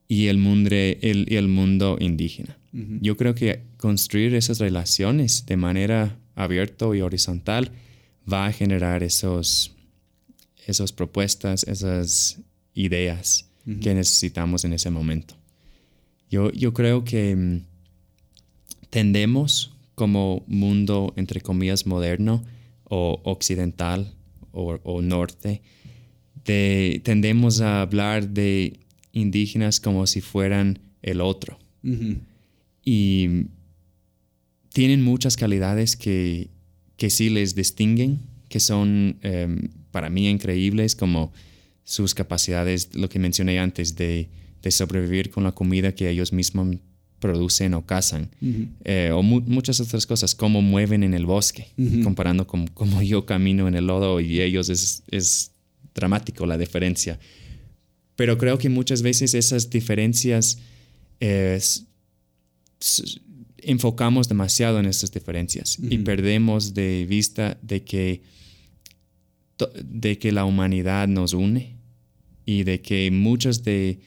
y 0.09 0.27
el 0.27 0.39
mundo, 0.39 0.71
el, 0.73 1.27
el 1.29 1.49
mundo 1.49 1.97
indígena. 1.99 2.59
Yo 3.01 3.17
creo 3.17 3.35
que 3.35 3.63
construir 3.79 4.35
esas 4.35 4.59
relaciones 4.59 5.47
de 5.47 5.57
manera 5.57 6.19
abierta 6.35 6.95
y 6.95 7.01
horizontal 7.01 7.73
va 8.31 8.47
a 8.47 8.53
generar 8.53 9.03
esos, 9.03 9.75
esas 10.67 10.93
propuestas, 10.93 11.65
esas 11.65 12.39
ideas 12.75 13.49
que 13.81 13.95
necesitamos 13.95 14.65
en 14.65 14.75
ese 14.75 14.91
momento. 14.91 15.35
Yo, 16.31 16.53
yo 16.53 16.75
creo 16.75 17.03
que 17.03 17.35
mm, 17.35 17.61
tendemos 18.91 19.76
como 19.97 20.45
mundo, 20.47 21.13
entre 21.17 21.41
comillas, 21.41 21.87
moderno 21.87 22.45
o 22.85 23.21
occidental 23.25 24.15
o, 24.53 25.03
norte, 25.03 25.63
tendemos 26.45 27.61
a 27.61 27.83
hablar 27.83 28.29
de 28.29 28.79
indígenas 29.13 29.81
como 29.81 30.07
si 30.07 30.21
fueran 30.21 30.79
el 31.03 31.21
otro. 31.21 31.59
Y 32.85 33.47
tienen 34.73 35.03
muchas 35.03 35.37
calidades 35.37 35.97
que, 35.97 36.51
que 36.97 37.11
sí 37.11 37.31
les 37.31 37.55
distinguen, 37.55 38.21
que 38.49 38.61
son 38.61 39.19
em, 39.23 39.69
para 39.91 40.11
mí 40.11 40.29
increíbles, 40.29 40.95
como 40.95 41.33
sus 41.85 42.15
capacidades, 42.15 42.95
lo 42.95 43.09
que 43.09 43.19
mencioné 43.19 43.59
antes, 43.59 43.97
de, 43.97 44.29
de 44.63 44.71
sobrevivir 44.71 45.31
con 45.31 45.45
la 45.45 45.53
comida 45.53 45.95
que 45.95 46.09
ellos 46.11 46.33
mismos 46.33 46.77
producen 47.19 47.75
o 47.75 47.85
cazan, 47.87 48.29
eh, 48.85 49.11
o 49.12 49.23
mu- 49.23 49.41
muchas 49.47 49.81
otras 49.81 50.07
cosas, 50.07 50.35
cómo 50.35 50.61
mueven 50.62 51.03
en 51.03 51.14
el 51.14 51.25
bosque, 51.27 51.69
comparando 52.03 52.47
con 52.47 52.67
cómo 52.69 53.01
yo 53.03 53.25
camino 53.27 53.67
en 53.69 53.75
el 53.75 53.87
lodo 53.87 54.21
y 54.21 54.41
ellos 54.41 54.69
es, 54.69 55.03
es 55.11 55.53
dramático 55.95 56.45
la 56.47 56.59
diferencia. 56.59 57.19
Pero 58.17 58.37
creo 58.39 58.59
que 58.59 58.69
muchas 58.69 59.03
veces 59.03 59.35
esas 59.35 59.69
diferencias 59.71 60.59
eh, 61.21 61.59
enfocamos 63.59 64.29
demasiado 64.29 64.79
en 64.79 64.87
esas 64.87 65.11
diferencias 65.11 65.79
y 65.81 65.99
perdemos 65.99 66.75
de 66.75 67.07
vista 67.09 67.59
de 67.62 67.83
que, 67.83 68.23
de 69.83 70.19
que 70.19 70.33
la 70.33 70.45
humanidad 70.45 71.09
nos 71.09 71.33
une 71.33 71.77
y 72.45 72.62
de 72.64 72.81
que 72.81 73.11
muchas 73.11 73.64
de- 73.64 73.99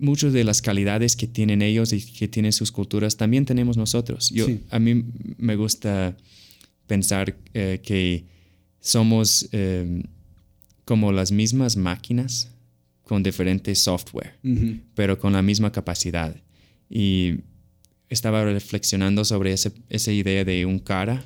muchas 0.00 0.32
de 0.32 0.42
las 0.44 0.60
calidades 0.62 1.14
que 1.14 1.26
tienen 1.28 1.62
ellos 1.62 1.92
y 1.92 2.00
que 2.00 2.26
tienen 2.26 2.52
sus 2.52 2.72
culturas 2.72 3.16
también 3.16 3.44
tenemos 3.44 3.76
nosotros. 3.76 4.30
Yo, 4.30 4.46
Sí. 4.46 4.60
A 4.70 4.78
mí 4.78 5.04
me 5.38 5.54
gusta 5.56 6.16
pensar 6.86 7.36
eh, 7.54 7.80
que 7.84 8.24
somos 8.80 9.48
eh, 9.52 10.02
como 10.84 11.12
las 11.12 11.30
mismas 11.32 11.76
máquinas 11.76 12.50
con 13.04 13.22
diferente 13.22 13.74
software 13.74 14.34
pero 14.94 15.18
con 15.18 15.32
la 15.32 15.42
misma 15.42 15.70
capacidad. 15.70 16.34
Y 16.88 17.34
estaba 18.08 18.44
reflexionando 18.44 19.24
sobre 19.24 19.52
ese- 19.52 19.72
esa 19.88 20.10
idea 20.12 20.44
de 20.44 20.64
un 20.66 20.78
cara, 20.80 21.24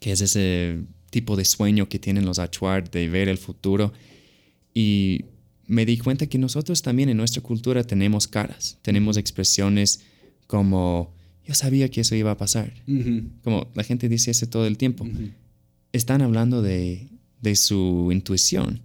que 0.00 0.12
es 0.12 0.20
ese 0.20 0.78
tipo 1.10 1.36
de 1.36 1.44
sueño 1.44 1.88
que 1.88 1.98
tienen 1.98 2.24
los 2.24 2.38
Achuar 2.38 2.90
de 2.90 3.08
ver 3.08 3.28
el 3.28 3.38
futuro. 3.38 3.92
Y 4.74 5.24
me 5.70 5.86
di 5.86 5.98
cuenta 5.98 6.26
que 6.26 6.36
nosotros 6.36 6.82
también 6.82 7.08
en 7.08 7.16
nuestra 7.16 7.42
cultura 7.42 7.84
tenemos 7.84 8.26
caras, 8.26 8.78
tenemos 8.82 9.16
expresiones 9.16 10.00
como 10.48 11.14
yo 11.46 11.54
sabía 11.54 11.88
que 11.88 12.00
eso 12.00 12.16
iba 12.16 12.32
a 12.32 12.36
pasar. 12.36 12.72
Como 13.42 13.70
la 13.74 13.84
gente 13.84 14.08
dice 14.08 14.32
eso 14.32 14.48
todo 14.48 14.66
el 14.66 14.76
tiempo. 14.76 15.06
Están 15.92 16.22
hablando 16.22 16.60
de, 16.60 17.08
de 17.40 17.54
su 17.56 18.10
intuición. 18.12 18.82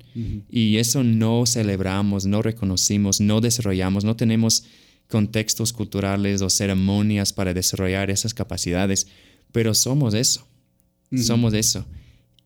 Y 0.50 0.78
eso 0.78 1.04
no 1.04 1.46
celebramos, 1.46 2.26
no 2.26 2.42
reconocimos, 2.42 3.20
no 3.20 3.42
desarrollamos, 3.42 4.06
no 4.06 4.16
tenemos 4.16 4.64
contextos 5.08 5.74
culturales 5.74 6.42
o 6.42 6.50
ceremonias 6.50 7.34
para 7.34 7.54
desarrollar 7.54 8.10
esas 8.10 8.34
capacidades, 8.34 9.08
pero 9.52 9.74
somos 9.74 10.14
eso, 10.14 10.48
somos 11.16 11.54
eso. 11.54 11.86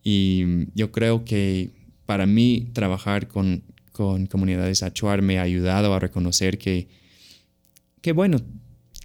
Y 0.04 0.44
yo 0.76 0.92
creo 0.92 1.24
que 1.26 1.72
para 2.06 2.26
mí 2.26 2.70
trabajar 2.74 3.28
con, 3.28 3.64
con 4.00 4.28
comunidades 4.28 4.82
achuar 4.82 5.22
me 5.22 5.40
ha 5.40 5.42
ayudado 5.42 5.94
a 5.94 6.00
reconocer 6.00 6.58
que, 6.58 6.88
que, 8.00 8.14
bueno, 8.14 8.40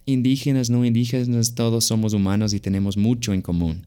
indígenas, 0.07 0.71
no 0.71 0.85
indígenas, 0.85 1.57
todos 1.57 1.85
somos 1.85 2.13
humanos 2.13 2.55
y 2.55 2.61
tenemos 2.61 2.97
mucho 2.97 3.35
en 3.35 3.43
común. 3.43 3.87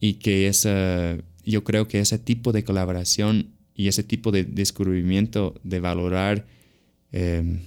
Y 0.00 0.14
que 0.14 0.46
esa, 0.46 1.18
yo 1.44 1.62
creo 1.62 1.88
que 1.88 2.00
ese 2.00 2.18
tipo 2.18 2.52
de 2.52 2.64
colaboración 2.64 3.48
y 3.74 3.88
ese 3.88 4.02
tipo 4.02 4.32
de 4.32 4.44
descubrimiento 4.44 5.60
de 5.62 5.78
valorar 5.78 6.46
eh, 7.12 7.60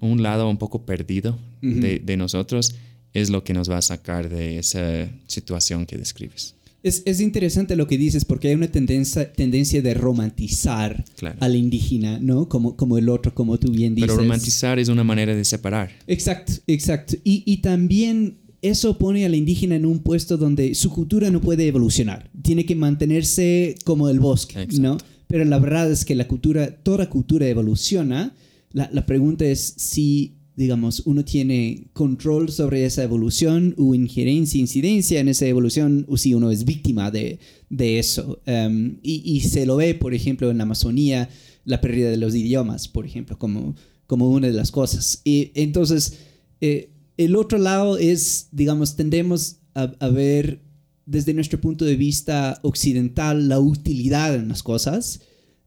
un 0.00 0.22
lado 0.24 0.50
un 0.50 0.58
poco 0.58 0.84
perdido 0.84 1.38
de 1.60 2.16
nosotros 2.16 2.74
es 3.12 3.30
lo 3.30 3.44
que 3.44 3.52
nos 3.52 3.70
va 3.70 3.78
a 3.78 3.82
sacar 3.82 4.28
de 4.28 4.58
esa 4.58 5.08
situación 5.28 5.86
que 5.86 5.96
describes. 5.96 6.56
Es, 6.82 7.02
es 7.04 7.20
interesante 7.20 7.76
lo 7.76 7.86
que 7.86 7.98
dices 7.98 8.24
porque 8.24 8.48
hay 8.48 8.54
una 8.54 8.68
tendencia, 8.68 9.30
tendencia 9.32 9.82
de 9.82 9.92
romantizar 9.94 11.04
Claro. 11.16 11.36
al 11.40 11.56
indígena, 11.56 12.18
¿no? 12.20 12.48
Como, 12.48 12.76
como 12.76 12.96
el 12.98 13.08
otro, 13.08 13.34
como 13.34 13.58
tú 13.58 13.70
bien 13.70 13.94
dices. 13.94 14.10
Pero 14.10 14.20
romantizar 14.22 14.78
es 14.78 14.88
una 14.88 15.04
manera 15.04 15.34
de 15.34 15.44
separar. 15.44 15.90
Exacto, 16.06 16.52
exacto. 16.66 17.16
Y, 17.22 17.42
y 17.44 17.58
también 17.58 18.38
eso 18.62 18.96
pone 18.98 19.24
al 19.26 19.34
indígena 19.34 19.76
en 19.76 19.86
un 19.86 19.98
puesto 20.00 20.36
donde 20.36 20.74
su 20.74 20.90
cultura 20.90 21.30
no 21.30 21.40
puede 21.40 21.66
evolucionar. 21.66 22.30
Tiene 22.42 22.64
que 22.64 22.74
mantenerse 22.74 23.74
como 23.84 24.08
el 24.08 24.20
bosque, 24.20 24.60
Exacto. 24.62 24.80
¿no? 24.82 24.98
Pero 25.26 25.44
la 25.44 25.58
verdad 25.58 25.90
es 25.92 26.04
que 26.04 26.14
la 26.14 26.26
cultura, 26.26 26.76
toda 26.82 27.08
cultura 27.10 27.46
evoluciona. 27.46 28.34
La, 28.72 28.88
la 28.92 29.04
pregunta 29.06 29.44
es 29.44 29.74
si, 29.76 30.34
digamos, 30.56 31.02
uno 31.06 31.24
tiene 31.24 31.88
control 31.92 32.50
sobre 32.50 32.84
esa 32.84 33.02
evolución 33.02 33.74
o 33.78 33.94
injerencia, 33.94 34.60
incidencia 34.60 35.20
en 35.20 35.28
esa 35.28 35.46
evolución, 35.46 36.04
o 36.08 36.16
si 36.16 36.34
uno 36.34 36.50
es 36.50 36.64
víctima 36.64 37.10
de, 37.10 37.38
de 37.68 37.98
eso. 37.98 38.42
Um, 38.46 38.98
y, 39.02 39.22
y 39.24 39.40
se 39.40 39.64
lo 39.64 39.76
ve, 39.76 39.94
por 39.94 40.12
ejemplo, 40.12 40.50
en 40.50 40.58
la 40.58 40.64
Amazonía, 40.64 41.28
la 41.64 41.80
pérdida 41.80 42.10
de 42.10 42.16
los 42.16 42.34
idiomas, 42.34 42.88
por 42.88 43.06
ejemplo, 43.06 43.38
como, 43.38 43.74
como 44.06 44.30
una 44.30 44.48
de 44.48 44.52
las 44.52 44.70
cosas. 44.70 45.22
Y 45.24 45.50
entonces, 45.54 46.18
eh, 46.60 46.90
el 47.16 47.36
otro 47.36 47.58
lado 47.58 47.96
es, 47.96 48.48
digamos, 48.52 48.96
tendemos 48.96 49.56
a, 49.74 49.92
a 49.98 50.08
ver 50.08 50.60
desde 51.06 51.34
nuestro 51.34 51.60
punto 51.60 51.84
de 51.84 51.96
vista 51.96 52.60
occidental 52.62 53.48
la 53.48 53.58
utilidad 53.58 54.34
en 54.34 54.48
las 54.48 54.62
cosas. 54.62 55.20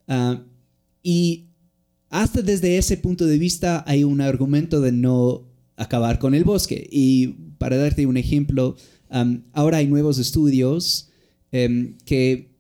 ah, 0.08 0.44
y 1.04 1.50
hasta 2.14 2.44
desde 2.44 2.78
ese 2.78 2.96
punto 2.98 3.26
de 3.26 3.40
vista 3.40 3.84
hay 3.88 4.04
un 4.04 4.22
argumento 4.22 4.82
de 4.82 4.92
no 4.92 5.48
acabar 5.76 6.20
con 6.20 6.36
el 6.36 6.44
bosque. 6.44 6.88
Y 6.92 7.30
para 7.58 7.76
darte 7.76 8.06
un 8.06 8.18
ejemplo, 8.18 8.76
ahora 9.52 9.78
hay 9.78 9.88
nuevos 9.88 10.20
estudios 10.20 11.10
em, 11.52 11.96
que 12.06 12.52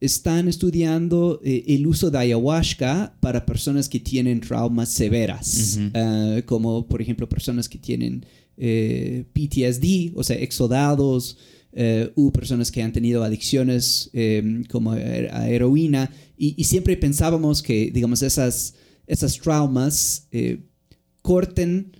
están 0.00 0.46
estudiando 0.46 1.40
eh, 1.44 1.64
el 1.66 1.88
uso 1.88 2.12
de 2.12 2.18
ayahuasca 2.18 3.16
para 3.18 3.44
personas 3.44 3.88
que 3.88 3.98
tienen 3.98 4.40
traumas 4.40 4.90
severas, 4.90 5.80
ah, 5.92 6.40
como 6.46 6.86
por 6.86 7.02
ejemplo 7.02 7.28
personas 7.28 7.68
que 7.68 7.78
tienen 7.78 8.24
eh, 8.56 9.24
PTSD, 9.32 10.16
o 10.16 10.22
sea, 10.22 10.36
exodados, 10.36 11.36
eh, 11.72 12.12
u 12.14 12.30
personas 12.30 12.70
que 12.70 12.80
han 12.80 12.92
tenido 12.92 13.24
adicciones 13.24 14.08
eh, 14.12 14.62
como 14.70 14.92
a 14.92 14.96
a 14.96 15.48
heroína, 15.48 16.12
y, 16.38 16.54
y 16.56 16.64
siempre 16.64 16.96
pensábamos 16.96 17.60
que, 17.60 17.90
digamos, 17.90 18.22
esas, 18.22 18.74
esas 19.10 19.36
traumas 19.38 20.28
eh, 20.30 20.60
corten 21.20 21.96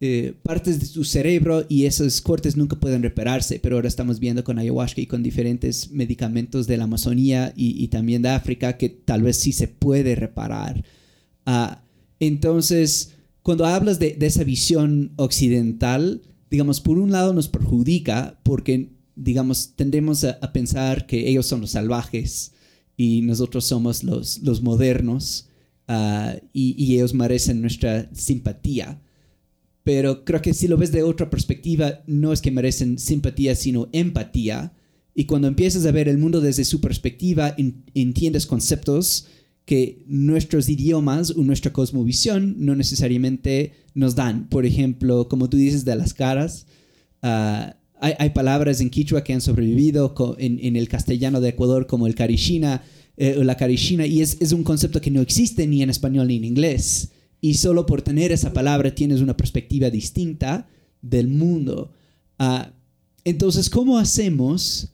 eh, 0.00 0.34
partes 0.42 0.80
de 0.80 0.86
tu 0.88 1.04
cerebro 1.04 1.66
y 1.68 1.84
esos 1.84 2.22
cortes 2.22 2.56
nunca 2.56 2.76
pueden 2.76 3.02
repararse, 3.02 3.60
pero 3.60 3.76
ahora 3.76 3.88
estamos 3.88 4.18
viendo 4.18 4.44
con 4.44 4.58
ayahuasca 4.58 5.00
y 5.02 5.06
con 5.06 5.22
diferentes 5.22 5.90
medicamentos 5.90 6.66
de 6.66 6.78
la 6.78 6.84
Amazonía 6.84 7.52
y, 7.54 7.86
también 7.88 8.22
de 8.22 8.30
África 8.30 8.78
que 8.78 8.88
tal 8.88 9.22
vez 9.22 9.36
sí 9.38 9.52
se 9.52 9.68
puede 9.68 10.14
reparar. 10.14 10.84
Ah, 11.44 11.82
entonces, 12.18 13.12
cuando 13.42 13.66
hablas 13.66 13.98
de, 13.98 14.14
de 14.14 14.26
esa 14.26 14.42
visión 14.42 15.12
occidental, 15.16 16.22
digamos, 16.50 16.80
por 16.80 16.98
un 16.98 17.12
lado 17.12 17.34
nos 17.34 17.48
perjudica 17.48 18.40
porque, 18.42 18.90
digamos, 19.16 19.74
tendemos 19.76 20.24
a, 20.24 20.38
a 20.40 20.52
pensar 20.52 21.06
que 21.06 21.28
ellos 21.28 21.46
son 21.46 21.60
los 21.60 21.72
salvajes 21.72 22.52
y 22.96 23.20
nosotros 23.20 23.66
somos 23.66 24.02
los, 24.02 24.38
los 24.38 24.62
modernos 24.62 25.48
ah, 25.88 26.36
y, 26.52 26.74
y 26.82 26.94
ellos 26.94 27.14
merecen 27.14 27.60
nuestra 27.60 28.08
simpatía. 28.14 29.00
Pero 29.82 30.24
creo 30.24 30.40
que 30.40 30.54
si 30.54 30.66
lo 30.66 30.76
ves 30.78 30.92
de 30.92 31.02
otra 31.02 31.28
perspectiva, 31.28 32.02
no 32.06 32.32
es 32.32 32.40
que 32.40 32.50
merecen 32.50 32.98
simpatía, 32.98 33.54
sino 33.54 33.88
empatía. 33.92 34.72
Y 35.14 35.24
cuando 35.26 35.46
empiezas 35.46 35.84
a 35.86 35.92
ver 35.92 36.08
el 36.08 36.18
mundo 36.18 36.40
desde 36.40 36.64
su 36.64 36.80
perspectiva, 36.80 37.54
en- 37.58 37.84
entiendes 37.94 38.46
conceptos 38.46 39.26
que 39.66 40.02
nuestros 40.06 40.68
idiomas 40.68 41.30
o 41.30 41.42
nuestra 41.42 41.72
cosmovisión 41.72 42.56
no 42.58 42.74
necesariamente 42.74 43.72
nos 43.94 44.14
dan. 44.14 44.48
Por 44.48 44.66
ejemplo, 44.66 45.28
como 45.28 45.48
tú 45.48 45.56
dices 45.56 45.84
de 45.84 45.96
las 45.96 46.14
caras, 46.14 46.66
ah, 47.22 47.76
hay, 48.00 48.14
hay 48.18 48.30
palabras 48.30 48.80
en 48.80 48.90
quichua 48.90 49.22
que 49.22 49.32
han 49.32 49.40
sobrevivido 49.40 50.14
en, 50.38 50.58
en 50.62 50.76
el 50.76 50.88
castellano 50.88 51.40
de 51.40 51.50
Ecuador 51.50 51.86
como 51.86 52.06
el 52.06 52.14
carishina 52.14 52.82
eh, 53.16 53.38
la 53.44 53.56
carishina 53.56 54.06
y 54.06 54.20
es, 54.22 54.36
es 54.40 54.52
un 54.52 54.64
concepto 54.64 55.00
que 55.00 55.10
no 55.10 55.20
existe 55.20 55.66
ni 55.66 55.82
en 55.82 55.90
español 55.90 56.28
ni 56.28 56.36
en 56.36 56.44
inglés. 56.44 57.10
Y 57.40 57.54
solo 57.54 57.84
por 57.84 58.02
tener 58.02 58.32
esa 58.32 58.52
palabra 58.52 58.94
tienes 58.94 59.20
una 59.20 59.36
perspectiva 59.36 59.90
distinta 59.90 60.66
del 61.02 61.28
mundo. 61.28 61.92
Ah, 62.38 62.72
entonces, 63.24 63.68
¿cómo 63.70 63.98
hacemos 63.98 64.88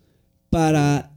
para 0.51 1.17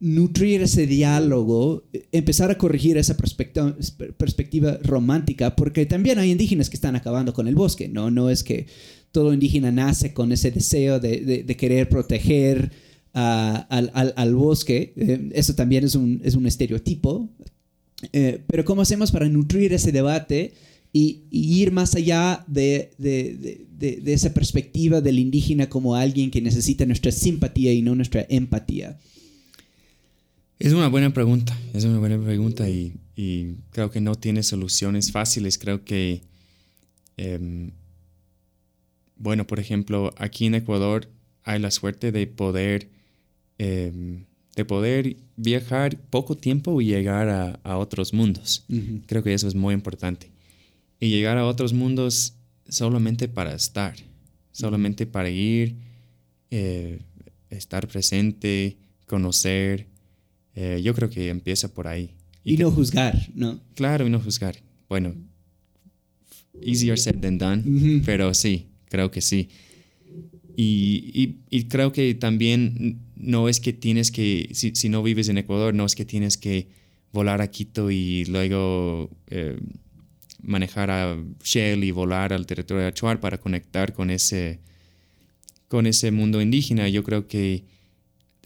nutrir 0.00 0.62
ese 0.62 0.86
diálogo, 0.86 1.84
eh, 1.92 2.06
empezar 2.12 2.50
a 2.50 2.58
corregir 2.58 2.96
esa 2.96 3.16
perspectiva, 3.16 4.78
romántica? 4.82 5.54
Porque 5.54 5.86
también 5.86 6.18
hay 6.18 6.30
indígenas 6.30 6.70
que 6.70 6.76
están 6.76 6.96
acabando 6.96 7.32
con 7.32 7.46
el 7.48 7.54
bosque, 7.54 7.88
¿no? 7.88 8.10
No 8.10 8.30
es 8.30 8.42
que 8.42 8.66
todo 9.12 9.32
indígena 9.34 9.70
nace 9.70 10.12
con 10.14 10.32
ese 10.32 10.50
deseo 10.50 10.98
de, 10.98 11.20
de- 11.20 11.42
de 11.44 11.56
querer 11.56 11.88
proteger 11.88 12.72
al, 13.12 13.90
al- 13.94 14.14
al 14.16 14.34
bosque. 14.34 14.92
Eh, 14.96 15.30
eso 15.34 15.54
también 15.54 15.84
es 15.84 15.94
un, 15.94 16.20
es 16.24 16.34
un 16.34 16.46
estereotipo. 16.46 17.28
Eh, 18.12 18.42
pero 18.46 18.64
¿cómo 18.64 18.82
hacemos 18.82 19.12
para 19.12 19.28
nutrir 19.28 19.72
ese 19.72 19.92
debate 19.92 20.54
y, 20.92 21.20
ir 21.30 21.70
más 21.72 21.94
allá 21.94 22.44
de, 22.48 22.90
de- 22.98 23.34
de- 23.36 23.66
de- 23.78 23.96
de 24.00 24.12
esa 24.12 24.32
perspectiva 24.34 25.00
del 25.00 25.18
indígena 25.18 25.68
como 25.68 25.94
alguien 25.96 26.30
que 26.30 26.40
necesita 26.40 26.84
nuestra 26.86 27.12
simpatía 27.12 27.72
y 27.72 27.82
no 27.82 27.94
nuestra 27.94 28.26
empatía? 28.28 28.98
Es 30.58 30.72
una 30.72 30.88
buena 30.88 31.12
pregunta, 31.12 31.58
es 31.74 31.84
una 31.84 31.98
buena 31.98 32.18
pregunta 32.22 32.68
y, 32.68 32.92
y 33.16 33.54
creo 33.70 33.90
que 33.90 34.00
no 34.00 34.14
tiene 34.14 34.42
soluciones 34.44 35.10
fáciles. 35.10 35.58
Creo 35.58 35.84
que 35.84 36.22
em, 37.16 37.70
bueno, 39.16 39.46
por 39.46 39.58
ejemplo, 39.60 40.12
aquí 40.16 40.46
en 40.46 40.54
Ecuador 40.56 41.08
hay 41.44 41.58
la 41.60 41.70
suerte 41.70 42.12
de 42.12 42.26
poder, 42.26 42.88
em, 43.62 44.24
de 44.56 44.64
poder 44.64 45.16
viajar 45.36 45.96
poco 46.10 46.36
tiempo 46.36 46.80
y 46.80 46.86
llegar 46.86 47.28
a, 47.28 47.60
a 47.62 47.78
otros 47.78 48.12
mundos. 48.12 48.64
Creo 49.06 49.22
que 49.22 49.34
eso 49.34 49.48
es 49.48 49.54
muy 49.54 49.74
importante. 49.74 50.30
Y 51.00 51.08
llegar 51.08 51.38
a 51.38 51.46
otros 51.46 51.72
mundos 51.72 52.34
solamente 52.68 53.28
para 53.28 53.54
estar, 53.54 53.94
solamente 54.50 55.06
para 55.06 55.30
ir, 55.30 55.76
eh, 56.50 57.00
estar 57.50 57.86
presente, 57.88 58.76
conocer. 59.06 59.86
Eh, 60.54 60.80
yo 60.82 60.94
creo 60.94 61.08
que 61.10 61.28
empieza 61.28 61.72
por 61.72 61.86
ahí. 61.86 62.14
Y, 62.44 62.56
no 62.56 62.70
juzgar, 62.70 63.30
¿no? 63.34 63.60
Claro, 63.74 64.06
y 64.06 64.10
no 64.10 64.20
juzgar. 64.20 64.56
Bueno, 64.88 65.14
easier 66.60 66.98
said 66.98 67.20
than 67.20 67.38
done, 67.38 68.02
pero 68.04 68.34
sí, 68.34 68.66
creo 68.86 69.10
que 69.10 69.20
sí. 69.20 69.48
Y, 70.56 71.36
y, 71.50 71.64
creo 71.64 71.92
que 71.92 72.14
también 72.14 73.00
no 73.16 73.48
es 73.48 73.60
que 73.60 73.72
tienes 73.72 74.10
que, 74.10 74.50
si, 74.52 74.74
si, 74.74 74.88
no 74.88 75.02
vives 75.02 75.28
en 75.28 75.38
Ecuador, 75.38 75.74
no 75.74 75.86
es 75.86 75.94
que 75.94 76.04
tienes 76.04 76.36
que 76.36 76.68
volar 77.12 77.40
a 77.40 77.50
Quito 77.50 77.90
y 77.90 78.24
luego 78.26 79.10
eh, 79.28 79.58
manejar 80.42 80.90
a 80.90 81.16
Shell 81.42 81.84
y 81.84 81.90
volar 81.90 82.32
al 82.32 82.46
territorio 82.46 82.82
de 82.82 82.88
Achuar 82.88 83.20
para 83.20 83.38
conectar 83.38 83.92
con 83.92 84.10
ese, 84.10 84.60
con 85.68 85.86
ese 85.86 86.10
mundo 86.10 86.42
indígena. 86.42 86.88
Yo 86.88 87.02
creo 87.02 87.26
que 87.26 87.64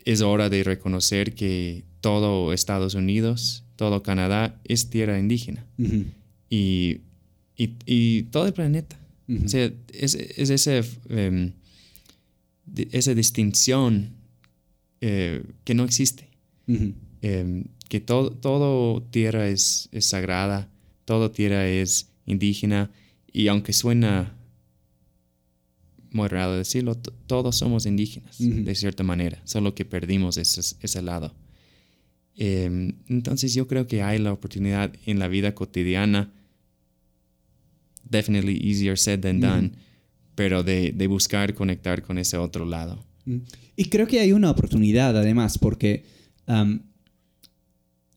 es 0.05 0.21
hora 0.21 0.49
de 0.49 0.63
reconocer 0.63 1.35
que 1.35 1.85
todo 2.01 2.53
Estados 2.53 2.95
Unidos, 2.95 3.65
todo 3.77 4.03
Canadá 4.03 4.61
es 4.65 4.91
tierra 4.91 5.19
indígena. 5.19 5.67
y, 6.49 7.01
y, 7.57 8.23
todo 8.25 8.47
el 8.47 8.53
planeta. 8.53 8.97
O 9.45 9.49
sea, 9.49 9.73
es, 9.93 10.15
es 10.15 10.51
ese, 10.51 10.85
em, 11.09 11.53
esa 12.93 13.15
distinción 13.15 14.15
eh, 15.01 15.45
que 15.65 15.75
no 15.75 15.85
existe. 15.85 16.29
Em, 17.23 17.65
que 17.89 18.01
todo, 18.01 18.31
todo 18.33 19.03
tierra 19.03 19.49
es, 19.49 19.89
es 19.93 20.07
sagrada, 20.07 20.69
todo 21.05 21.31
tierra 21.31 21.69
es 21.69 22.11
indígena 22.27 22.91
y 23.33 23.49
aunque 23.49 23.73
suena 23.73 24.37
muy 26.11 26.29
raro 26.29 26.57
decirlo, 26.57 26.95
todos 26.95 27.57
somos 27.57 27.87
indígenas, 27.87 28.37
de 28.39 28.75
cierta 28.75 29.03
manera, 29.03 29.41
solo 29.45 29.75
que 29.75 29.85
perdimos 29.85 30.39
ese, 30.39 30.77
ese 30.81 31.03
lado. 31.03 31.35
Em, 32.37 32.95
entonces 33.09 33.55
yo 33.55 33.67
creo 33.67 33.87
que 33.87 34.03
hay 34.03 34.19
la 34.19 34.33
oportunidad 34.33 34.93
en 35.05 35.19
la 35.19 35.29
vida 35.29 35.55
cotidiana, 35.55 36.33
definitely 38.09 38.57
easier 38.63 38.99
said 38.99 39.21
than 39.21 39.41
done, 39.41 39.73
pero 40.37 40.63
de, 40.63 40.93
de, 40.93 41.07
buscar 41.09 41.55
conectar 41.55 42.03
con 42.03 42.19
ese 42.19 42.37
otro 42.37 42.65
lado. 42.65 43.05
Y 43.75 43.87
creo 43.87 44.07
que 44.07 44.21
hay 44.21 44.31
una 44.31 44.53
oportunidad 44.53 45.17
además, 45.17 45.59
porque 45.59 46.05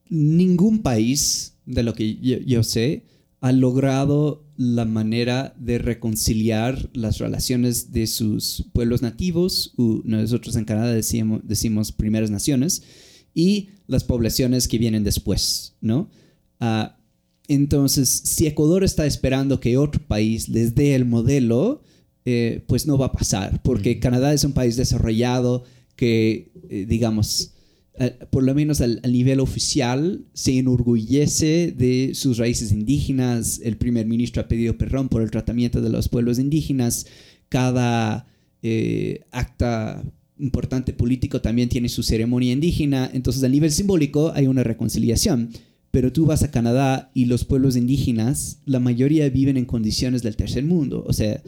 ningún 0.07 0.83
país, 0.83 1.55
de 1.65 1.83
lo 1.83 1.93
que 1.93 2.15
yo 2.45 2.63
sé, 2.63 3.05
ha 3.41 3.51
logrado 3.51 4.43
la 4.57 4.85
manera 4.85 5.55
de 5.57 5.77
reconciliar 5.77 6.89
las 6.93 7.19
relaciones 7.19 7.93
de 7.93 8.07
sus 8.07 8.65
pueblos 8.73 9.01
nativos, 9.01 9.73
nosotros 9.77 10.55
en 10.57 10.65
Canadá 10.65 10.91
decimos, 10.91 11.41
decimos 11.45 11.91
primeras 11.91 12.29
naciones, 12.29 12.83
y 13.33 13.69
las 13.87 14.03
poblaciones 14.03 14.67
que 14.67 14.77
vienen 14.77 15.03
después, 15.03 15.75
¿no? 15.81 16.09
Ah, 16.59 16.97
entonces, 17.47 18.09
si 18.09 18.47
Ecuador 18.47 18.83
está 18.83 19.05
esperando 19.05 19.59
que 19.59 19.77
otro 19.77 20.01
país 20.05 20.49
les 20.49 20.75
dé 20.75 20.93
el 20.93 21.05
modelo, 21.05 21.81
eh, 22.25 22.63
pues 22.67 22.85
no 22.85 22.97
va 22.97 23.07
a 23.07 23.11
pasar, 23.11 23.61
porque 23.63 23.99
Canadá 23.99 24.33
es 24.33 24.43
un 24.43 24.53
país 24.53 24.75
desarrollado 24.75 25.63
que, 25.95 26.51
eh, 26.69 26.85
digamos, 26.87 27.53
por 28.29 28.43
lo 28.43 28.55
menos 28.55 28.79
al, 28.79 29.01
nivel 29.11 29.39
oficial, 29.41 30.23
se 30.33 30.57
enorgullece 30.57 31.73
de 31.77 32.11
sus 32.13 32.37
raíces 32.37 32.71
indígenas. 32.71 33.59
El 33.63 33.77
primer 33.77 34.05
ministro 34.05 34.41
ha 34.41 34.47
pedido 34.47 34.77
perdón 34.77 35.09
por 35.09 35.21
el 35.21 35.31
tratamiento 35.31 35.81
de 35.81 35.89
los 35.89 36.07
pueblos 36.07 36.39
indígenas. 36.39 37.07
Cada 37.49 38.25
eh, 38.63 39.25
acta 39.31 40.01
importante 40.37 40.93
político 40.93 41.41
también 41.41 41.67
tiene 41.67 41.89
su 41.89 42.01
ceremonia 42.01 42.53
indígena. 42.53 43.09
Entonces, 43.13 43.43
a 43.43 43.49
nivel 43.49 43.71
simbólico 43.71 44.31
hay 44.33 44.47
una 44.47 44.63
reconciliación. 44.63 45.49
Pero 45.91 46.13
tú 46.13 46.25
vas 46.25 46.43
a 46.43 46.51
Canadá 46.51 47.11
y 47.13 47.25
los 47.25 47.45
pueblos 47.45 47.75
indígenas, 47.75 48.59
la 48.65 48.79
mayoría 48.79 49.27
viven 49.29 49.57
en 49.57 49.65
condiciones 49.65 50.21
del 50.21 50.35
tercer 50.35 50.63
mundo. 50.63 51.03
O 51.05 51.13
sea, 51.13 51.41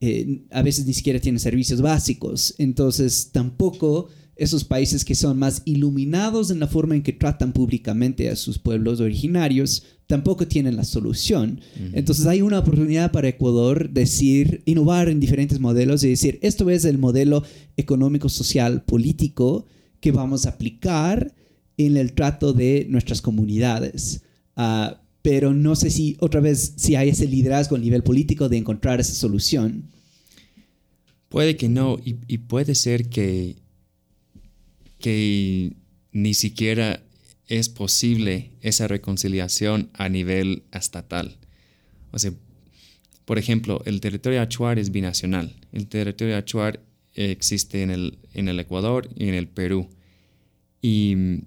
eh, 0.00 0.42
a 0.50 0.62
veces 0.62 0.86
ni 0.86 0.94
siquiera 0.94 1.20
tienen 1.20 1.40
servicios 1.40 1.80
básicos. 1.80 2.54
Entonces, 2.58 3.30
tampoco 3.32 4.08
esos 4.38 4.62
países 4.62 5.04
que 5.04 5.16
son 5.16 5.36
más 5.38 5.62
iluminados 5.64 6.50
en 6.50 6.60
la 6.60 6.68
forma 6.68 6.94
en 6.94 7.02
que 7.02 7.12
tratan 7.12 7.52
públicamente 7.52 8.30
a 8.30 8.36
sus 8.36 8.58
pueblos 8.58 9.00
originarios, 9.00 9.82
tampoco 10.06 10.46
tienen 10.46 10.76
la 10.76 10.84
solución. 10.84 11.60
Entonces 11.92 12.24
hay 12.26 12.40
una 12.40 12.60
oportunidad 12.60 13.10
para 13.10 13.28
Ecuador 13.28 13.90
decir, 13.90 14.62
innovar 14.64 15.08
en 15.08 15.18
diferentes 15.18 15.58
modelos 15.58 16.04
y 16.04 16.10
decir, 16.10 16.38
esto 16.40 16.70
es 16.70 16.84
el 16.84 16.98
modelo 16.98 17.42
económico, 17.76 18.28
social, 18.28 18.84
político 18.84 19.66
que 20.00 20.12
vamos 20.12 20.46
a 20.46 20.50
aplicar 20.50 21.34
en 21.76 21.96
el 21.96 22.12
trato 22.12 22.52
de 22.52 22.86
nuestras 22.88 23.20
comunidades. 23.20 24.22
Pero 25.28 25.52
no 25.52 25.76
sé 25.76 25.90
si 25.90 26.16
otra 26.20 26.40
vez 26.40 26.72
si 26.76 26.94
hay 26.94 27.10
ese 27.10 27.26
liderazgo 27.26 27.76
a 27.76 27.78
nivel 27.78 28.02
político 28.02 28.48
de 28.48 28.56
encontrar 28.56 28.98
esa 28.98 29.12
solución. 29.12 29.90
Puede 31.28 31.58
que 31.58 31.68
no, 31.68 31.98
y 32.02 32.38
puede 32.38 32.74
ser 32.74 33.10
que 33.10 33.56
que 34.98 35.74
ni 36.12 36.32
siquiera 36.32 37.02
es 37.46 37.68
posible 37.68 38.52
esa 38.62 38.88
reconciliación 38.88 39.90
a 39.92 40.08
nivel 40.08 40.62
estatal. 40.72 41.36
O 42.10 42.18
sea, 42.18 42.32
por 43.26 43.36
ejemplo, 43.36 43.82
el 43.84 44.00
territorio 44.00 44.40
achuar 44.40 44.78
es 44.78 44.90
binacional. 44.90 45.54
El 45.72 45.88
territorio 45.88 46.38
achuar 46.38 46.80
existe 47.12 47.82
en 47.82 47.90
el, 47.90 48.18
en 48.32 48.48
el 48.48 48.58
Ecuador 48.60 49.10
y 49.14 49.28
en 49.28 49.34
el 49.34 49.46
Perú. 49.46 49.90
Y 50.80 51.42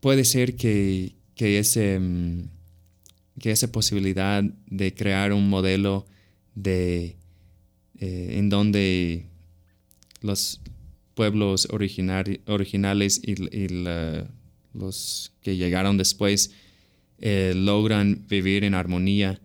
puede 0.00 0.26
ser 0.26 0.54
que, 0.54 1.17
ese, 1.46 2.00
que 3.38 3.50
esa 3.50 3.70
posibilidad 3.70 4.42
de 4.42 4.94
crear 4.94 5.32
un 5.32 5.48
modelo 5.48 6.06
de, 6.54 7.16
eh, 8.00 8.34
en 8.38 8.48
donde 8.48 9.26
los, 10.20 10.60
pueblos 11.18 11.66
originales 11.72 13.20
y, 13.24 13.34
los 14.72 15.32
que 15.42 15.56
llegaron 15.56 15.96
después 15.98 16.52
eh, 17.18 17.54
logran 17.56 18.24
vivir 18.28 18.62
en 18.62 18.74
armonía 18.74 19.40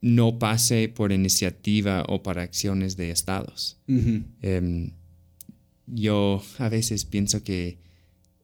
no 0.00 0.38
pase 0.38 0.88
por 0.88 1.10
iniciativa 1.10 2.04
o 2.08 2.22
para 2.22 2.42
acciones 2.42 2.96
de 2.96 3.10
estados. 3.10 3.76
Em, 3.88 4.92
yo 5.88 6.44
a 6.58 6.68
veces 6.68 7.04
pienso 7.04 7.42
que 7.42 7.78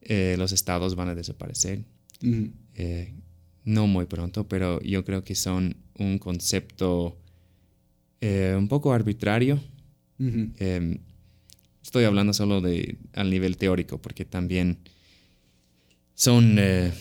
eh, 0.02 0.34
los 0.38 0.50
estados 0.50 0.96
van 0.96 1.10
a 1.10 1.14
desaparecer. 1.14 1.84
Eh, 2.22 3.14
no 3.64 3.86
muy 3.86 4.06
pronto, 4.06 4.48
pero 4.48 4.80
yo 4.82 5.04
creo 5.04 5.24
que 5.24 5.34
son 5.34 5.76
un 5.98 6.18
concepto 6.18 7.18
un 8.20 8.66
poco 8.68 8.92
arbitrario. 8.92 9.60
Estoy 11.86 12.02
hablando 12.02 12.32
solo 12.32 12.60
de 12.60 12.98
al 13.12 13.30
nivel 13.30 13.56
teórico, 13.56 14.02
porque 14.02 14.24
también 14.24 14.78
son, 16.16 16.56
eh, 16.58 16.92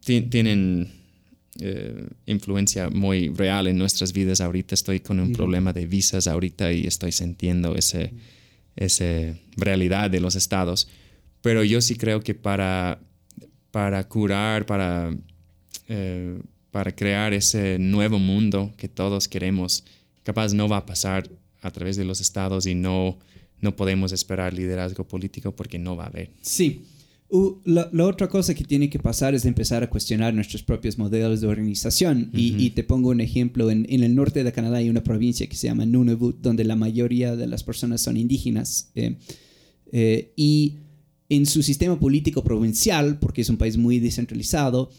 tienen 0.00 0.88
eh, 1.60 2.06
influencia 2.24 2.88
muy 2.88 3.28
real 3.28 3.66
en 3.66 3.76
nuestras 3.76 4.14
vidas 4.14 4.40
ahorita. 4.40 4.74
Estoy 4.74 5.00
con 5.00 5.20
un 5.20 5.32
problema 5.32 5.74
de 5.74 5.84
visas 5.84 6.26
ahorita 6.26 6.72
y 6.72 6.86
estoy 6.86 7.12
sintiendo 7.12 7.74
ese, 7.74 8.14
esa 8.74 9.36
realidad 9.56 10.10
de 10.10 10.20
los 10.20 10.34
estados. 10.34 10.88
Pero 11.42 11.62
yo 11.62 11.80
sí 11.80 11.96
creo 11.96 12.20
que 12.20 12.34
para, 12.34 13.00
para 13.72 14.06
curar, 14.08 14.64
para, 14.64 15.16
eh, 15.88 16.40
para 16.70 16.94
crear 16.94 17.34
ese 17.34 17.78
nuevo 17.80 18.20
mundo 18.20 18.72
que 18.76 18.88
todos 18.88 19.26
queremos, 19.26 19.84
capaz 20.22 20.54
no 20.54 20.68
va 20.68 20.76
a 20.76 20.86
pasar 20.86 21.28
a 21.60 21.70
través 21.72 21.96
de 21.96 22.04
los 22.04 22.20
estados 22.20 22.66
y 22.66 22.76
no 22.76 23.18
no 23.62 23.74
podemos 23.74 24.12
esperar 24.12 24.52
liderazgo 24.52 25.04
político 25.04 25.52
porque 25.52 25.78
no 25.78 25.96
va 25.96 26.04
a 26.04 26.08
haber. 26.08 26.30
Sí. 26.42 26.82
la, 27.64 27.88
otra 28.04 28.28
cosa 28.28 28.54
que 28.54 28.64
tiene 28.64 28.90
que 28.90 28.98
pasar 28.98 29.34
es 29.34 29.46
empezar 29.46 29.82
a 29.82 29.88
cuestionar 29.88 30.34
nuestros 30.34 30.62
propios 30.62 30.98
modelos 30.98 31.40
de 31.40 31.46
organización. 31.46 32.28
y, 32.34 32.70
te 32.70 32.82
pongo 32.82 33.10
un 33.10 33.20
ejemplo. 33.20 33.70
En, 33.70 33.86
el 33.88 34.14
norte 34.14 34.44
de 34.44 34.52
Canadá 34.52 34.78
hay 34.78 34.90
una 34.90 35.02
provincia 35.02 35.46
que 35.46 35.56
se 35.56 35.68
llama 35.68 35.86
Nunavut, 35.86 36.40
donde 36.40 36.64
la 36.64 36.76
mayoría 36.76 37.36
de 37.36 37.46
las 37.46 37.62
personas 37.62 38.02
son 38.02 38.16
indígenas. 38.16 38.90
Eh, 38.96 39.16
eh, 39.92 40.32
y 40.36 40.78
en 41.32 41.46
su 41.46 41.62
sistema 41.62 41.98
político 41.98 42.44
provincial, 42.44 43.18
porque 43.18 43.40
es 43.40 43.48
un 43.48 43.56
país 43.56 43.78
muy 43.78 43.98
descentralizado, 44.00 44.90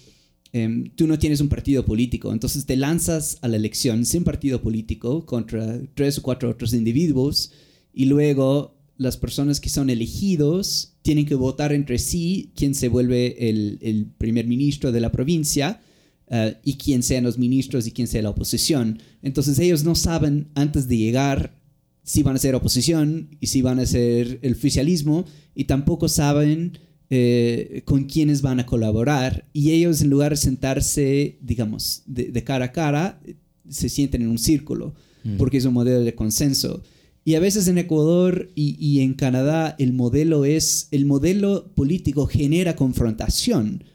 em, 0.51 0.89
tú 0.95 1.05
no 1.05 1.19
tienes 1.19 1.41
un 1.41 1.47
partido 1.47 1.85
político, 1.85 2.33
entonces 2.33 2.65
te 2.65 2.75
lanzas 2.75 3.37
a 3.41 3.47
la 3.47 3.57
elección 3.57 4.03
sin 4.03 4.23
partido 4.23 4.59
político 4.59 5.27
contra 5.27 5.79
tres 5.93 6.17
o 6.17 6.23
cuatro 6.23 6.49
otros 6.49 6.73
individuos 6.73 7.51
y 7.93 8.05
luego 8.05 8.75
las 8.97 9.17
personas 9.17 9.59
que 9.59 9.69
son 9.69 9.91
elegidos 9.91 10.95
tienen 11.03 11.27
que 11.27 11.35
votar 11.35 11.71
entre 11.71 11.99
sí 11.99 12.51
quién 12.55 12.73
se 12.73 12.87
vuelve 12.87 13.49
el, 13.49 14.07
primer 14.17 14.47
ministro 14.47 14.91
de 14.91 15.01
la 15.01 15.11
provincia 15.11 15.81
eh, 16.29 16.57
y 16.63 16.77
quién 16.77 17.03
sean 17.03 17.25
los 17.25 17.37
ministros 17.37 17.85
y 17.85 17.91
quién 17.91 18.07
sea 18.07 18.23
la 18.23 18.31
oposición. 18.31 18.99
Entonces 19.21 19.59
ellos 19.59 19.83
no 19.83 19.93
saben 19.93 20.47
antes 20.55 20.87
de 20.87 20.97
llegar 20.97 21.62
si 22.03 22.21
van 22.21 22.35
a 22.35 22.39
ser 22.39 22.55
oposición 22.55 23.29
y 23.39 23.47
si 23.47 23.61
van 23.61 23.79
a 23.79 23.85
ser 23.85 24.39
el 24.41 24.53
oficialismo 24.53 25.25
y 25.55 25.65
tampoco 25.65 26.09
saben 26.09 26.77
eh, 27.09 27.83
con 27.85 28.05
quiénes 28.05 28.41
van 28.41 28.59
a 28.59 28.65
colaborar 28.65 29.47
y 29.53 29.71
ellos 29.71 30.01
en 30.01 30.09
lugar 30.09 30.31
de 30.31 30.37
sentarse, 30.37 31.37
digamos, 31.41 32.03
de, 32.05 32.43
cara 32.43 32.65
a 32.65 32.71
cara, 32.71 33.21
se 33.69 33.87
sienten 33.87 34.23
en 34.23 34.29
un 34.29 34.37
círculo 34.37 34.95
mm. 35.23 35.37
porque 35.37 35.57
es 35.57 35.65
un 35.65 35.73
modelo 35.73 36.01
de 36.03 36.15
consenso. 36.15 36.83
Y 37.25 37.35
a 37.35 37.39
veces 37.39 37.69
en 37.69 37.77
Ecuador 37.77 38.51
y, 38.53 38.75
y, 38.85 38.99
en 38.99 39.13
Canadá 39.13 39.75
el 39.79 39.93
modelo 39.93 40.43
es, 40.43 40.89
el 40.91 41.05
modelo 41.05 41.71
político 41.73 42.25
genera 42.25 42.75
confrontación. 42.75 43.85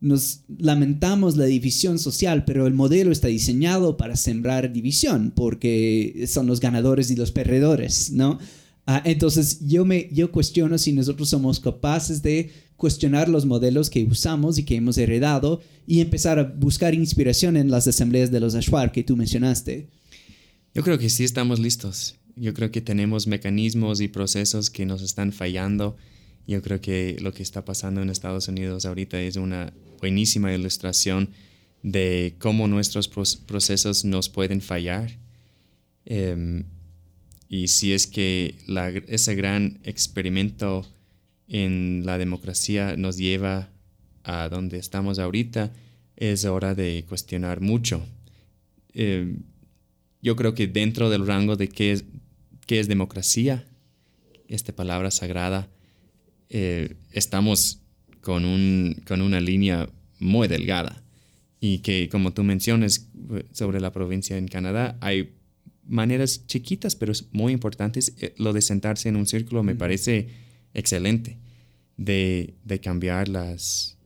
Nos 0.00 0.42
lamentamos 0.58 1.36
la 1.36 1.46
división 1.46 1.98
social, 1.98 2.44
pero 2.44 2.66
el 2.66 2.74
modelo 2.74 3.10
está 3.10 3.28
diseñado 3.28 3.96
para 3.96 4.16
sembrar 4.16 4.72
división, 4.72 5.32
porque 5.34 6.24
son 6.28 6.46
los 6.46 6.60
ganadores 6.60 7.10
y 7.10 7.16
los 7.16 7.32
perdedores, 7.32 8.12
¿no? 8.12 8.38
Ah, 8.86 9.02
entonces 9.04 9.58
yo 9.66 9.84
me 9.84 10.08
yo 10.12 10.32
cuestiono 10.32 10.78
si 10.78 10.92
nosotros 10.94 11.28
somos 11.28 11.60
capaces 11.60 12.22
de 12.22 12.50
cuestionar 12.78 13.28
los 13.28 13.44
modelos 13.44 13.90
que 13.90 14.04
usamos 14.04 14.56
y 14.56 14.62
que 14.62 14.76
hemos 14.76 14.96
heredado 14.96 15.60
y 15.86 16.00
empezar 16.00 16.38
a 16.38 16.44
buscar 16.44 16.94
inspiración 16.94 17.56
en 17.58 17.70
las 17.70 17.86
asambleas 17.86 18.30
de 18.30 18.40
los 18.40 18.54
Ashwar 18.54 18.92
que 18.92 19.02
tú 19.02 19.16
mencionaste. 19.16 19.88
Yo 20.74 20.82
creo 20.82 20.98
que 20.98 21.10
sí 21.10 21.24
estamos 21.24 21.58
listos. 21.58 22.14
Yo 22.36 22.54
creo 22.54 22.70
que 22.70 22.80
tenemos 22.80 23.26
mecanismos 23.26 24.00
y 24.00 24.08
procesos 24.08 24.70
que 24.70 24.86
nos 24.86 25.02
están 25.02 25.32
fallando. 25.32 25.96
Yo 26.48 26.62
creo 26.62 26.80
que 26.80 27.18
lo 27.20 27.34
que 27.34 27.42
está 27.42 27.66
pasando 27.66 28.00
en 28.00 28.08
Estados 28.08 28.48
Unidos 28.48 28.86
ahorita 28.86 29.20
es 29.20 29.36
una 29.36 29.70
buenísima 30.00 30.50
ilustración 30.54 31.28
de 31.82 32.36
cómo 32.38 32.66
nuestros 32.68 33.06
procesos 33.06 34.06
nos 34.06 34.30
pueden 34.30 34.62
fallar. 34.62 35.10
Em, 36.06 36.64
y 37.50 37.68
si 37.68 37.92
es 37.92 38.06
que 38.06 38.54
ese 39.08 39.34
gran 39.34 39.78
experimento 39.84 40.86
en 41.48 42.04
la 42.06 42.16
democracia 42.16 42.96
nos 42.96 43.18
lleva 43.18 43.68
a 44.24 44.48
donde 44.48 44.78
estamos 44.78 45.18
ahorita, 45.18 45.70
es 46.16 46.46
hora 46.46 46.74
de 46.74 47.04
cuestionar 47.06 47.60
mucho. 47.60 48.06
Eh, 48.94 49.36
yo 50.22 50.34
creo 50.34 50.54
que 50.54 50.66
dentro 50.66 51.10
del 51.10 51.26
rango 51.26 51.56
de 51.56 51.68
qué 51.68 51.92
es, 51.92 52.04
qué 52.66 52.80
es 52.80 52.88
democracia, 52.88 53.66
esta 54.48 54.74
palabra 54.74 55.10
sagrada, 55.10 55.68
eh, 56.50 56.96
estamos 57.12 57.80
con, 58.20 58.44
un, 58.44 59.02
con 59.06 59.20
una 59.20 59.40
línea 59.40 59.88
muy 60.18 60.48
delgada 60.48 61.02
y 61.60 61.78
que 61.78 62.08
como 62.08 62.32
tú 62.32 62.44
mencionas 62.44 63.08
sobre 63.52 63.80
la 63.80 63.92
provincia 63.92 64.36
en 64.36 64.48
Canadá, 64.48 64.96
hay 65.00 65.34
maneras 65.86 66.46
chiquitas, 66.46 66.94
pero 66.94 67.12
muy 67.32 67.52
importantes. 67.52 68.14
Eh, 68.20 68.34
lo 68.38 68.52
de 68.52 68.62
sentarse 68.62 69.08
en 69.08 69.16
un 69.16 69.26
círculo 69.26 69.62
me 69.62 69.74
parece 69.74 70.28
excelente 70.74 71.38
de, 71.96 72.54
cambiar, 72.82 73.28
las, 73.28 73.96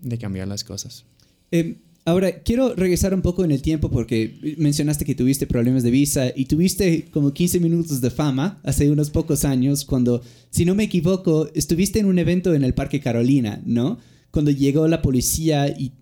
de 0.00 0.18
cambiar 0.18 0.48
las 0.48 0.64
cosas. 0.64 1.04
Em, 1.50 1.76
ahora, 2.04 2.42
quiero 2.42 2.74
regresar 2.74 3.14
un 3.14 3.22
poco 3.22 3.44
en 3.44 3.50
el 3.50 3.62
tiempo 3.62 3.90
porque 3.90 4.56
mencionaste 4.58 5.04
que 5.04 5.14
tuviste 5.14 5.46
problemas 5.46 5.82
de 5.82 5.90
visa 5.90 6.32
y 6.34 6.46
tuviste 6.46 7.06
como 7.10 7.32
15 7.32 7.60
minutos 7.60 8.00
de 8.00 8.10
fama 8.10 8.60
hace 8.64 8.90
unos 8.90 9.10
pocos 9.10 9.44
años 9.44 9.84
cuando, 9.84 10.22
si 10.50 10.64
no 10.64 10.74
me 10.74 10.84
equivoco, 10.84 11.48
estuviste 11.54 11.98
en 11.98 12.06
un 12.06 12.18
evento 12.18 12.54
en 12.54 12.64
el 12.64 12.74
Parque 12.74 13.00
Carolina, 13.00 13.62
¿no? 13.64 13.98
Cuando 14.30 14.50
llegó 14.50 14.88
la 14.88 15.02
policía 15.02 15.68
y, 15.68 15.92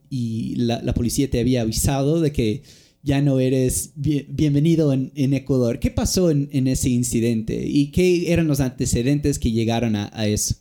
la, 0.57 0.95
policía 0.95 1.31
te 1.31 1.41
había 1.41 1.63
avisado 1.63 2.21
de 2.21 2.33
que 2.33 2.63
ya 3.03 3.21
no 3.23 3.41
eres 3.41 3.93
bienvenido 3.95 4.93
en, 4.93 5.35
Ecuador. 5.35 5.79
¿Qué 5.79 5.91
pasó 5.91 6.31
en, 6.31 6.67
ese 6.67 6.91
incidente 6.91 7.67
y 7.67 7.91
qué 7.93 8.33
eran 8.33 8.47
los 8.47 8.61
antecedentes 8.61 9.39
que 9.39 9.53
llegaron 9.53 9.97
a, 9.97 10.27
eso? 10.27 10.57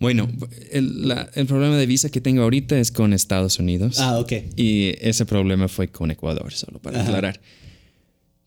Bueno, 0.00 0.30
el, 0.70 1.46
problema 1.46 1.76
de 1.76 1.86
visa 1.86 2.08
que 2.08 2.20
tengo 2.20 2.42
ahorita 2.42 2.78
es 2.78 2.92
con 2.92 3.12
Estados 3.12 3.58
Unidos. 3.58 3.98
Ah, 3.98 4.18
ok. 4.18 4.32
Y 4.56 4.94
ese 5.00 5.26
problema 5.26 5.66
fue 5.66 5.88
con 5.88 6.10
Ecuador, 6.10 6.52
solo 6.52 6.78
para 6.78 7.02
aclarar. 7.02 7.40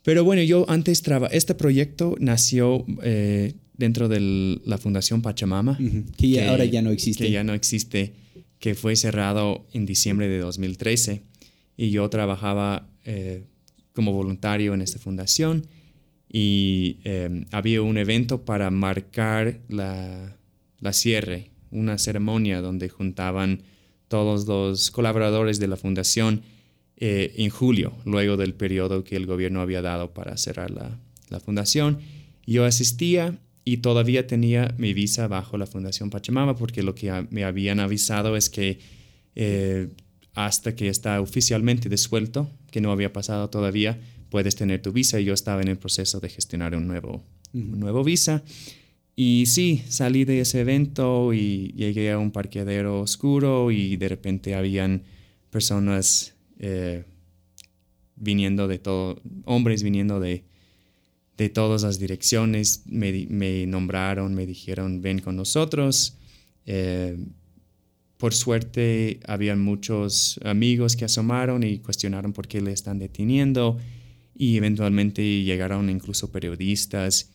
Pero 0.03 0.23
bueno, 0.23 0.41
yo 0.43 0.65
antes 0.69 1.01
trabajaba, 1.01 1.35
este 1.35 1.53
proyecto 1.53 2.15
nació 2.19 2.85
eh, 3.03 3.53
dentro 3.75 4.07
de 4.07 4.59
la 4.65 4.77
Fundación 4.77 5.21
Pachamama. 5.21 5.77
que, 6.17 6.47
ahora 6.47 6.65
ya 6.65 6.81
no 6.81 6.89
existe. 6.91 7.25
Que 7.25 7.31
ya 7.31 7.43
no 7.43 7.53
existe, 7.53 8.13
que 8.59 8.73
fue 8.73 8.95
cerrado 8.95 9.67
en 9.73 9.85
diciembre 9.85 10.29
de 10.29 10.39
2013 10.39 11.21
y 11.75 11.89
yo 11.89 12.09
trabajaba 12.09 12.87
eh, 13.03 13.43
como 13.93 14.13
voluntario 14.13 14.73
en 14.73 14.81
esta 14.81 14.99
fundación 14.99 15.67
y 16.31 16.99
eh, 17.03 17.45
había 17.51 17.81
un 17.81 17.97
evento 17.97 18.45
para 18.45 18.69
marcar 18.71 19.59
la, 19.67 20.37
la 20.81 20.93
cierre, 20.93 21.51
una 21.71 21.97
ceremonia 21.97 22.61
donde 22.61 22.89
juntaban 22.89 23.61
todos 24.07 24.45
los 24.45 24.91
colaboradores 24.91 25.59
de 25.59 25.67
la 25.67 25.77
fundación 25.77 26.41
eh, 26.97 27.33
en 27.37 27.49
julio, 27.49 27.93
luego 28.03 28.35
del 28.35 28.53
periodo 28.53 29.03
que 29.03 29.15
el 29.15 29.25
gobierno 29.25 29.61
había 29.61 29.81
dado 29.81 30.13
para 30.13 30.35
cerrar 30.35 30.71
la, 30.71 30.99
la 31.29 31.39
fundación. 31.39 31.99
Yo 32.45 32.65
asistía 32.65 33.39
y 33.63 33.77
todavía 33.77 34.27
tenía 34.27 34.75
mi 34.77 34.93
visa 34.93 35.27
bajo 35.27 35.57
la 35.57 35.67
Fundación 35.67 36.09
Pachamama 36.09 36.57
porque 36.57 36.83
lo 36.83 36.95
que 36.95 37.27
me 37.29 37.43
habían 37.45 37.79
avisado 37.79 38.35
es 38.35 38.49
que 38.49 38.79
hasta 40.33 40.75
que 40.75 40.87
está 40.87 41.21
oficialmente 41.21 41.89
disuelto, 41.89 42.49
que 42.71 42.81
no 42.81 42.91
había 42.91 43.13
pasado 43.13 43.49
todavía, 43.49 43.99
puedes 44.29 44.55
tener 44.55 44.81
tu 44.81 44.91
visa 44.91 45.19
y 45.19 45.25
yo 45.25 45.33
estaba 45.33 45.61
en 45.61 45.67
el 45.67 45.77
proceso 45.77 46.19
de 46.19 46.29
gestionar 46.29 46.75
un 46.75 46.87
nuevo, 46.87 47.23
nuevo 47.53 48.03
visa. 48.03 48.43
Y 49.15 49.45
sí, 49.45 49.83
salí 49.87 50.25
de 50.25 50.41
ese 50.41 50.61
evento 50.61 51.33
y 51.33 51.73
llegué 51.75 52.11
a 52.11 52.17
un 52.17 52.31
parqueadero 52.31 53.01
oscuro 53.01 53.71
y 53.71 53.97
de 53.97 54.09
repente 54.09 54.55
habían 54.55 55.03
personas 55.49 56.33
eh, 56.59 57.03
viniendo 58.15 58.67
de 58.67 58.79
todo, 58.79 59.21
hombres 59.45 59.83
viniendo 59.83 60.19
de, 60.19 60.45
de 61.37 61.49
todas 61.49 61.83
las 61.83 61.99
direcciones, 61.99 62.83
me, 62.85 63.27
me, 63.29 63.65
nombraron, 63.65 64.33
me 64.33 64.45
dijeron, 64.45 65.01
ven 65.01 65.19
con 65.19 65.35
nosotros. 65.35 66.17
Eh, 66.65 67.17
por 68.17 68.33
suerte, 68.35 69.19
habían 69.25 69.59
muchos 69.59 70.39
amigos 70.43 70.95
que 70.95 71.05
asomaron 71.05 71.63
y 71.63 71.79
cuestionaron 71.79 72.33
por 72.33 72.47
qué 72.47 72.61
le 72.61 72.71
están 72.71 72.99
deteniendo 72.99 73.79
y 74.35 74.57
eventualmente 74.57 75.43
llegaron 75.43 75.89
incluso 75.89 76.31
periodistas 76.31 77.31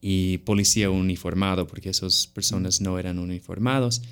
y 0.00 0.38
policía 0.38 0.90
uniformado, 0.90 1.66
porque 1.66 1.90
esas 1.90 2.26
personas 2.26 2.80
no 2.80 2.98
eran 2.98 3.18
uniformados 3.18 4.02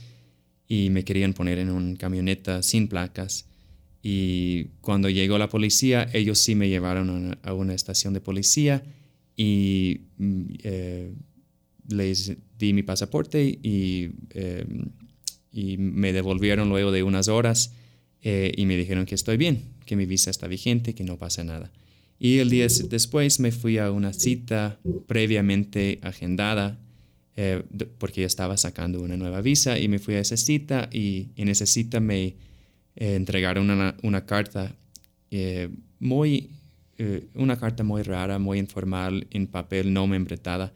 y 0.67 0.91
me 0.91 1.05
querían 1.05 1.33
poner 1.33 1.59
en 1.59 1.71
una 1.71 1.97
camioneta 1.97 2.63
sin 2.63 2.89
placas. 2.89 3.47
Y 4.03 4.65
cuando 4.81 5.09
llegó 5.09 5.39
la 5.39 5.49
policía, 5.49 6.09
ellos 6.13 6.39
sí 6.39 6.55
me 6.55 6.69
llevaron 6.69 7.39
a 7.43 7.53
una, 7.53 7.75
estación 7.75 8.15
de 8.15 8.21
policía 8.21 8.83
y 9.37 10.01
mm, 10.19 10.43
eh, 10.63 11.13
les 11.89 12.37
di 12.59 12.73
mi 12.73 12.83
pasaporte 12.83 13.45
y 13.45 14.11
eh, 14.31 14.65
y 15.57 15.79
me 15.79 16.13
devolvieron 16.13 16.69
luego 16.69 16.93
de 16.93 17.03
unas 17.03 17.29
horas 17.29 17.73
eh, 18.21 18.53
y 18.55 18.67
me 18.67 18.77
dijeron 18.77 19.07
que 19.07 19.15
estoy 19.15 19.39
bien, 19.39 19.63
que 19.87 19.97
mi 19.97 20.05
visa 20.05 20.31
está 20.31 20.47
vigente, 20.47 20.95
que 20.95 21.03
no 21.03 21.17
pasa 21.17 21.45
nada. 21.45 21.73
Y 22.19 22.39
el 22.39 22.51
día 22.51 22.67
después 22.89 23.41
me 23.41 23.53
fui 23.53 23.79
a 23.79 23.91
una 23.91 24.13
cita 24.13 24.79
previamente 25.07 25.99
agendada 26.03 26.79
eh, 27.37 27.63
porque 27.99 28.23
ya 28.23 28.27
estaba 28.27 28.57
sacando 28.57 29.03
una 29.03 29.17
nueva 29.17 29.43
visa 29.43 29.79
y 29.79 29.89
me 29.89 29.99
fui 29.99 30.15
a 30.15 30.21
esa 30.21 30.37
cita 30.37 30.89
y 30.91 31.29
en 31.37 31.49
esa 31.49 31.67
cita 31.67 32.01
me 32.01 32.25
eh, 32.25 32.35
entregaron 33.17 33.71
una, 34.03 34.27
carta 34.27 34.75
muy, 36.01 36.51
una 37.35 37.59
carta 37.59 37.85
muy 37.85 38.03
rara, 38.03 38.39
muy 38.39 38.59
informal, 38.59 39.27
en 39.31 39.47
papel 39.47 39.93
no 39.93 40.07
membretada 40.07 40.73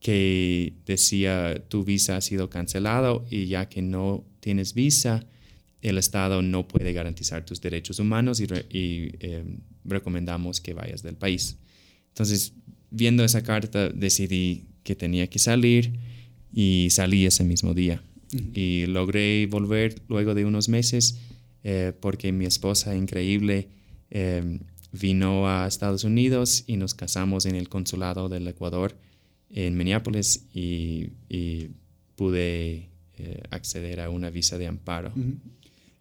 que 0.00 0.74
decía 0.86 1.62
tu 1.68 1.84
visa 1.84 2.16
ha 2.16 2.20
sido 2.20 2.50
cancelado 2.50 3.24
y 3.30 3.46
ya 3.46 3.68
que 3.68 3.82
no 3.82 4.24
tienes 4.40 4.74
visa, 4.74 5.26
el 5.82 5.98
Estado 5.98 6.42
no 6.42 6.66
puede 6.66 6.92
garantizar 6.92 7.44
tus 7.44 7.60
derechos 7.60 7.98
humanos 7.98 8.40
y, 8.40 8.46
eh, 8.50 9.44
recomendamos 9.84 10.60
que 10.60 10.74
vayas 10.74 11.02
del 11.02 11.16
país. 11.16 11.56
Entonces, 12.08 12.52
viendo 12.90 13.24
esa 13.24 13.42
carta, 13.42 13.88
decidí 13.88 14.66
que 14.82 14.96
tenía 14.96 15.28
que 15.28 15.38
salir 15.38 15.98
y 16.52 16.88
salí 16.90 17.26
ese 17.26 17.44
mismo 17.44 17.74
día. 17.74 18.02
Y 18.54 18.86
logré 18.86 19.46
volver 19.46 20.02
luego 20.08 20.34
de 20.34 20.44
unos 20.44 20.68
meses 20.68 21.18
eh, 21.64 21.92
porque 21.98 22.32
mi 22.32 22.44
esposa 22.44 22.94
increíble 22.94 23.68
em, 24.10 24.60
vino 24.92 25.48
a 25.48 25.66
Estados 25.66 26.04
Unidos 26.04 26.64
y 26.66 26.76
nos 26.76 26.94
casamos 26.94 27.46
en 27.46 27.54
el 27.54 27.68
consulado 27.68 28.28
del 28.28 28.46
Ecuador 28.46 28.96
en 29.50 29.76
Minneapolis 29.76 30.46
y, 30.52 31.10
pude 32.16 32.90
eh, 33.16 33.42
acceder 33.50 34.00
a 34.00 34.10
una 34.10 34.28
visa 34.28 34.58
de 34.58 34.66
amparo. 34.66 35.12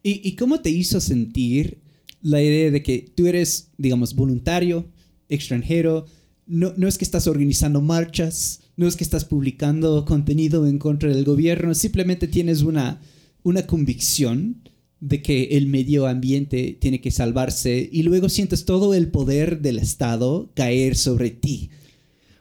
¿Y, 0.10 0.36
cómo 0.38 0.62
te 0.62 0.70
hizo 0.70 1.02
sentir 1.02 1.82
la 2.22 2.42
idea 2.42 2.72
de 2.72 2.82
que 2.82 3.12
tú 3.14 3.28
eres, 3.28 3.72
digamos, 3.78 4.16
voluntario, 4.16 4.88
extranjero? 5.28 6.06
No, 6.46 6.74
no 6.78 6.88
es 6.88 6.98
que 6.98 7.04
estás 7.04 7.28
organizando 7.28 7.82
marchas, 7.82 8.62
no 8.78 8.88
es 8.88 8.96
que 8.96 9.04
estás 9.04 9.26
publicando 9.26 10.06
contenido 10.06 10.66
en 10.66 10.80
contra 10.80 11.10
del 11.10 11.26
gobierno, 11.26 11.76
simplemente 11.76 12.30
tienes 12.30 12.62
una, 12.62 13.02
una 13.44 13.68
convicción 13.68 14.62
de 15.02 15.22
que 15.22 15.44
el 15.58 15.68
medio 15.68 16.08
ambiente 16.08 16.78
tiene 16.80 17.02
que 17.02 17.12
salvarse 17.12 17.90
y 17.92 18.04
luego 18.04 18.30
sientes 18.30 18.64
todo 18.64 18.94
el 18.94 19.10
poder 19.10 19.62
del 19.62 19.78
Estado 19.78 20.52
caer 20.56 20.96
sobre 20.96 21.32
ti. 21.32 21.70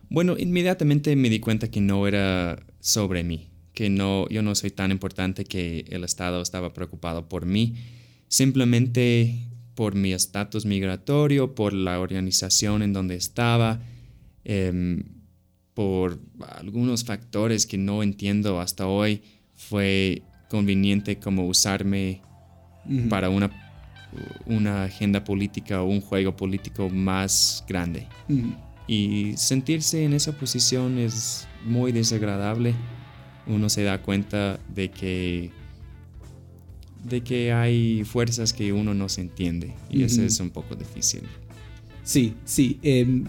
Bueno, 0.09 0.37
inmediatamente 0.39 1.17
me 1.17 1.31
di 1.31 1.41
cuenta 1.41 1.69
que 1.69 1.81
no 1.81 2.07
era 2.07 2.65
sobre 2.79 3.25
mí, 3.25 3.49
que 3.77 3.91
no, 3.91 4.27
yo 4.31 4.43
no 4.43 4.55
soy 4.55 4.71
tan 4.71 4.91
importante 4.91 5.45
que 5.45 5.85
el 5.91 6.03
Estado 6.03 6.41
estaba 6.41 6.73
preocupado 6.73 7.29
por 7.29 7.45
mí, 7.45 7.75
simplemente 8.27 9.51
por 9.75 9.95
mi 9.95 10.15
estatus 10.15 10.65
migratorio, 10.65 11.55
por 11.55 11.75
la 11.75 12.01
organización 12.01 12.81
en 12.81 12.95
donde 12.95 13.17
estaba, 13.17 13.83
em, 14.45 15.05
por 15.75 16.19
algunos 16.57 17.05
factores 17.05 17.67
que 17.67 17.77
no 17.77 18.03
entiendo 18.03 18.61
hasta 18.61 18.87
hoy, 18.87 19.21
fue 19.55 20.23
conveniente 20.49 21.19
como 21.19 21.47
usarme 21.47 22.23
para 23.11 23.29
una, 23.29 23.51
una 24.47 24.85
agenda 24.85 25.23
política 25.23 25.83
o 25.83 25.87
un 25.87 26.01
juego 26.01 26.35
político 26.35 26.89
más 26.89 27.63
grande. 27.69 28.07
Y 28.87 29.35
sentirse 29.37 30.03
en 30.03 30.15
esa 30.15 30.33
posición 30.33 30.97
es 30.97 31.47
muy 31.63 31.93
desagradable. 31.93 32.75
Uno 33.47 33.69
se 33.69 33.83
da 33.83 34.03
cuenta 34.03 34.59
de 34.75 34.91
que, 34.91 35.51
de 37.05 37.21
que 37.23 37.53
hay 37.53 38.05
fuerzas 38.05 38.53
que 38.53 38.73
uno 38.73 38.95
no 38.95 39.09
se 39.09 39.21
entiende 39.21 39.75
y 39.91 40.03
eso 40.03 40.23
es 40.23 40.41
un 40.41 40.51
poco 40.51 40.75
difícil. 40.75 41.23
Sí, 42.03 42.35
sí. 42.45 42.79
Em, 42.83 43.25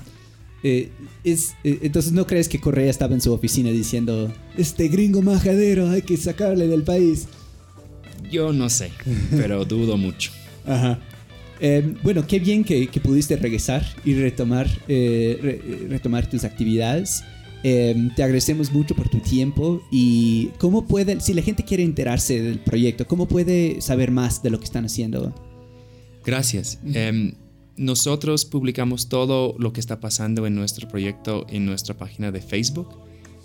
eh, 0.64 0.90
es, 1.24 1.56
eh, 1.64 1.80
entonces, 1.84 2.12
¿no 2.12 2.26
crees 2.26 2.50
que 2.50 2.60
Correa 2.60 2.90
estaba 2.90 3.14
en 3.14 3.22
su 3.22 3.32
oficina 3.32 3.70
diciendo, 3.70 4.34
este 4.58 4.88
gringo 4.88 5.22
majadero, 5.22 5.90
hay 5.90 6.02
que 6.02 6.18
sacarle 6.18 6.68
del 6.68 6.84
país? 6.84 7.28
Yo 8.32 8.54
no 8.54 8.70
sé, 8.70 8.92
pero 9.32 9.66
dudo 9.66 9.98
mucho. 9.98 10.32
Ajá. 10.66 11.00
Eh, 11.60 11.96
bueno, 12.04 12.26
qué 12.28 12.40
bien 12.40 12.64
que, 12.64 12.88
pudiste 13.02 13.36
regresar 13.36 13.86
y 14.06 14.14
retomar, 14.14 14.68
eh, 14.88 15.88
retomar 15.90 16.30
tus 16.30 16.44
actividades. 16.44 17.24
Eh, 17.70 18.12
te 18.16 18.24
agradecemos 18.24 18.72
mucho 18.72 18.96
por 18.96 19.10
tu 19.10 19.20
tiempo 19.20 19.82
y 19.92 20.52
cómo 20.58 20.88
puede, 20.88 21.20
si 21.20 21.34
la 21.34 21.42
gente 21.42 21.66
quiere 21.66 21.84
enterarse 21.84 22.42
del 22.42 22.60
proyecto, 22.60 23.06
¿cómo 23.06 23.28
puede 23.28 23.82
saber 23.82 24.10
más 24.10 24.42
de 24.42 24.52
lo 24.52 24.58
que 24.58 24.64
están 24.64 24.86
haciendo? 24.86 25.36
Gracias. 26.24 26.80
Em, 26.94 27.34
nosotros 27.76 28.46
publicamos 28.46 29.10
todo 29.10 29.54
lo 29.60 29.74
que 29.74 29.82
está 29.82 30.00
pasando 30.00 30.48
en 30.48 30.56
nuestro 30.56 30.88
proyecto 30.88 31.46
en 31.50 31.66
nuestra 31.66 31.98
página 31.98 32.32
de 32.32 32.40
Facebook, 32.40 32.88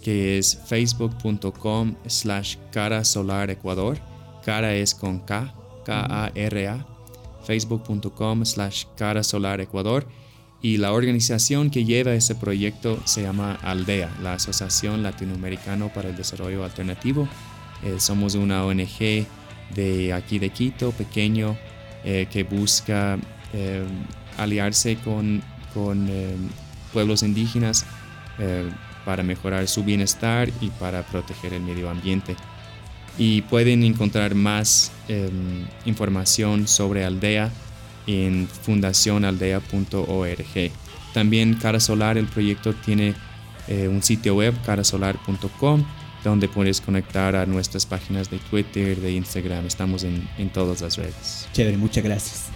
que 0.03 0.39
es 0.39 0.57
facebook.com 0.67 1.97
slash 2.07 2.59
cara 2.71 3.03
solar 3.03 3.51
ecuador. 3.51 3.99
Cara 4.45 4.73
es 4.77 4.95
con 4.95 5.19
K, 5.19 5.53
K-A-R-A 5.85 6.87
facebook.com 7.45 8.45
slash 8.45 8.85
Cara 8.97 9.23
Solar 9.23 9.61
Ecuador 9.61 10.07
y 10.63 10.77
la 10.77 10.93
organización 10.93 11.71
que 11.71 11.85
lleva 11.85 12.15
ese 12.15 12.37
proyecto 12.37 13.01
se 13.05 13.23
llama 13.23 13.59
Aldea, 13.63 14.09
la 14.23 14.35
Asociación 14.35 15.03
Latinoamericana 15.03 15.93
para 15.93 16.09
el 16.09 16.17
Desarrollo 16.17 16.65
Alternativo. 16.65 17.29
Eh, 17.83 17.97
somos 17.99 18.37
una 18.37 18.65
ONG 18.65 19.27
de 19.75 20.13
aquí 20.13 20.39
de 20.39 20.51
Quito, 20.51 20.93
pequeño, 20.93 21.57
eh, 22.05 22.29
que 22.31 22.45
busca 22.45 23.19
eh, 23.53 23.85
aliarse 24.39 24.97
con, 24.97 25.43
con 25.75 26.09
pueblos 26.93 27.25
indígenas 27.25 27.85
para 29.05 29.23
mejorar 29.23 29.69
su 29.69 29.85
bienestar 29.85 30.49
y 30.61 30.69
para 30.71 31.03
proteger 31.03 31.53
el 31.53 31.63
medio 31.63 31.91
ambiente 31.91 32.35
y 33.19 33.43
pueden 33.43 33.83
encontrar 33.83 34.35
más 34.35 34.91
em, 35.09 35.67
información 35.85 36.67
sobre 36.67 37.05
Aldea 37.05 37.51
en 38.07 38.49
fundacionaldea.org. 38.49 40.73
También 41.13 41.55
Cara 41.55 41.81
Solar, 41.81 42.17
el 42.19 42.27
proyecto 42.27 42.75
tiene 42.75 43.15
eh, 43.69 43.89
un 43.89 44.03
sitio 44.03 44.37
web, 44.37 44.55
carasolar.com, 44.65 45.85
donde 46.25 46.49
puedes 46.49 46.81
conectar 46.81 47.37
a 47.37 47.47
nuestras 47.47 47.87
páginas 47.87 48.31
de 48.31 48.39
Twitter, 48.39 49.01
de 49.01 49.13
Instagram. 49.13 49.67
Estamos 49.67 50.05
en, 50.05 50.29
en 50.39 50.51
todas 50.51 50.81
las 50.81 50.97
redes. 50.97 51.49
Chévere, 51.53 51.77
muchas 51.77 52.05
gracias. 52.05 52.47